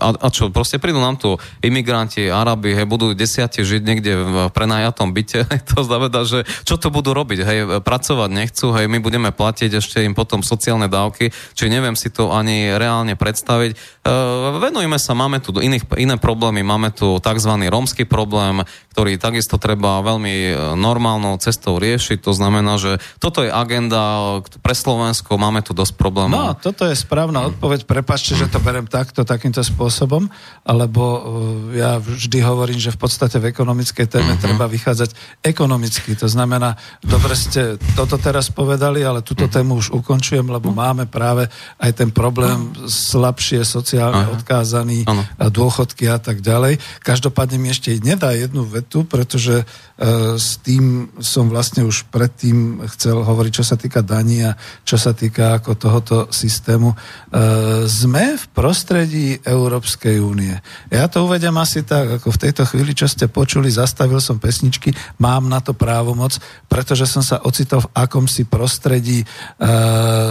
[0.00, 4.36] a, a čo, proste prídu nám tu imigranti, Arabi, hej, budú desiatí žiť niekde v
[4.54, 9.34] prenajatom byte, to znamená, že čo to budú robiť, hej, pracovať nechcú, hej, my budeme
[9.34, 13.70] platiť ešte im potom sociálne dávky, či neviem si to ani reálne predstaviť.
[13.74, 13.76] E,
[14.62, 17.52] venujme sa, máme tu iných, iné problémy, máme tu tzv.
[17.66, 18.62] rómsky problém,
[18.94, 24.74] ktorý takisto treba veľmi e, normálnou cestou riešiť, to znamená, že toto je agenda pre
[24.76, 26.36] Slovensko, máme tu dosť problémov.
[26.36, 30.28] No, toto je správna odpoveď, prepačte, že to berem takto, takýmto spôsobom,
[30.66, 31.07] alebo
[31.74, 34.44] ja vždy hovorím, že v podstate v ekonomickej téme uh-huh.
[34.44, 36.14] treba vychádzať ekonomicky.
[36.18, 39.56] To znamená, dobre ste toto teraz povedali, ale túto uh-huh.
[39.58, 40.82] tému už ukončujem, lebo uh-huh.
[40.84, 41.46] máme práve
[41.78, 44.36] aj ten problém slabšie sociálne uh-huh.
[44.40, 45.50] odkázaný uh-huh.
[45.50, 46.80] dôchodky a tak ďalej.
[47.02, 53.20] Každopádne mi ešte nedá jednu vetu, pretože uh, s tým som vlastne už predtým chcel
[53.22, 54.56] hovoriť, čo sa týka daní a
[54.86, 56.94] čo sa týka ako tohoto systému.
[56.94, 60.54] Uh, sme v prostredí Európskej únie.
[60.88, 64.96] Ja to uvedem asi tak, ako v tejto chvíli, čo ste počuli, zastavil som pesničky,
[65.20, 69.26] mám na to právomoc, pretože som sa ocitol v akomsi prostredí e,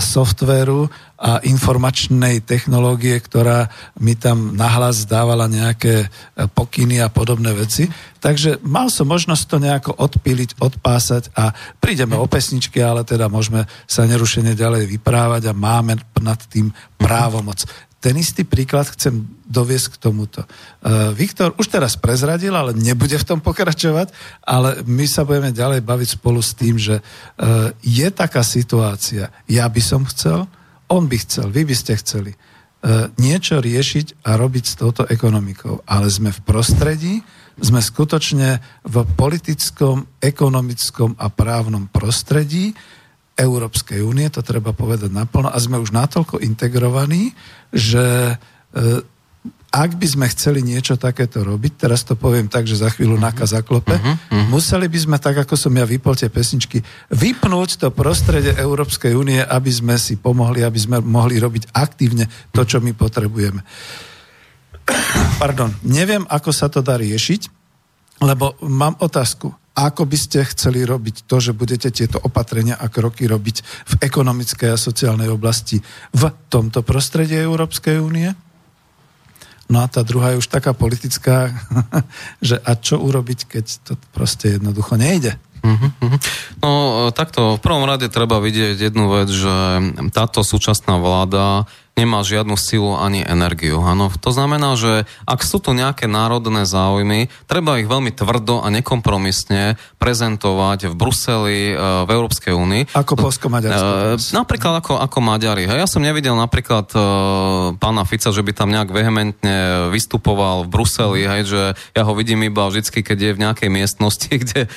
[0.02, 3.70] softvéru a informačnej technológie, ktorá
[4.02, 6.08] mi tam nahlas dávala nejaké e,
[6.50, 7.86] pokyny a podobné veci.
[8.18, 13.70] Takže mal som možnosť to nejako odpíliť, odpásať a prídeme o pesničky, ale teda môžeme
[13.86, 17.62] sa nerušene ďalej vyprávať a máme nad tým právomoc
[18.08, 20.48] ten istý príklad chcem doviesť k tomuto.
[20.80, 24.16] Uh, Viktor už teraz prezradil, ale nebude v tom pokračovať,
[24.48, 29.68] ale my sa budeme ďalej baviť spolu s tým, že uh, je taká situácia, ja
[29.68, 30.48] by som chcel,
[30.88, 35.84] on by chcel, vy by ste chceli uh, niečo riešiť a robiť s touto ekonomikou,
[35.84, 37.20] ale sme v prostredí,
[37.60, 42.72] sme skutočne v politickom, ekonomickom a právnom prostredí,
[43.38, 47.38] Európskej únie, to treba povedať naplno, a sme už natoľko integrovaní,
[47.70, 48.36] že e,
[49.68, 53.30] ak by sme chceli niečo takéto robiť, teraz to poviem tak, že za chvíľu uh-huh.
[53.30, 54.16] naka zaklope, uh-huh.
[54.18, 54.48] Uh-huh.
[54.50, 56.82] museli by sme, tak ako som ja vypol tie pesničky,
[57.14, 62.66] vypnúť to prostredie Európskej únie, aby sme si pomohli, aby sme mohli robiť aktívne to,
[62.66, 63.62] čo my potrebujeme.
[65.38, 67.52] Pardon, neviem, ako sa to dá riešiť,
[68.24, 69.52] lebo mám otázku.
[69.78, 74.74] Ako by ste chceli robiť to, že budete tieto opatrenia a kroky robiť v ekonomickej
[74.74, 75.78] a sociálnej oblasti
[76.18, 78.34] v tomto prostredí Európskej únie?
[79.68, 81.54] No a tá druhá je už taká politická,
[82.48, 85.38] že a čo urobiť, keď to proste jednoducho nejde?
[85.62, 86.18] Mhm, mhm.
[86.64, 86.70] No
[87.12, 89.54] takto, v prvom rade treba vidieť jednu vec, že
[90.10, 93.82] táto súčasná vláda nemá žiadnu silu ani energiu.
[93.82, 98.70] Ano, to znamená, že ak sú tu nejaké národné záujmy, treba ich veľmi tvrdo a
[98.70, 101.76] nekompromisne prezentovať v Bruseli, e,
[102.06, 102.94] v Európskej únii.
[102.94, 104.14] Ako Polsko Maďarsko.
[104.14, 105.66] E, napríklad ako, ako Maďari.
[105.66, 107.00] Ja som nevidel napríklad e,
[107.82, 111.62] pána Fica, že by tam nejak vehementne vystupoval v Bruseli, hej, že
[111.98, 114.70] ja ho vidím iba vždycky, keď je v nejakej miestnosti, kde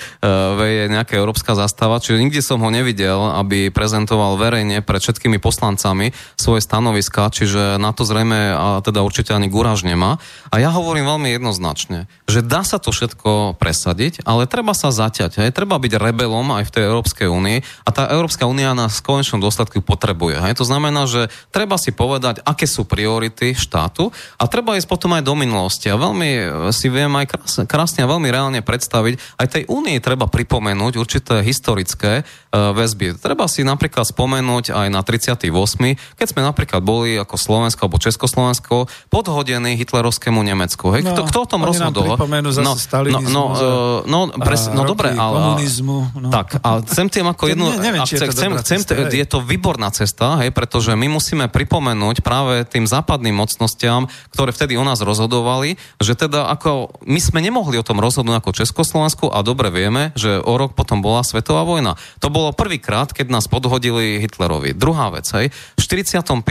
[0.57, 6.17] veje nejaká európska zastava, čiže nikdy som ho nevidel, aby prezentoval verejne pred všetkými poslancami
[6.41, 10.23] svoje stanovisko Slovenska, čiže na to zrejme a teda určite ani Guraž nemá.
[10.55, 15.43] A ja hovorím veľmi jednoznačne, že dá sa to všetko presadiť, ale treba sa zaťať.
[15.43, 15.51] Hej.
[15.51, 19.43] Treba byť rebelom aj v tej Európskej únii a tá Európska únia nás v konečnom
[19.43, 20.39] dôsledku potrebuje.
[20.39, 20.63] Hej.
[20.63, 25.27] To znamená, že treba si povedať, aké sú priority štátu a treba ísť potom aj
[25.27, 25.91] do minulosti.
[25.91, 26.31] A veľmi
[26.71, 31.43] si viem aj krásne, krásne a veľmi reálne predstaviť, aj tej únii treba pripomenúť určité
[31.43, 33.19] historické uh, väzby.
[33.19, 35.51] Treba si napríklad spomenúť aj na 38.
[36.15, 40.93] keď sme napríklad boli boli ako Slovensko alebo Československo podhodení hitlerovskému Nemecku.
[40.93, 42.05] Hej, no, kto, kto o tom rozhodol?
[42.05, 42.29] No,
[42.61, 42.73] no,
[43.25, 43.61] no, uh,
[44.05, 45.57] no, pres, no dobre, ale...
[45.81, 46.29] No.
[46.29, 47.73] Tak, a chcem tým ako jednu...
[47.73, 51.09] Ne, neviem, či je to chcem, chcem, cesta, je to výborná cesta, hej, pretože my
[51.09, 54.05] musíme pripomenúť práve tým západným mocnostiam,
[54.37, 58.61] ktoré vtedy o nás rozhodovali, že teda ako my sme nemohli o tom rozhodnúť ako
[58.61, 61.97] Československu a dobre vieme, že o rok potom bola svetová vojna.
[62.21, 64.77] To bolo prvýkrát, keď nás podhodili Hitlerovi.
[64.77, 66.51] Druhá vec, hej, v 45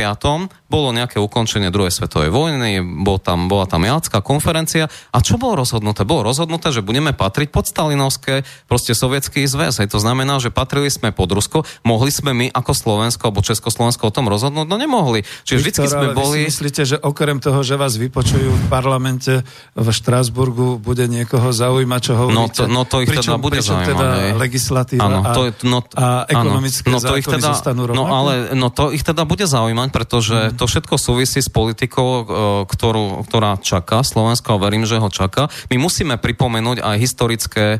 [0.69, 5.65] bolo nejaké ukončenie druhej svetovej vojny, bol tam, bola tam Jalská konferencia a čo bolo
[5.65, 6.05] rozhodnuté?
[6.05, 9.81] Bolo rozhodnuté, že budeme patriť pod Stalinovské, proste sovietský zväz.
[9.83, 9.91] Hej.
[9.91, 14.13] To znamená, že patrili sme pod Rusko, mohli sme my ako Slovensko alebo Československo o
[14.13, 14.69] tom rozhodnúť?
[14.69, 15.25] No nemohli.
[15.43, 16.45] Čiže vždycky sme boli...
[16.45, 19.41] Vy si myslíte, že okrem toho, že vás vypočujú v parlamente
[19.73, 22.37] v Štrásburgu, bude niekoho zaujímať, čo hovoríte?
[22.37, 23.87] No to, no to ich pričom, teda bude zaujímať.
[23.89, 24.07] teda
[24.37, 27.49] legislatíva ano, to no, a ekonomické ano, no, to ich teda,
[27.95, 32.09] No ale no to ich teda bude zaujímať, pretože mm to všetko súvisí s politikou,
[32.09, 32.23] e,
[32.67, 35.47] ktorú, ktorá čaká Slovensko a verím, že ho čaká.
[35.71, 37.79] My musíme pripomenúť aj historické e,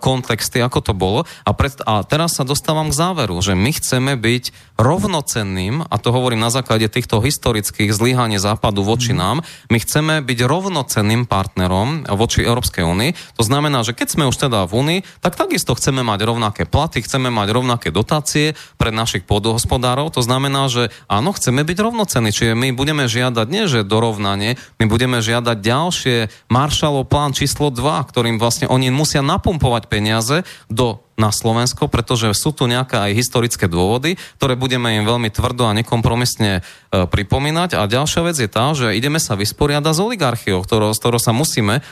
[0.00, 1.28] kontexty, ako to bolo.
[1.44, 6.10] A, pred, a teraz sa dostávam k záveru, že my chceme byť rovnocenným, a to
[6.10, 9.18] hovorím na základe týchto historických zlyhaní západu voči mm.
[9.18, 9.36] nám,
[9.70, 13.38] my chceme byť rovnocenným partnerom voči Európskej únii.
[13.38, 17.02] To znamená, že keď sme už teda v únii, tak takisto chceme mať rovnaké platy,
[17.02, 20.10] chceme mať rovnaké dotácie pre našich podhospodárov.
[20.14, 22.30] To znamená, že áno, chceme byť rovnocenní ceny.
[22.30, 26.16] Čiže my budeme žiadať nie, že dorovnanie, my budeme žiadať ďalšie
[26.48, 32.50] Marshallov plán číslo 2, ktorým vlastne oni musia napumpovať peniaze do na Slovensko, pretože sú
[32.50, 36.62] tu nejaké aj historické dôvody, ktoré budeme im veľmi tvrdo a nekompromisne e,
[37.06, 37.78] pripomínať.
[37.78, 41.30] A ďalšia vec je tá, že ideme sa vysporiadať s oligarchiou, ktorou, s ktorou sa
[41.30, 41.82] musíme, e,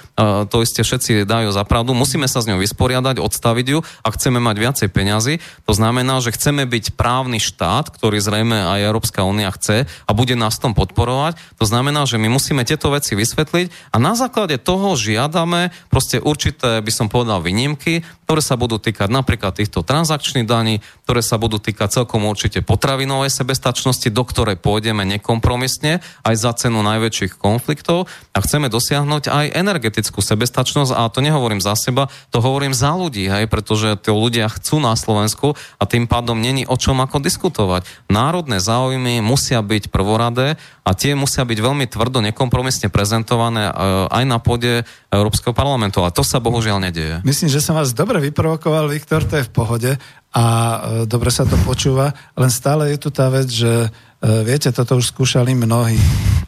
[0.51, 4.43] to isté všetci dajú za pravdu, musíme sa s ňou vysporiadať, odstaviť ju a chceme
[4.43, 5.35] mať viacej peňazí.
[5.71, 10.35] To znamená, že chceme byť právny štát, ktorý zrejme aj Európska únia chce a bude
[10.35, 11.39] nás tom podporovať.
[11.63, 16.83] To znamená, že my musíme tieto veci vysvetliť a na základe toho žiadame proste určité,
[16.83, 21.61] by som povedal, výnimky, ktoré sa budú týkať napríklad týchto transakčných daní, ktoré sa budú
[21.61, 28.39] týkať celkom určite potravinovej sebestačnosti, do ktorej pôjdeme nekompromisne aj za cenu najväčších konfliktov a
[28.41, 33.45] chceme dosiahnuť aj energetickú sebestačnosť a to nehovorím za seba, to hovorím za ľudí, hej,
[33.53, 37.85] pretože tí ľudia chcú na Slovensku a tým pádom není o čom ako diskutovať.
[38.09, 43.73] Národné záujmy musia byť prvoradé a tie musia byť veľmi tvrdo, nekompromisne prezentované e,
[44.09, 44.83] aj na pôde
[45.13, 46.01] Európskeho parlamentu.
[46.01, 47.21] A to sa bohužiaľ nedieje.
[47.23, 49.93] Myslím, že som vás dobre vyprovokoval, Viktor, to je v pohode
[50.33, 55.03] a e, dobre sa to počúva, len stále je tu tá vec, že viete, toto
[55.03, 55.99] už skúšali mnohí.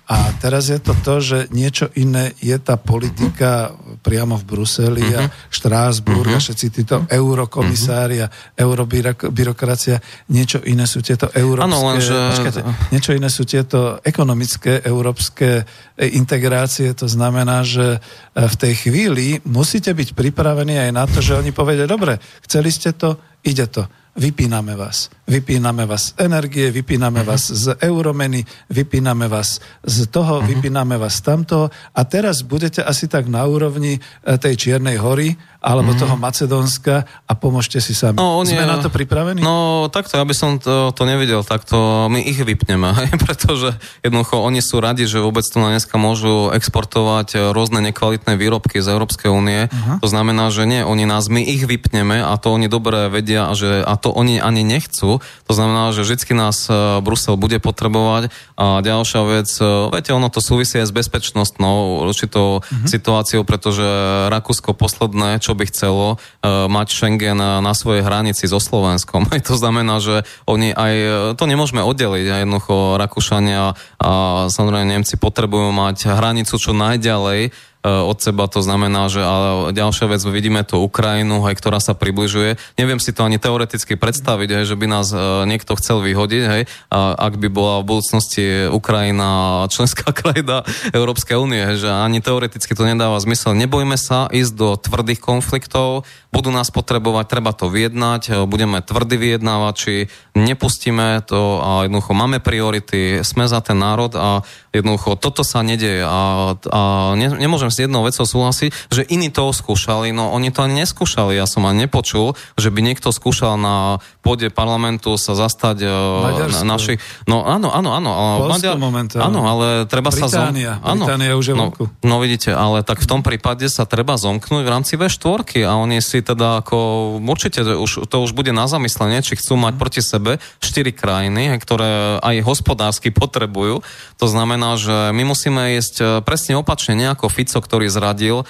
[0.05, 3.73] A teraz je to to, že niečo iné je tá politika
[4.05, 5.31] priamo v Bruseli a mhm.
[5.49, 9.97] Štrásburg a všetci títo eurokomisári a eurobyrokracia.
[10.29, 11.73] Niečo iné sú tieto európske...
[11.73, 12.13] Ano, lenže...
[12.13, 12.61] Počkajte,
[12.93, 15.65] niečo iné sú tieto ekonomické európske
[15.97, 16.93] e, integrácie.
[17.01, 17.99] To znamená, že e,
[18.45, 22.93] v tej chvíli musíte byť pripravení aj na to, že oni povedia, dobre, chceli ste
[22.93, 25.11] to, ide to vypíname vás.
[25.27, 27.35] Vypíname vás z energie, vypíname uh-huh.
[27.35, 30.47] vás z euromeny, vypíname vás z toho, uh-huh.
[30.47, 34.01] vypíname vás tamto a teraz budete asi tak na úrovni e,
[34.39, 35.35] tej Čiernej hory
[35.65, 35.99] alebo mm.
[35.99, 38.21] toho Macedónska a pomôžte si sami.
[38.21, 39.41] No, Sme na to pripravení?
[39.41, 42.07] No takto, ja by som to, to nevidel takto.
[42.13, 42.93] My ich vypneme,
[43.25, 43.73] pretože
[44.05, 48.93] jednoducho oni sú radi, že vôbec tu na dneska môžu exportovať rôzne nekvalitné výrobky z
[48.93, 49.73] Európskej únie.
[49.73, 50.05] Uh-huh.
[50.05, 53.81] To znamená, že nie, oni nás, my ich vypneme a to oni dobre vedia že,
[53.81, 55.25] a to oni ani nechcú.
[55.25, 58.29] To znamená, že vždy nás e, Brusel bude potrebovať.
[58.61, 62.85] A ďalšia vec, e, viete, ono to súvisí aj s bezpečnostnou určitou uh-huh.
[62.85, 63.85] situáciou, pretože
[64.29, 69.25] Rakúsko posledné, čo by chcelo uh, mať Schengen na svojej hranici so Slovenskom.
[69.33, 73.73] Aj to znamená, že oni aj, e, to nemôžeme oddeliť, aj jednoducho Rakúšania
[74.03, 74.11] a
[74.53, 80.09] samozrejme Nemci potrebujú mať hranicu čo najďalej E, od seba, to znamená, že a ďalšia
[80.09, 82.57] vec, vidíme tu Ukrajinu, aj, ktorá sa približuje.
[82.81, 86.63] Neviem si to ani teoreticky predstaviť, hej, že by nás e, niekto chcel vyhodiť, hej,
[86.89, 90.65] a ak by bola v budúcnosti Ukrajina členská krajina
[90.97, 93.53] Európskej únie, že ani teoreticky to nedáva zmysel.
[93.53, 99.21] Nebojme sa ísť do tvrdých konfliktov, budú nás potrebovať, treba to vyjednať, e, budeme tvrdí
[99.21, 104.41] vyjednávači, nepustíme to a jednoducho máme priority, sme za ten národ a
[104.75, 106.81] jednoducho toto sa nedeje a, a
[107.15, 111.39] ne, nemôžem s jednou vecou súhlasiť, že iní to skúšali, no oni to ani neskúšali,
[111.39, 116.97] ja som ani nepočul, že by niekto skúšal na pôde parlamentu sa zastať uh, našich...
[117.29, 118.11] No áno, áno, áno.
[118.49, 118.81] Maďar,
[119.21, 120.89] áno, ale treba Británia, sa...
[120.89, 121.05] Zom...
[121.05, 124.71] Británia už je no, no vidíte, ale tak v tom prípade sa treba zomknúť v
[124.73, 126.77] rámci V4 a oni si teda ako...
[127.21, 132.23] Určite už, to už bude na zamyslenie, či chcú mať proti sebe štyri krajiny, ktoré
[132.25, 133.85] aj hospodársky potrebujú.
[134.23, 138.47] To znamená, že my musíme ísť e, presne opačne, nejako Fico, ktorý zradil, uh,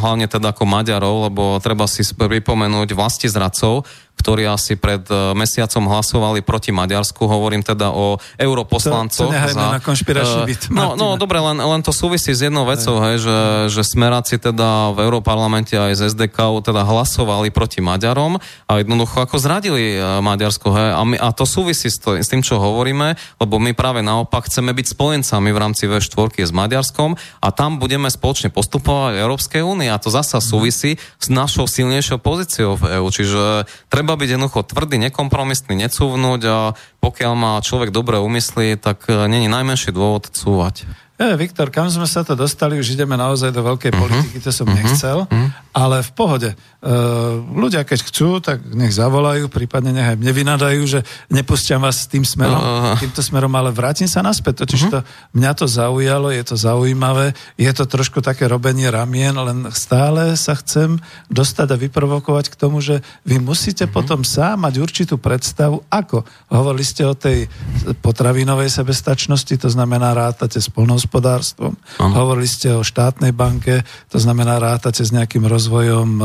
[0.00, 3.84] hlavne teda ako Maďarov, lebo treba si pripomenúť vlasti zradcov,
[4.24, 7.28] ktorí asi pred e, mesiacom hlasovali proti Maďarsku.
[7.28, 9.28] Hovorím teda o europoslancoch.
[9.28, 10.62] To, to za, na konšpiračný byt.
[10.72, 13.38] No, no dobre, len, len to súvisí s jednou vecou, hej, že,
[13.68, 19.36] že smeráci teda v Europarlamente aj z SDK teda hlasovali proti Maďarom a jednoducho ako
[19.36, 20.72] zradili e, Maďarsko.
[20.72, 24.00] Hej, a, my, a to súvisí s, to, s tým, čo hovoríme, lebo my práve
[24.00, 27.12] naopak chceme byť spojencami v rámci V4 s Maďarskom
[27.44, 32.16] a tam budeme spoločne postupovať v Európskej únii a to zasa súvisí s našou silnejšou
[32.24, 33.12] pozíciou v EÚ.
[33.12, 39.08] Čiže treba treba byť jednoducho tvrdý, nekompromisný, necúvnuť a pokiaľ má človek dobré úmysly, tak
[39.08, 40.84] e, není najmenší dôvod cúvať.
[41.14, 44.02] Ja, Viktor, kam sme sa to dostali, už ideme naozaj do veľkej uh-huh.
[44.02, 44.82] politiky, to som uh-huh.
[44.82, 45.48] nechcel, uh-huh.
[45.70, 46.50] ale v pohode.
[46.82, 51.00] Uh, ľudia, keď chcú, tak nech zavolajú, prípadne nech aj mne vynadajú, že
[51.30, 52.98] nepustia vás tým smerom, uh-huh.
[52.98, 54.90] týmto smerom, ale vrátim sa naspäť, totiž uh-huh.
[54.90, 54.98] to,
[55.38, 57.30] mňa to zaujalo, je to zaujímavé,
[57.62, 60.98] je to trošku také robenie ramien, len stále sa chcem
[61.30, 64.02] dostať a vyprovokovať k tomu, že vy musíte uh-huh.
[64.02, 66.26] potom sám mať určitú predstavu, ako.
[66.50, 67.46] Hovorili ste o tej
[68.02, 70.66] potravinovej sebestačnosti, to znamená rátate s
[71.08, 71.72] poľnohospodárstvom.
[72.00, 76.24] Hovorili ste o štátnej banke, to znamená rátate s nejakým rozvojom e,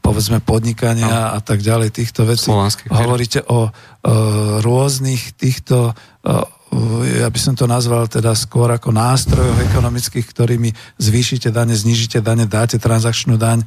[0.00, 1.36] povedzme podnikania ano.
[1.36, 2.48] a tak ďalej týchto vecí.
[2.88, 3.60] Hovoríte o, o
[4.64, 6.57] rôznych týchto o,
[7.18, 10.70] ja by som to nazval teda skôr ako nástrojoch ekonomických, ktorými
[11.00, 13.66] zvýšite dane, znižíte dane, dáte transakčnú daň, e,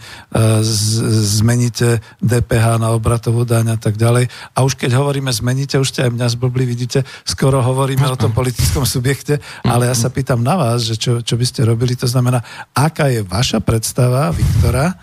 [1.42, 4.30] zmeníte DPH na obratovú daň a tak ďalej.
[4.54, 8.38] A už keď hovoríme zmeníte, už ste aj mňa zblbli, vidíte, skoro hovoríme o tom
[8.38, 12.06] politickom subjekte, ale ja sa pýtam na vás, že čo, čo by ste robili, to
[12.06, 12.46] znamená,
[12.78, 14.96] aká je vaša predstava, Viktora, e,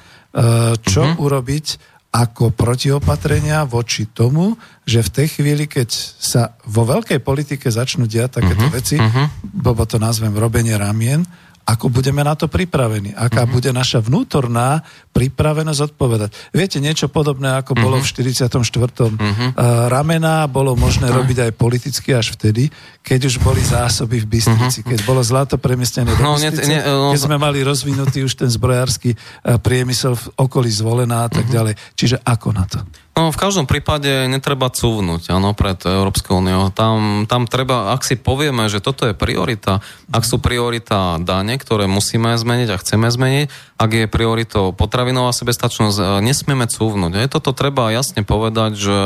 [0.78, 1.18] čo uh-huh.
[1.18, 5.88] urobiť, ako protiopatrenia voči tomu, že v tej chvíli, keď
[6.18, 9.26] sa vo veľkej politike začnú diať takéto uh-huh, veci, uh-huh.
[9.62, 11.22] lebo to nazvem robenie ramien,
[11.68, 13.52] ako budeme na to pripravení, aká uh-huh.
[13.52, 14.80] bude naša vnútorná
[15.12, 16.30] pripravenosť odpovedať.
[16.56, 17.84] Viete, niečo podobné, ako uh-huh.
[17.84, 18.48] bolo v 44.
[18.48, 19.48] Uh-huh.
[19.92, 22.72] ramena, bolo možné robiť aj politicky až vtedy,
[23.04, 24.96] keď už boli zásoby v Bystrici, uh-huh.
[24.96, 28.32] keď bolo zlato premiestnené do no, Bystrice, ne, ne, no, keď sme mali rozvinutý už
[28.32, 29.12] ten zbrojársky
[29.60, 31.56] priemysel v okolí zvolená a tak uh-huh.
[31.60, 31.74] ďalej.
[31.92, 32.80] Čiže ako na to?
[33.18, 36.70] No, v každom prípade netreba cúvnuť, áno, pred Európskou úniou.
[36.70, 39.82] Tam, tam treba, ak si povieme, že toto je priorita,
[40.14, 46.22] ak sú priorita dane, ktoré musíme zmeniť a chceme zmeniť, ak je prioritou potravinová sebestačnosť,
[46.22, 47.18] nesmieme cúvnuť.
[47.18, 48.98] Je toto treba jasne povedať, že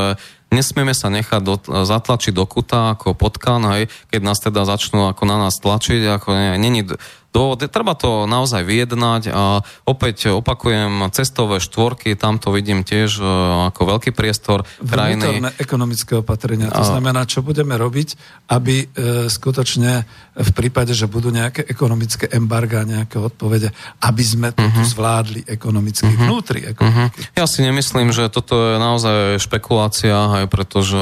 [0.52, 5.24] nesmieme sa nechať do, zatlačiť do kuta ako potkan, hej, keď nás teda začnú ako
[5.24, 6.84] na nás tlačiť, ako není
[7.32, 7.64] dôvod.
[7.64, 13.24] Treba to naozaj vyjednať a opäť opakujem, cestové štvorky, tam to vidím tiež e,
[13.72, 15.40] ako veľký priestor krajiny.
[15.40, 18.08] Vnútorné ekonomické opatrenia, to znamená, čo budeme robiť,
[18.52, 18.86] aby e,
[19.32, 23.72] skutočne v prípade, že budú nejaké ekonomické embarga, nejaké odpovede,
[24.04, 24.76] aby sme to uh-huh.
[24.76, 24.90] tu mhm.
[24.92, 26.28] zvládli ekonomicky, uh-huh.
[26.28, 27.18] vnútri ekonomiky.
[27.20, 27.36] Uh-huh.
[27.36, 31.00] Ja si nemyslím, že toto je naozaj špekulácia, aj pretože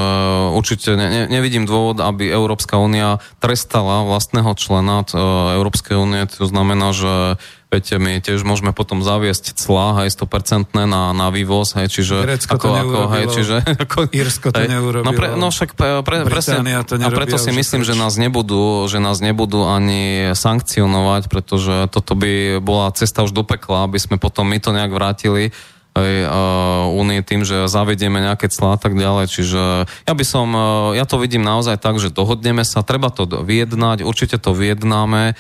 [0.54, 5.18] určite ne, ne, nevidím dôvod, aby Európska únia trestala vlastného člena e,
[5.58, 7.40] Európskej únie to znamená, že
[7.70, 12.26] viete, my tiež môžeme potom zaviesť clá aj 100% na, na vývoz, hej, čiže...
[12.26, 13.56] Grécko ako, to ako, hej, čiže,
[13.86, 15.06] ako, Irsko to hej, neurobilo.
[15.06, 18.90] No, pre, no však pre, pre, presne, to a preto si myslím, že nás nebudú,
[18.90, 24.18] že nás nebudú ani sankcionovať, pretože toto by bola cesta už do pekla, aby sme
[24.18, 25.54] potom my to nejak vrátili
[26.96, 29.26] únie tým, že zavedieme nejaké clá a tak ďalej.
[29.30, 30.48] Čiže ja by som,
[30.96, 35.38] ja to vidím naozaj tak, že dohodneme sa, treba to vyjednať, určite to vyjednáme,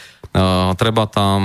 [0.78, 1.40] treba tam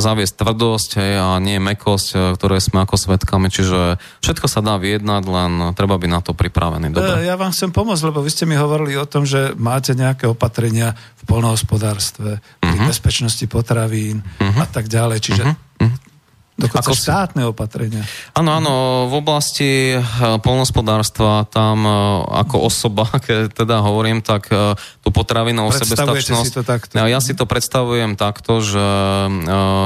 [0.00, 5.22] zaviesť tvrdosť hej, a nie mekosť, ktoré sme ako svetkami, čiže všetko sa dá vyjednať,
[5.28, 6.96] len treba byť na to pripravený.
[6.96, 7.28] Dobre.
[7.28, 10.96] Ja vám chcem pomôcť, lebo vy ste mi hovorili o tom, že máte nejaké opatrenia
[11.20, 12.88] v polnohospodárstve, uh-huh.
[12.88, 14.64] bezpečnosti potravín uh-huh.
[14.64, 15.18] a tak ďalej.
[15.20, 16.15] Čiže uh-huh
[16.56, 18.00] Dokonca ako štátne opatrenia.
[18.32, 18.72] Áno, áno,
[19.12, 20.00] v oblasti eh,
[20.40, 21.92] polnospodárstva tam eh,
[22.40, 24.72] ako osoba, keď teda hovorím, tak eh,
[25.04, 26.48] tú potravinovú sebestačnosť...
[26.48, 26.96] Si to takto?
[26.96, 28.86] Ja si to predstavujem takto, že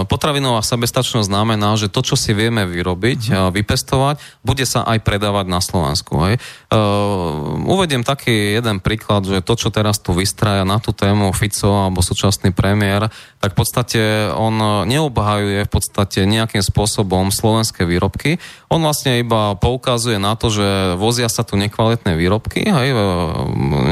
[0.06, 3.50] potravinová sebestačnosť znamená, že to, čo si vieme vyrobiť, uh-huh.
[3.52, 6.16] vypestovať, bude sa aj predávať na Slovensku.
[6.24, 6.34] Hej.
[7.68, 12.00] Uvediem taký jeden príklad, že to, čo teraz tu vystraja na tú tému Fico alebo
[12.00, 14.00] súčasný premiér, tak v podstate
[14.32, 18.36] on neobhajuje v podstate nejakým nejakým spôsobom slovenské výrobky.
[18.68, 22.96] On vlastne iba poukazuje na to, že vozia sa tu nekvalitné výrobky, hej, e,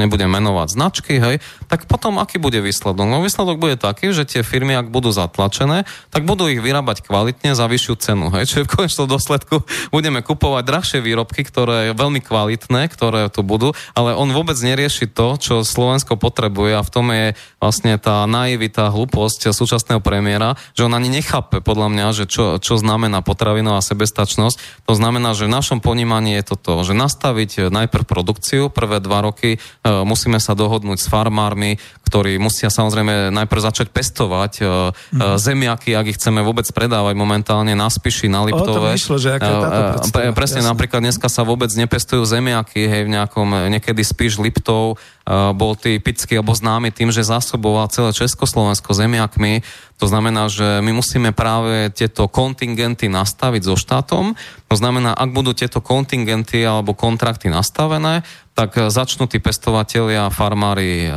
[0.04, 1.40] nebudem menovať značky, hej,
[1.72, 3.08] tak potom aký bude výsledok?
[3.08, 7.56] No výsledok bude taký, že tie firmy, ak budú zatlačené, tak budú ich vyrábať kvalitne
[7.56, 12.20] za vyššiu cenu, hej, čiže v konečnom dôsledku budeme kupovať drahšie výrobky, ktoré je veľmi
[12.20, 17.06] kvalitné, ktoré tu budú, ale on vôbec nerieši to, čo Slovensko potrebuje a v tom
[17.10, 22.57] je vlastne tá naivita, hlúposť súčasného premiéra, že on ani nechápe podľa mňa, že čo,
[22.58, 24.86] čo znamená potravinová sebestačnosť.
[24.86, 29.22] To znamená, že v našom ponímaní je toto, že nastaviť eh, najprv produkciu, prvé dva
[29.22, 31.76] roky e, musíme sa dohodnúť s farmármi,
[32.06, 35.36] ktorí musia samozrejme najprv začať pestovať e, mm.
[35.36, 38.94] zemiaky, ak ich chceme vôbec predávať momentálne na Spiši, na Liptove.
[38.94, 40.72] O to že aká táto pre, Presne, Jasne.
[40.72, 44.96] napríklad dneska sa vôbec nepestujú zemiaky, hej, v nejakom, niekedy Spiš, Liptov,
[45.28, 49.60] bol typický alebo známy tým, že zásoboval celé Československo zemiakmi.
[49.98, 54.38] To znamená, že my musíme práve tieto kontingenty nastaviť so štátom.
[54.70, 58.22] To znamená, ak budú tieto kontingenty alebo kontrakty nastavené,
[58.54, 61.10] tak začnú tí pestovatelia farmári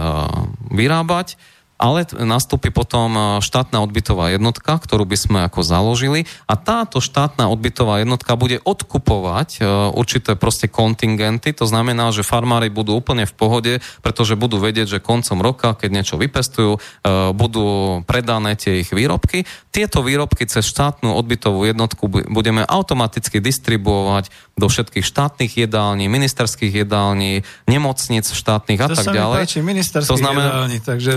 [0.73, 1.37] vyrábať
[1.81, 7.49] ale nastúpi potom e, štátna odbytová jednotka, ktorú by sme ako založili a táto štátna
[7.49, 9.59] odbytová jednotka bude odkupovať e,
[9.97, 13.73] určité proste kontingenty, to znamená, že farmári budú úplne v pohode,
[14.05, 16.79] pretože budú vedieť, že koncom roka, keď niečo vypestujú, e,
[17.33, 19.49] budú predané tie ich výrobky.
[19.73, 27.41] Tieto výrobky cez štátnu odbytovú jednotku budeme automaticky distribuovať do všetkých štátnych jedální, ministerských jedální,
[27.65, 29.39] nemocnic štátnych a to tak ďalej.
[29.49, 29.59] Páči,
[30.05, 31.11] to znamená, jedální, takže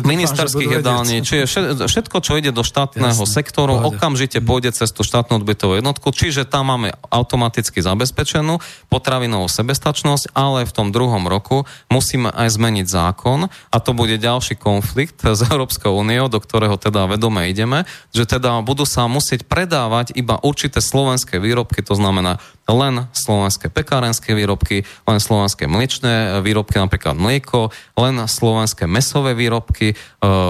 [0.54, 1.44] ministerských jedální, čiže
[1.90, 3.98] všetko, čo ide do štátneho Jasne, sektoru, pohode.
[3.98, 10.64] okamžite pôjde cez tú štátnu odbytovú jednotku, čiže tam máme automaticky zabezpečenú potravinovú sebestačnosť, ale
[10.64, 15.94] v tom druhom roku musíme aj zmeniť zákon a to bude ďalší konflikt s Európskou
[15.98, 21.42] úniou, do ktorého teda vedome ideme, že teda budú sa musieť predávať iba určité slovenské
[21.42, 27.68] výrobky, to znamená len slovenské pekárenské výrobky, len slovenské mliečné výrobky, napríklad mlieko,
[28.00, 29.92] len slovenské mesové výrobky.
[29.92, 30.43] Ehm,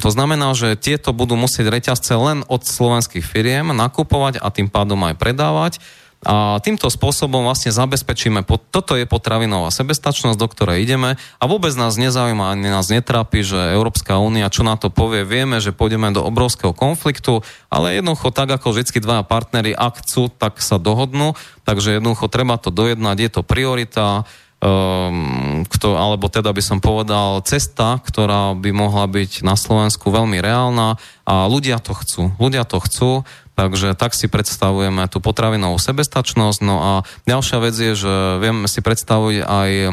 [0.00, 5.00] to znamená, že tieto budú musieť reťazce len od slovenských firiem nakupovať a tým pádom
[5.06, 5.72] aj predávať.
[6.20, 11.96] A týmto spôsobom vlastne zabezpečíme, toto je potravinová sebestačnosť, do ktorej ideme a vôbec nás
[11.96, 16.20] nezaujíma, ani nás netrápi, že Európska únia čo na to povie, vieme, že pôjdeme do
[16.20, 17.40] obrovského konfliktu,
[17.72, 22.60] ale jednoducho tak ako vždy dvaja partnery, ak chcú, tak sa dohodnú, takže jednoducho treba
[22.60, 24.28] to dojednať, je to priorita,
[24.60, 30.42] um, kto, alebo teda by som povedal cesta, ktorá by mohla byť na Slovensku veľmi
[30.42, 32.34] reálna a ľudia to chcú.
[32.42, 33.22] Ľudia to chcú,
[33.60, 36.64] Takže tak si predstavujeme tú potravinovú sebestačnosť.
[36.64, 36.92] No a
[37.28, 39.88] ďalšia vec je, že vieme si predstaviť aj e,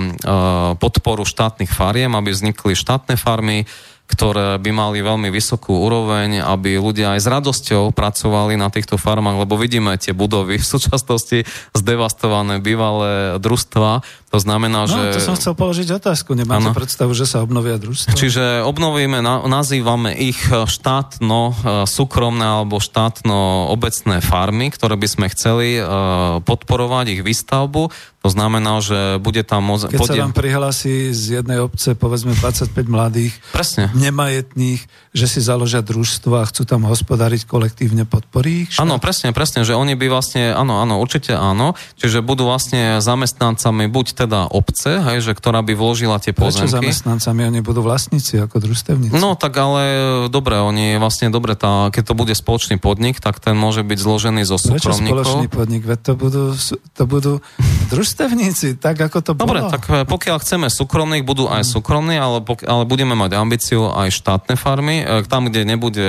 [0.79, 3.67] podporu štátnych fariem, aby vznikli štátne farmy,
[4.07, 9.43] ktoré by mali veľmi vysokú úroveň, aby ľudia aj s radosťou pracovali na týchto farmách,
[9.43, 11.43] lebo vidíme tie budovy v súčasnosti
[11.75, 14.01] zdevastované bývalé družstva.
[14.31, 15.19] To znamená, no, že...
[15.19, 16.35] to som chcel položiť otázku.
[16.35, 16.75] Nemáte ano.
[16.75, 18.15] predstavu, že sa obnovia družstva?
[18.15, 21.53] Čiže obnovíme, nazývame ich štátno, e,
[21.87, 25.83] súkromné alebo štátno obecné farmy, ktoré by sme chceli e,
[26.43, 28.15] podporovať ich výstavbu.
[28.27, 29.95] To znamená, že bude tam môcť...
[29.95, 30.19] Keď podie...
[30.19, 33.87] sa vám prihlási z jednej obce, povedzme 25 mladých, Presne.
[33.95, 34.83] nemajetných,
[35.15, 38.75] že si založia družstvo a chcú tam hospodariť kolektívne, podporí ich?
[38.83, 43.87] Áno, presne, presne, že oni by vlastne, áno, áno, určite áno, čiže budú vlastne zamestnancami
[43.87, 46.67] buď teda obce, hej, že ktorá by vložila tie pozemky.
[46.67, 47.47] Prečo zamestnancami?
[47.47, 49.15] Oni budú vlastníci ako družstevníci.
[49.15, 49.83] No tak ale
[50.27, 54.43] dobre, oni vlastne dobre, tá, keď to bude spoločný podnik, tak ten môže byť zložený
[54.43, 54.83] zo súkromníkov.
[54.83, 55.87] Prečo spoločný podnik?
[55.87, 56.43] Veď to budú,
[56.91, 57.33] to budú
[57.87, 59.69] družstevníci družstevníci, tak ako to Dobre, bolo.
[59.69, 61.69] tak e, pokiaľ chceme súkromných, budú aj mm.
[61.69, 66.07] súkromní, ale, pok- ale budeme mať ambíciu aj štátne farmy, e, tam, kde nebude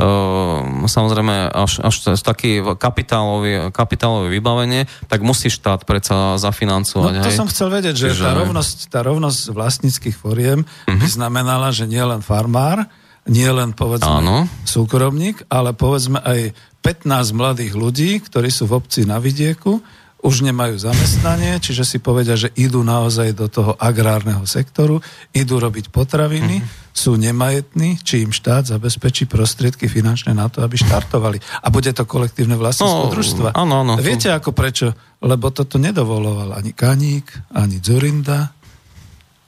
[0.00, 7.20] Uh, samozrejme až, až taký kapitálový, kapitálové vybavenie, tak musí štát predsa zafinancovať.
[7.20, 7.36] No to hej.
[7.36, 8.24] som chcel vedieť, že Čiže...
[8.24, 10.96] tá, rovnosť, tá rovnosť vlastníckých foriem uh-huh.
[10.96, 12.88] by znamenala, že nie len farmár,
[13.28, 14.48] nie len povedzme Áno.
[14.64, 19.84] súkromník, ale povedzme aj 15 mladých ľudí, ktorí sú v obci na vidieku,
[20.20, 25.00] už nemajú zamestnanie, čiže si povedia, že idú naozaj do toho agrárneho sektoru,
[25.32, 26.92] idú robiť potraviny, mm-hmm.
[26.92, 31.40] sú nemajetní, či im štát zabezpečí prostriedky finančné na to, aby štartovali.
[31.64, 33.48] A bude to kolektívne vlastníctvo no, družstva.
[33.56, 33.96] Áno, áno.
[33.96, 34.92] Viete ako prečo?
[35.24, 38.59] Lebo toto nedovoloval ani Kaník, ani Zurinda,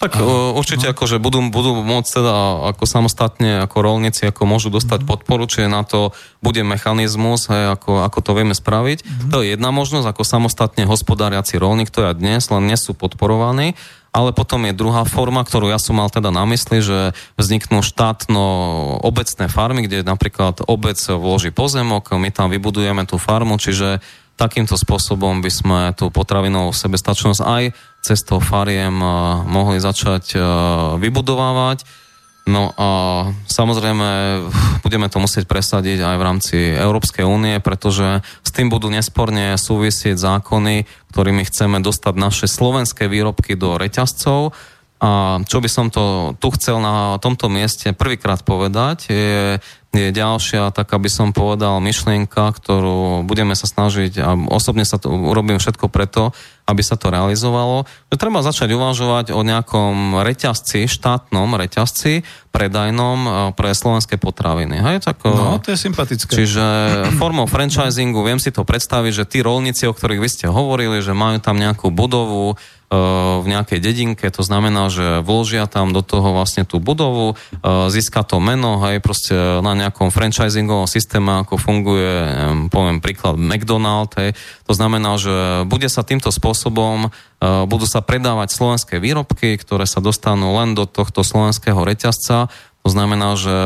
[0.02, 0.92] tak a, určite no.
[0.98, 2.34] akože budú, budú môcť teda
[2.74, 5.08] ako samostatne, ako rolníci, ako môžu dostať mm.
[5.08, 6.10] podporu, čiže na to
[6.42, 8.98] bude mechanizmus, hej, ako, ako to vieme spraviť.
[9.06, 9.30] Mm.
[9.30, 13.78] To je jedna možnosť, ako samostatne hospodáriaci rolník, to je dnes, len nie sú podporovaní.
[14.12, 18.44] Ale potom je druhá forma, ktorú ja som mal teda na mysli, že vzniknú štátno
[19.00, 24.04] obecné farmy, kde napríklad obec vloží pozemok, my tam vybudujeme tú farmu, čiže
[24.36, 27.62] takýmto spôsobom by sme tú potravinovú sebestačnosť aj
[28.02, 29.10] cestou fariem eh,
[29.46, 30.42] mohli začať eh,
[30.98, 32.02] vybudovávať.
[32.42, 32.88] No a
[33.46, 34.08] samozrejme
[34.82, 40.18] budeme to musieť presadiť aj v rámci Európskej únie, pretože s tým budú nesporne súvisieť
[40.18, 44.50] zákony, ktorými chceme dostať naše slovenské výrobky do reťazcov.
[45.02, 49.58] A čo by som to tu chcel na tomto mieste prvýkrát povedať, je
[49.92, 55.12] je ďalšia, tak aby som povedal, myšlienka, ktorú budeme sa snažiť a osobne sa to
[55.12, 56.32] urobím všetko preto,
[56.64, 57.84] aby sa to realizovalo.
[58.08, 62.24] Že treba začať uvažovať o nejakom reťazci, štátnom reťazci,
[62.56, 64.80] predajnom e, pre slovenské potraviny.
[64.80, 66.40] Hej, tak, e, no, to je sympatické.
[66.40, 66.64] Čiže
[67.20, 71.12] formou franchisingu viem si to predstaviť, že tí rolníci, o ktorých vy ste hovorili, že
[71.12, 72.56] majú tam nejakú budovu,
[72.92, 78.36] v nejakej dedinke, to znamená, že vložia tam do toho vlastne tú budovu, získa to
[78.36, 79.32] meno, hej, proste
[79.64, 82.12] na nejakom franchisingovom systéme, ako funguje,
[82.68, 84.36] poviem príklad, McDonald, hej,
[84.68, 87.08] to znamená, že bude sa týmto spôsobom,
[87.40, 92.52] budú sa predávať slovenské výrobky, ktoré sa dostanú len do tohto slovenského reťazca,
[92.84, 93.56] to znamená, že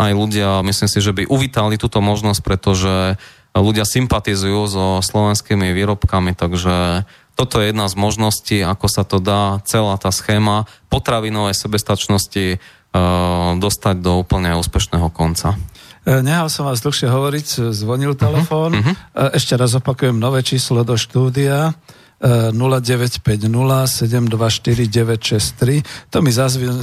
[0.00, 3.20] aj ľudia, myslím si, že by uvítali túto možnosť, pretože
[3.52, 7.04] ľudia sympatizujú so slovenskými výrobkami, takže
[7.40, 13.56] toto je jedna z možností, ako sa to dá celá tá schéma potravinovej sebestačnosti uh,
[13.56, 15.56] dostať do úplne úspešného konca.
[16.04, 18.76] E, nehal som vás dlhšie hovoriť, zvonil telefón.
[18.76, 19.32] Uh-huh, uh-huh.
[19.32, 21.72] Ešte raz opakujem nové číslo do štúdia.
[22.20, 26.12] 0950 724 963.
[26.12, 26.28] To mi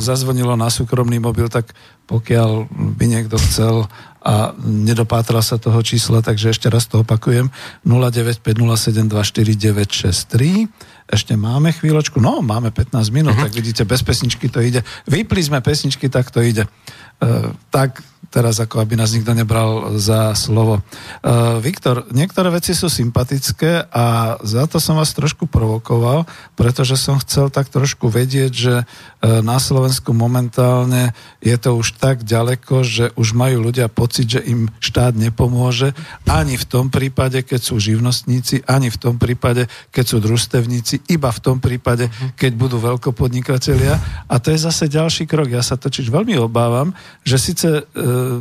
[0.02, 1.78] zazvonilo na súkromný mobil, tak
[2.10, 2.66] pokiaľ
[2.98, 3.86] by niekto chcel
[4.24, 7.52] a nedopátral sa toho čísla, takže ešte raz to opakujem
[7.86, 10.68] 0950724963
[11.08, 13.48] ešte máme chvíľočku, no máme 15 minút, uh-huh.
[13.48, 14.84] tak vidíte, bez pesničky to ide.
[15.08, 16.68] Vypli sme pesničky, tak to ide.
[17.18, 20.84] Uh, tak teraz ako aby nás nikto nebral za slovo.
[21.24, 27.18] Uh, Viktor, niektoré veci sú sympatické a za to som vás trošku provokoval, pretože som
[27.24, 33.16] chcel tak trošku vedieť, že uh, na Slovensku momentálne je to už tak ďaleko, že
[33.16, 35.96] už majú ľudia pocit, že im štát nepomôže
[36.28, 41.32] ani v tom prípade, keď sú živnostníci, ani v tom prípade, keď sú družstevníci, iba
[41.32, 43.98] v tom prípade, keď budú veľkopodnikatelia.
[44.28, 45.48] A to je zase ďalší krok.
[45.48, 46.92] Ja sa totiž veľmi obávam,
[47.28, 47.86] že síce uh,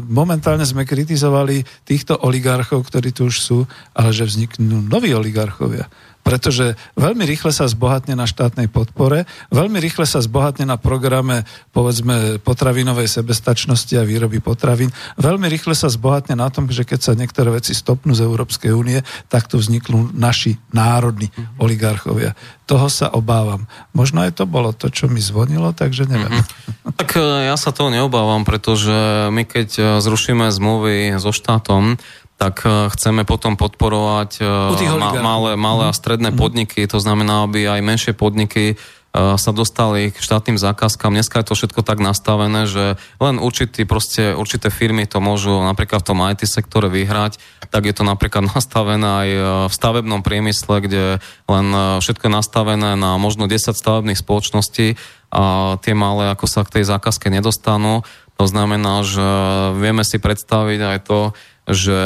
[0.07, 3.59] momentálne sme kritizovali týchto oligarchov, ktorí tu už sú,
[3.97, 5.91] ale že vzniknú noví oligarchovia.
[6.27, 12.43] Pretože veľmi rýchle sa zbohatne na štátnej podpore, veľmi rýchle sa zbohatne na programe, povedzme,
[12.43, 14.91] potravinovej sebestačnosti a výroby potravín,
[15.23, 19.07] veľmi rýchle sa zbohatne na tom, že keď sa niektoré veci stopnú z Európskej únie,
[19.31, 21.63] tak tu vzniknú naši národní mm-hmm.
[21.63, 22.35] oligarchovia.
[22.67, 23.71] Toho sa obávam.
[23.95, 26.43] Možno aj to bolo to, čo mi zvonilo, takže neviem.
[26.43, 26.99] Mm-hmm.
[26.99, 31.95] Tak e, ja sa toho neobávam, pretože my keď e, zrušíme zmluvy so štátom,
[32.37, 35.99] tak e, chceme potom podporovať e, ma, malé, malé a mhm.
[35.99, 36.39] stredné mm.
[36.39, 38.75] podniky, to znamená, aby aj menšie podniky e,
[39.17, 41.17] sa dostali k štátnym zákazkám.
[41.17, 46.05] Dneska je to všetko tak nastavené, že len určitý, proste, určité firmy to môžu napríklad
[46.05, 47.41] v tom IT sektore vyhrať,
[47.73, 49.29] tak je to napríklad nastavené aj
[49.67, 51.05] v stavebnom priemysle, kde
[51.49, 51.67] len
[52.05, 55.01] všetko je nastavené na možno 10 stavebných spoločností
[55.33, 58.07] a tie malé ako sa k tej zákazke nedostanú.
[58.37, 59.25] To znamená, že
[59.81, 61.33] vieme si predstaviť aj to,
[61.67, 61.99] že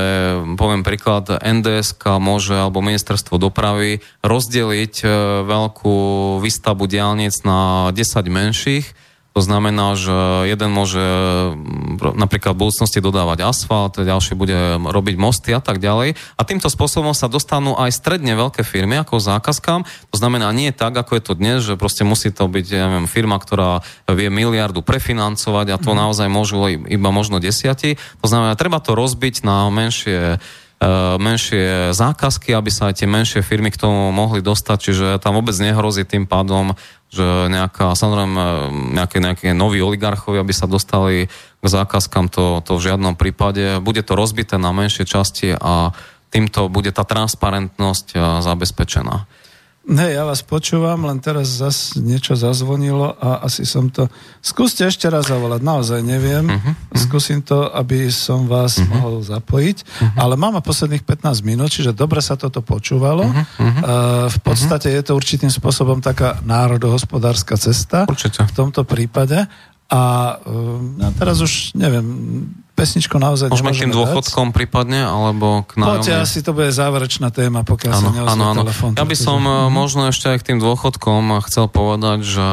[0.56, 5.08] poviem príklad, NDS môže alebo ministerstvo dopravy rozdeliť e,
[5.44, 5.98] veľkú
[6.40, 8.86] výstavbu diálnic na 10 menších
[9.30, 15.54] to znamená, že jeden môže mm, napríklad v budúcnosti dodávať asfalt, ďalší bude robiť mosty
[15.54, 16.18] a tak ďalej.
[16.34, 19.86] A týmto spôsobom sa dostanú aj stredne veľké firmy ako zákazkám.
[19.86, 23.06] To znamená nie tak, ako je to dnes, že proste musí to byť ja neviem,
[23.06, 25.98] firma, ktorá vie miliardu prefinancovať a to mm.
[26.02, 28.02] naozaj môžu iba možno desiati.
[28.18, 30.42] To znamená, treba to rozbiť na menšie
[30.82, 30.86] e,
[31.22, 35.54] menšie zákazky, aby sa aj tie menšie firmy k tomu mohli dostať, čiže tam vôbec
[35.54, 36.74] nehrozí tým pádom
[37.10, 41.26] že nejaká, samozrejme, nejaké, nejaké noví oligarchovi, aby sa dostali
[41.58, 43.82] k zákazkám, to, to v žiadnom prípade.
[43.82, 45.90] Bude to rozbité na menšie časti a
[46.30, 48.14] týmto bude tá transparentnosť
[48.46, 49.26] zabezpečená.
[49.80, 54.12] Ne, ja vás počúvam, len teraz zas niečo zazvonilo a asi som to...
[54.44, 56.52] Skúste ešte raz zavolať, naozaj neviem.
[56.52, 57.00] Uh-huh, uh-huh.
[57.00, 58.92] Skúsim to, aby som vás uh-huh.
[58.92, 60.20] mohol zapojiť, uh-huh.
[60.20, 63.24] ale máme posledných 15 minút, čiže dobre sa toto počúvalo.
[63.24, 63.40] Uh-huh.
[63.56, 65.00] Uh, v podstate uh-huh.
[65.00, 68.44] je to určitým spôsobom taká národohospodárska cesta Určite.
[68.44, 69.48] v tomto prípade.
[69.90, 70.00] A
[70.38, 72.06] uh, teraz už neviem,
[72.78, 74.56] pesničku naozaj Môžeme k tým dôchodkom dať.
[74.56, 76.00] prípadne, alebo k nájomne?
[76.00, 78.92] Poďte, asi to bude záverečná téma, pokiaľ ano, sa neozve ano, telefón.
[78.96, 79.68] Ja by som mm-hmm.
[79.74, 82.48] možno ešte aj k tým dôchodkom chcel povedať, že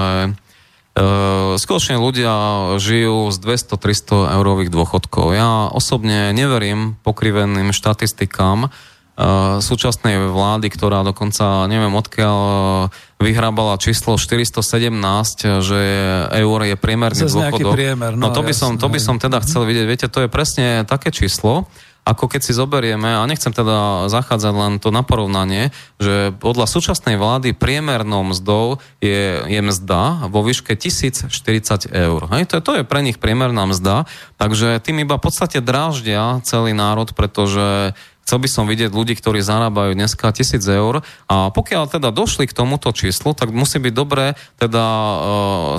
[0.97, 2.33] Uh, skutočne ľudia
[2.81, 5.29] žijú z 200-300 eurových dôchodkov.
[5.29, 8.96] Ja osobne neverím pokriveným štatistikám, uh,
[9.57, 12.37] súčasnej vlády, ktorá dokonca, neviem odkiaľ,
[13.17, 15.81] vyhrábala číslo 417, že
[16.37, 17.73] eur je priemerný Zas dôchodok.
[17.73, 19.85] Priemer, no, no to, by som, to by som teda chcel vidieť.
[19.89, 21.65] Viete, to je presne také číslo,
[22.07, 27.19] ako keď si zoberieme, a nechcem teda zachádzať len to na porovnanie, že podľa súčasnej
[27.19, 32.21] vlády priemernou mzdou je, je mzda vo výške 1040 eur.
[32.31, 34.07] Hej, to, to je pre nich priemerná mzda,
[34.39, 37.91] takže tým iba v podstate dráždia celý národ, pretože
[38.27, 40.99] Chcel by som vidieť ľudí, ktorí zarábajú dneska tisíc eur
[41.31, 45.15] a pokiaľ teda došli k tomuto číslu, tak musí byť dobré teda e,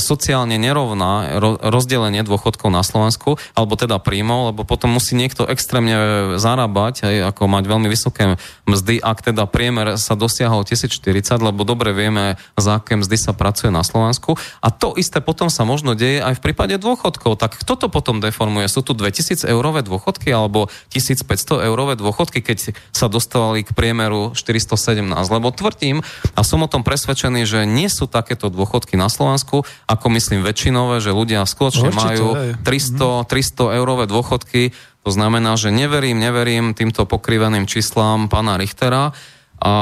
[0.01, 5.93] sociálne nerovná ro, rozdelenie dôchodkov na Slovensku, alebo teda príjmov, lebo potom musí niekto extrémne
[6.41, 11.05] zarábať, aj, ako mať veľmi vysoké mzdy, ak teda priemer sa dosiahol 1040,
[11.45, 14.41] lebo dobre vieme, za aké mzdy sa pracuje na Slovensku.
[14.65, 17.37] A to isté potom sa možno deje aj v prípade dôchodkov.
[17.37, 18.73] Tak kto to potom deformuje?
[18.73, 22.38] Sú tu 2000 eurové dôchodky alebo 1500 eurové dôchodky?
[22.39, 22.59] Roky, keď
[22.95, 25.11] sa dostali k priemeru 417.
[25.11, 26.07] Lebo tvrdím
[26.39, 31.03] a som o tom presvedčený, že nie sú takéto dôchodky na Slovensku, ako myslím väčšinové,
[31.03, 32.27] že ľudia skutočne Určite, majú
[32.63, 34.71] 300, 300 eurové dôchodky.
[35.03, 39.11] To znamená, že neverím, neverím týmto pokriveným číslám pána Richtera.
[39.59, 39.73] A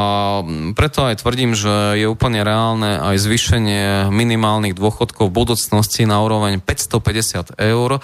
[0.73, 6.65] preto aj tvrdím, že je úplne reálne aj zvýšenie minimálnych dôchodkov v budúcnosti na úroveň
[6.65, 8.01] 550 eur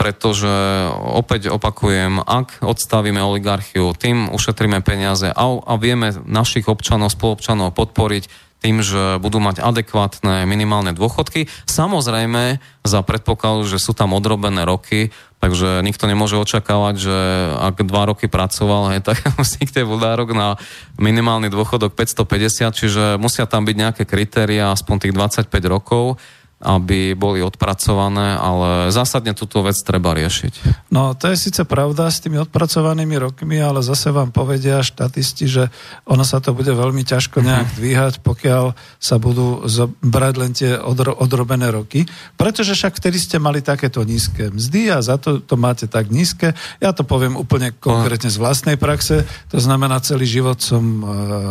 [0.00, 0.48] pretože
[0.96, 8.48] opäť opakujem, ak odstavíme oligarchiu, tým ušetríme peniaze a, a vieme našich občanov, spolupčanov podporiť
[8.64, 11.52] tým, že budú mať adekvátne minimálne dôchodky.
[11.68, 17.16] Samozrejme za predpokladu, že sú tam odrobené roky, takže nikto nemôže očakávať, že
[17.60, 20.56] ak dva roky pracoval, hej, tak musí k nárok na
[20.96, 26.16] minimálny dôchodok 550, čiže musia tam byť nejaké kritéria, aspoň tých 25 rokov
[26.60, 30.84] aby boli odpracované, ale zásadne túto vec treba riešiť.
[30.92, 35.72] No to je síce pravda s tými odpracovanými rokmi, ale zase vám povedia štatisti, že
[36.04, 37.46] ono sa to bude veľmi ťažko mhm.
[37.48, 39.64] nejak dvíhať, pokiaľ sa budú
[40.04, 42.04] brať len tie odro- odrobené roky,
[42.36, 46.52] pretože však vtedy ste mali takéto nízke mzdy a za to to máte tak nízke.
[46.78, 51.04] Ja to poviem úplne konkrétne z vlastnej praxe, to znamená celý život som e,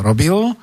[0.06, 0.53] robil,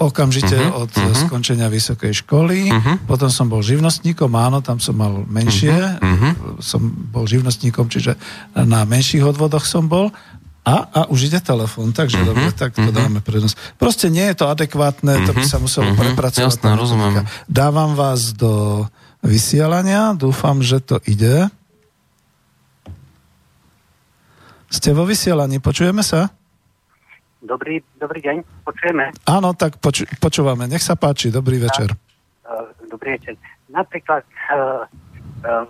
[0.00, 1.12] okamžite uh-huh, od uh-huh.
[1.28, 2.72] skončenia vysokej školy.
[2.72, 2.96] Uh-huh.
[3.04, 5.76] Potom som bol živnostníkom, áno, tam som mal menšie.
[6.00, 6.56] Uh-huh.
[6.64, 8.16] Som bol živnostníkom, čiže
[8.56, 10.08] na menších odvodoch som bol.
[10.66, 12.30] A, a už ide telefón, takže mm-hmm.
[12.34, 12.98] dobre, tak to mm-hmm.
[12.98, 13.78] dáme prednosť.
[13.78, 15.26] Proste nie je to adekvátne, mm-hmm.
[15.30, 16.02] to by sa muselo mm-hmm.
[16.10, 16.42] prepracovať.
[16.42, 17.22] Jasné, rozumiem.
[17.46, 18.82] Dávam vás do
[19.22, 21.46] vysielania, dúfam, že to ide.
[24.66, 26.34] Ste vo vysielaní, počujeme sa?
[27.46, 28.36] Dobrý, dobrý deň,
[28.66, 29.14] počujeme.
[29.30, 30.66] Áno, tak poč- počúvame.
[30.66, 31.94] Nech sa páči, dobrý večer.
[32.90, 33.38] Dobrý večer.
[33.70, 34.82] Napríklad uh,
[35.46, 35.66] uh,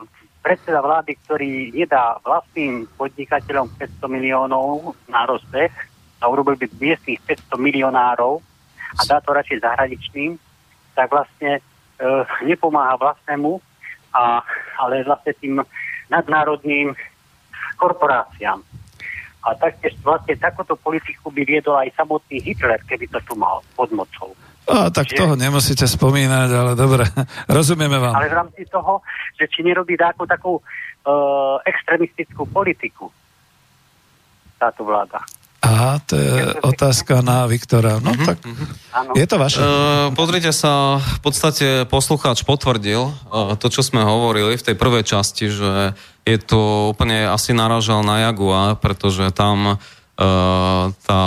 [0.47, 5.74] predseda vlády, ktorý nedá vlastným podnikateľom 500 miliónov na rozbeh
[6.23, 7.19] a urobil by miestných
[7.51, 8.39] 500 milionárov
[8.94, 10.39] a dá to radšej zahraničným,
[10.94, 11.61] tak vlastne e,
[12.47, 13.59] nepomáha vlastnému,
[14.15, 14.40] a,
[14.81, 15.61] ale vlastne tým
[16.09, 16.94] nadnárodným
[17.77, 18.62] korporáciám.
[19.47, 23.94] A taktiež vlastne takúto politiku by viedol aj samotný Hitler, keby to tu mal pod
[23.94, 24.35] mocou.
[24.66, 25.14] A, tak že...
[25.14, 27.06] toho nemusíte spomínať, ale dobre,
[27.56, 28.18] rozumieme vám.
[28.18, 29.06] Ale v rámci toho,
[29.39, 33.06] že či nerobí takú takú uh, extremistickú politiku
[34.59, 35.23] táto vláda.
[35.66, 37.98] Aha, to je otázka na Viktora.
[37.98, 38.27] No mm-hmm.
[38.27, 38.39] tak
[39.18, 39.59] je to vaše.
[39.59, 45.02] Uh, pozrite sa, v podstate poslucháč potvrdil uh, to, čo sme hovorili v tej prvej
[45.02, 45.94] časti, že
[46.27, 49.78] je to úplne asi naražal na Jaguar, pretože tam
[50.16, 51.23] tá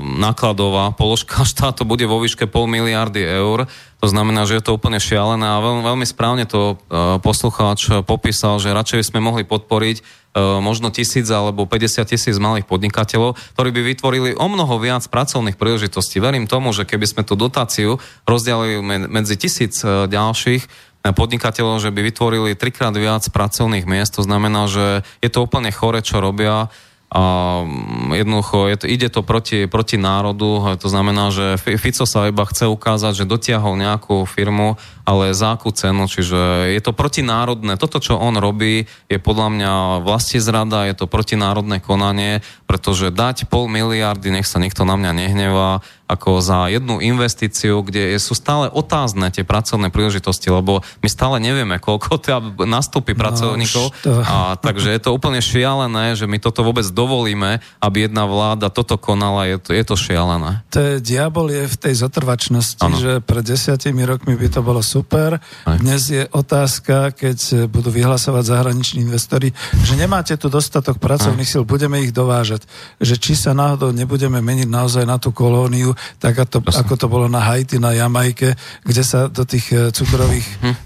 [0.00, 3.68] nákladová položka štátu bude vo výške pol miliardy eur.
[4.02, 6.80] To znamená, že je to úplne šialené a veľmi, veľmi správne to
[7.22, 10.24] poslucháč popísal, že radšej sme mohli podporiť
[10.64, 16.24] možno tisíc alebo 50 tisíc malých podnikateľov, ktorí by vytvorili o mnoho viac pracovných príležitostí.
[16.24, 18.80] Verím tomu, že keby sme tú dotáciu rozdielili
[19.12, 24.14] medzi tisíc ďalších, podnikateľov, že by vytvorili trikrát viac pracovných miest.
[24.14, 26.70] To znamená, že je to úplne chore, čo robia
[27.12, 27.24] a
[27.60, 32.48] mm, jednoducho je to, ide to proti, proti národu, to znamená, že Fico sa iba
[32.48, 37.74] chce ukázať, že dotiahol nejakú firmu, ale za akú cenu, čiže je to protinárodné.
[37.74, 39.72] Toto, čo on robí, je podľa mňa
[40.06, 45.12] vlasti zrada, je to protinárodné konanie, pretože dať pol miliardy, nech sa nikto na mňa
[45.12, 51.40] nehnevá, ako za jednu investíciu, kde sú stále otázne tie pracovné príležitosti, lebo my stále
[51.40, 53.96] nevieme, koľko tam nastúpi no, pracovníkov.
[54.28, 59.00] A, takže je to úplne šialené, že my toto vôbec dovolíme, aby jedna vláda toto
[59.00, 60.60] konala, je to, je to šialené.
[60.76, 63.00] To je, diabol je v tej zotrvačnosti, ano.
[63.00, 65.40] že pred desiatimi rokmi by to bolo super.
[65.40, 65.80] Aj.
[65.80, 69.48] Dnes je otázka, keď budú vyhlasovať zahraniční investori,
[69.88, 72.68] že nemáte tu dostatok pracovných síl, budeme ich dovážať.
[73.00, 77.06] Že či sa náhodou nebudeme meniť naozaj na tú kolóniu, tak ako to, ako to
[77.08, 78.52] bolo na Haiti, na Jamajke,
[78.84, 80.74] kde sa do tých eh, cukrových hm.
[80.74, 80.76] e,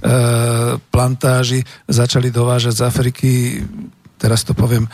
[0.93, 3.31] plantáží začali dovážať z Afriky
[4.17, 4.91] teraz to poviem e,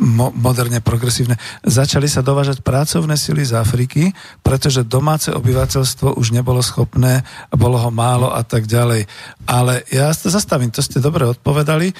[0.00, 6.62] mo- moderne, progresívne, začali sa dovážať pracovné sily z Afriky, pretože domáce obyvateľstvo už nebolo
[6.62, 9.06] schopné, bolo ho málo a tak ďalej.
[9.44, 11.90] Ale ja to zastavím, to ste dobre odpovedali.
[11.90, 11.94] E,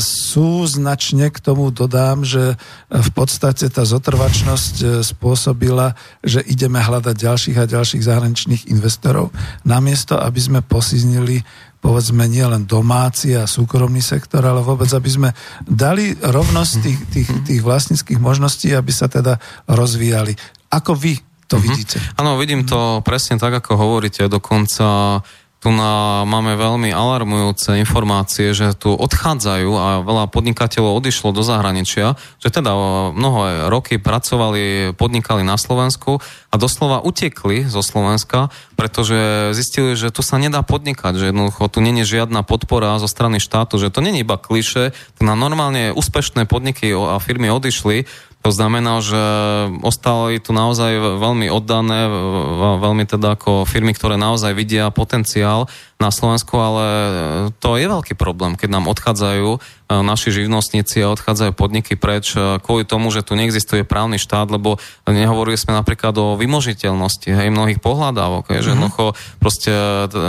[0.00, 0.64] sú
[1.08, 2.54] k tomu dodám, že
[2.88, 9.32] v podstate tá zotrvačnosť e, spôsobila, že ideme hľadať ďalších a ďalších zahraničných investorov,
[9.64, 11.42] namiesto aby sme posiznili
[11.78, 15.30] povedzme nie len domáci a súkromný sektor, ale vôbec, aby sme
[15.64, 19.38] dali rovnosť tých, tých, tých vlastníckých možností, aby sa teda
[19.70, 20.34] rozvíjali.
[20.74, 21.16] Ako vy
[21.48, 21.64] to mm-hmm.
[21.64, 21.96] vidíte?
[22.20, 24.28] Áno, vidím to presne tak, ako hovoríte.
[24.28, 25.18] Dokonca
[25.58, 32.14] tu na, máme veľmi alarmujúce informácie, že tu odchádzajú a veľa podnikateľov odišlo do zahraničia,
[32.38, 32.70] že teda
[33.10, 40.22] mnoho roky pracovali, podnikali na Slovensku a doslova utekli zo Slovenska, pretože zistili, že tu
[40.22, 44.22] sa nedá podnikať, že jednoducho tu není žiadna podpora zo strany štátu, že to není
[44.22, 48.06] iba kliše, tu na normálne úspešné podniky a firmy odišli
[48.38, 49.22] to znamená, že
[49.82, 52.06] ostali tu naozaj veľmi oddané,
[52.80, 55.66] veľmi teda ako firmy, ktoré naozaj vidia potenciál
[55.98, 56.84] na Slovensku, ale
[57.58, 59.58] to je veľký problém, keď nám odchádzajú e,
[59.90, 64.78] naši živnostníci a odchádzajú podniky preč e, kvôli tomu, že tu neexistuje právny štát, lebo
[65.10, 68.74] nehovorili sme napríklad o vymožiteľnosti hej, mnohých pohľadávok, hej, že mhm.
[68.78, 69.04] jednoducho
[69.42, 69.72] proste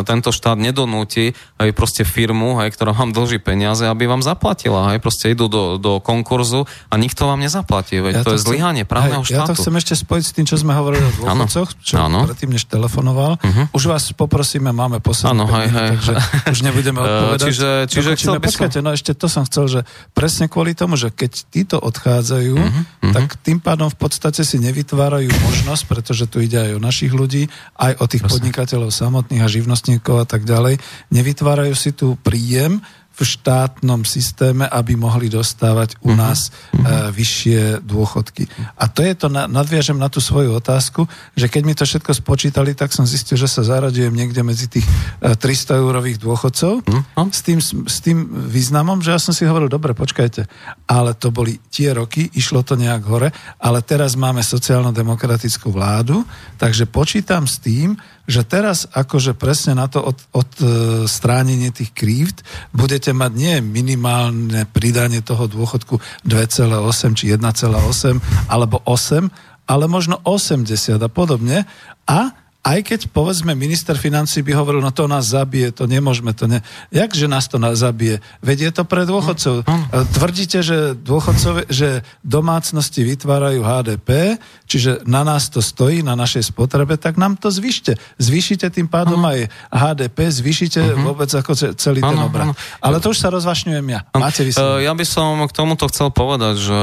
[0.10, 4.90] tento štát nedonúti hej, proste firmu, hej, ktorá vám dlží peniaze, aby vám zaplatila.
[4.90, 8.02] Hej, proste idú do, do konkurzu a nikto vám nezaplatí.
[8.02, 9.54] Veď ja to, to je zlyhanie právneho hej, štátu.
[9.54, 12.26] Ja to chcem ešte spojiť s tým, čo sme hovorili o dôchodcoch, čo ano.
[12.26, 13.38] predtým, než telefonoval.
[13.38, 13.66] Uh-huh.
[13.78, 15.90] Už vás poprosíme, máme posledný hej, hej.
[16.00, 16.14] takže
[16.48, 17.48] už nebudeme odpovedať.
[17.52, 18.86] Čiže, čiže chcel by Počkajte, som...
[18.88, 19.80] no ešte to som chcel, že
[20.16, 25.28] presne kvôli tomu, že keď títo odchádzajú, uh-huh, tak tým pádom v podstate si nevytvárajú
[25.28, 28.34] možnosť, pretože tu ide aj o našich ľudí, aj o tých Presne.
[28.40, 30.80] podnikateľov samotných a živnostníkov a tak ďalej,
[31.12, 32.80] nevytvárajú si tu príjem,
[33.20, 36.18] v štátnom systéme, aby mohli dostávať u mhm.
[36.18, 37.12] nás uh-huh.
[37.12, 38.48] vyššie dôchodky.
[38.80, 41.04] A to je to, nadviažem na tú svoju otázku,
[41.36, 44.88] že keď mi to všetko spočítali, tak som zistil, že sa zaradujem niekde medzi tých
[45.20, 47.28] 300 e, eurových dôchodcov uh-huh.
[47.28, 50.48] s, tým, s tým významom, že ja som si hovoril, dobre, počkajte,
[50.88, 53.30] ale to boli tie roky, išlo to nejak hore,
[53.60, 56.24] ale teraz máme sociálno-demokratickú vládu,
[56.56, 58.00] takže počítam s tým,
[58.30, 60.66] že teraz akože presne na to od, od e,
[61.10, 65.98] stránenie tých krívd budete mať nie minimálne pridanie toho dôchodku
[66.30, 69.34] 2,8 či 1,8 alebo 8,
[69.66, 70.70] ale možno 80
[71.02, 71.66] a podobne.
[72.06, 72.38] A
[72.70, 76.62] aj keď povedzme minister financí by hovoril, no to nás zabije, to nemôžeme, to ne...
[76.94, 78.22] Jakže nás to zabije?
[78.46, 79.66] Veď je to pre dôchodcov.
[79.66, 80.06] Mm, mm.
[80.14, 84.38] Tvrdíte, že dôchodcov, že domácnosti vytvárajú HDP,
[84.70, 87.98] čiže na nás to stojí, na našej spotrebe, tak nám to zvyšte.
[88.22, 91.10] Zvýšite tým pádom aj HDP, zvýšite uh-huh.
[91.10, 92.54] vôbec ako celý ten obrad.
[92.86, 94.06] Ale to už sa rozvašňujem ja.
[94.14, 94.86] Máte vysvetliť.
[94.86, 96.80] Ja by som k tomuto chcel povedať, že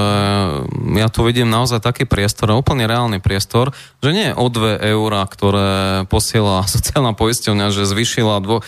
[0.98, 3.70] ja tu vidím naozaj taký priestor, úplne reálny priestor,
[4.02, 5.75] že nie o 2 eurá, ktoré
[6.06, 8.64] posiela sociálna poisťovňa, že zvyšila dvo, e,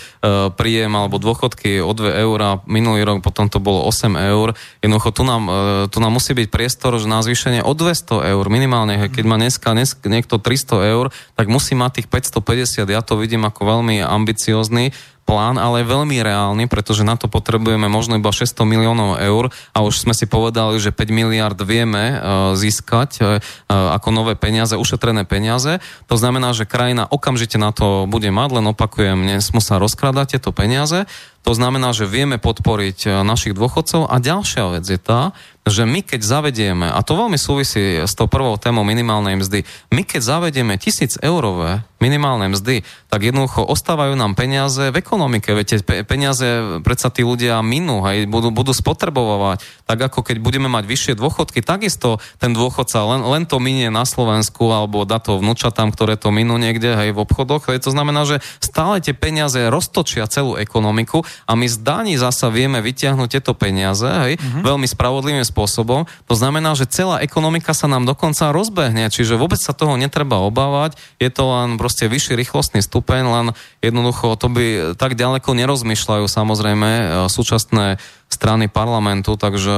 [0.55, 4.55] príjem alebo dôchodky o 2 eur, minulý rok potom to bolo 8 eur.
[4.81, 5.53] Jednoducho tu nám, e,
[5.93, 9.11] tu nám musí byť priestor že na zvýšenie o 200 eur minimálne.
[9.11, 12.89] Keď má dneska, dneska niekto 300 eur, tak musí mať tých 550.
[12.89, 14.97] Ja to vidím ako veľmi ambiciózny
[15.29, 20.09] plán, ale veľmi reálny, pretože na to potrebujeme možno iba 600 miliónov eur a už
[20.09, 23.37] sme si povedali, že 5 miliard vieme uh, získať uh,
[23.69, 25.85] ako nové peniaze, ušetrené peniaze.
[26.09, 30.57] To znamená, že krajina okamžite na to bude mať, len opakujem, nesmú sa rozkladať tieto
[30.57, 31.05] peniaze.
[31.45, 35.37] To znamená, že vieme podporiť našich dôchodcov a ďalšia vec je tá,
[35.69, 39.63] že my keď zavedieme, a to veľmi súvisí s tou prvou témou minimálnej mzdy,
[39.93, 45.51] my keď zavedieme tisíc eurové minimálne mzdy, tak jednoducho ostávajú nám peniaze v ekonomike.
[45.51, 49.67] Viete, peniaze predsa tí ľudia minú, hej, budú, budú spotrebovať.
[49.83, 54.07] Tak ako keď budeme mať vyššie dôchodky, takisto ten dôchodca len, len to minie na
[54.07, 57.67] Slovensku alebo dá to vnúčatám, ktoré to minú niekde hej, v obchodoch.
[57.67, 62.47] Hej, to znamená, že stále tie peniaze roztočia celú ekonomiku a my z daní zasa
[62.47, 64.63] vieme vytiahnuť tieto peniaze hej, mm-hmm.
[64.63, 66.07] veľmi spravodlivým spôsobom spôsobom.
[66.31, 70.95] To znamená, že celá ekonomika sa nám dokonca rozbehne, čiže vôbec sa toho netreba obávať.
[71.19, 73.47] Je to len proste vyšší rýchlostný stupeň, len
[73.83, 77.99] jednoducho to by tak ďaleko nerozmýšľajú samozrejme e, súčasné
[78.31, 79.75] strany parlamentu, takže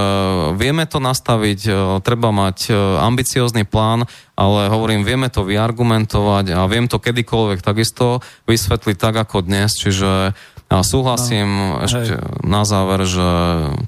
[0.60, 1.72] vieme to nastaviť, e,
[2.04, 4.04] treba mať e, ambiciózny plán,
[4.36, 10.36] ale hovorím, vieme to vyargumentovať a viem to kedykoľvek takisto vysvetliť tak ako dnes, čiže
[10.70, 12.46] a súhlasím no, ešte hej.
[12.46, 13.26] na záver, že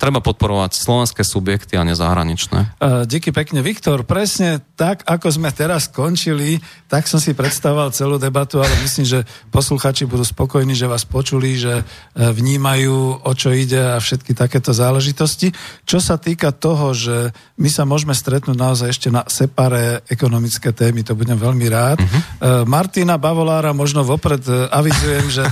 [0.03, 2.83] treba podporovať slovenské subjekty a nezahraničné.
[2.83, 4.03] Uh, díky pekne, Viktor.
[4.03, 6.59] Presne tak, ako sme teraz skončili,
[6.91, 9.23] tak som si predstavoval celú debatu, ale myslím, že
[9.55, 11.85] posluchači budú spokojní, že vás počuli, že e,
[12.19, 15.55] vnímajú, o čo ide a všetky takéto záležitosti.
[15.87, 17.31] Čo sa týka toho, že
[17.63, 22.03] my sa môžeme stretnúť naozaj ešte na separé ekonomické témy, to budem veľmi rád.
[22.03, 22.67] Uh-huh.
[22.67, 24.43] Martina Bavolára možno vopred
[24.75, 25.47] avizujem, že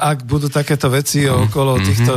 [0.00, 1.88] ak budú také takéto veci okolo mm-hmm.
[1.90, 2.14] týchto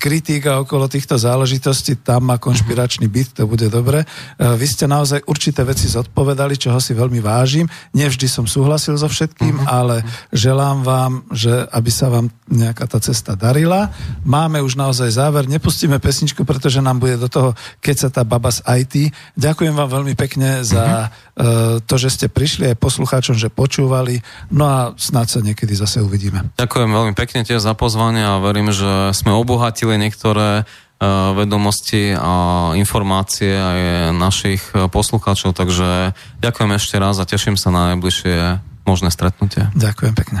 [0.00, 4.08] kritík a okolo týchto záležitostí, tam má konšpiračný byt, to bude dobre.
[4.40, 7.68] Vy ste naozaj určité veci zodpovedali, čoho si veľmi vážim.
[7.92, 9.68] Nevždy som súhlasil so všetkým, mm-hmm.
[9.68, 10.00] ale
[10.32, 13.92] želám vám, že aby sa vám nejaká tá cesta darila.
[14.24, 17.52] Máme už naozaj záver, nepustíme pesničku, pretože nám bude do toho,
[17.84, 19.12] keď sa tá baba z IT.
[19.36, 24.24] Ďakujem vám veľmi pekne za uh, to, že ste prišli aj poslucháčom, že počúvali.
[24.48, 26.52] No a snáď sa niekedy zase uvidíme.
[26.56, 32.72] Ďakujem veľmi pekne tiež za pozvanie a verím, že sme obohatili niektoré e, vedomosti a
[32.76, 33.80] informácie aj
[34.16, 39.68] našich poslucháčov, takže ďakujem ešte raz a teším sa na najbližšie možné stretnutie.
[39.76, 40.40] Ďakujem pekne.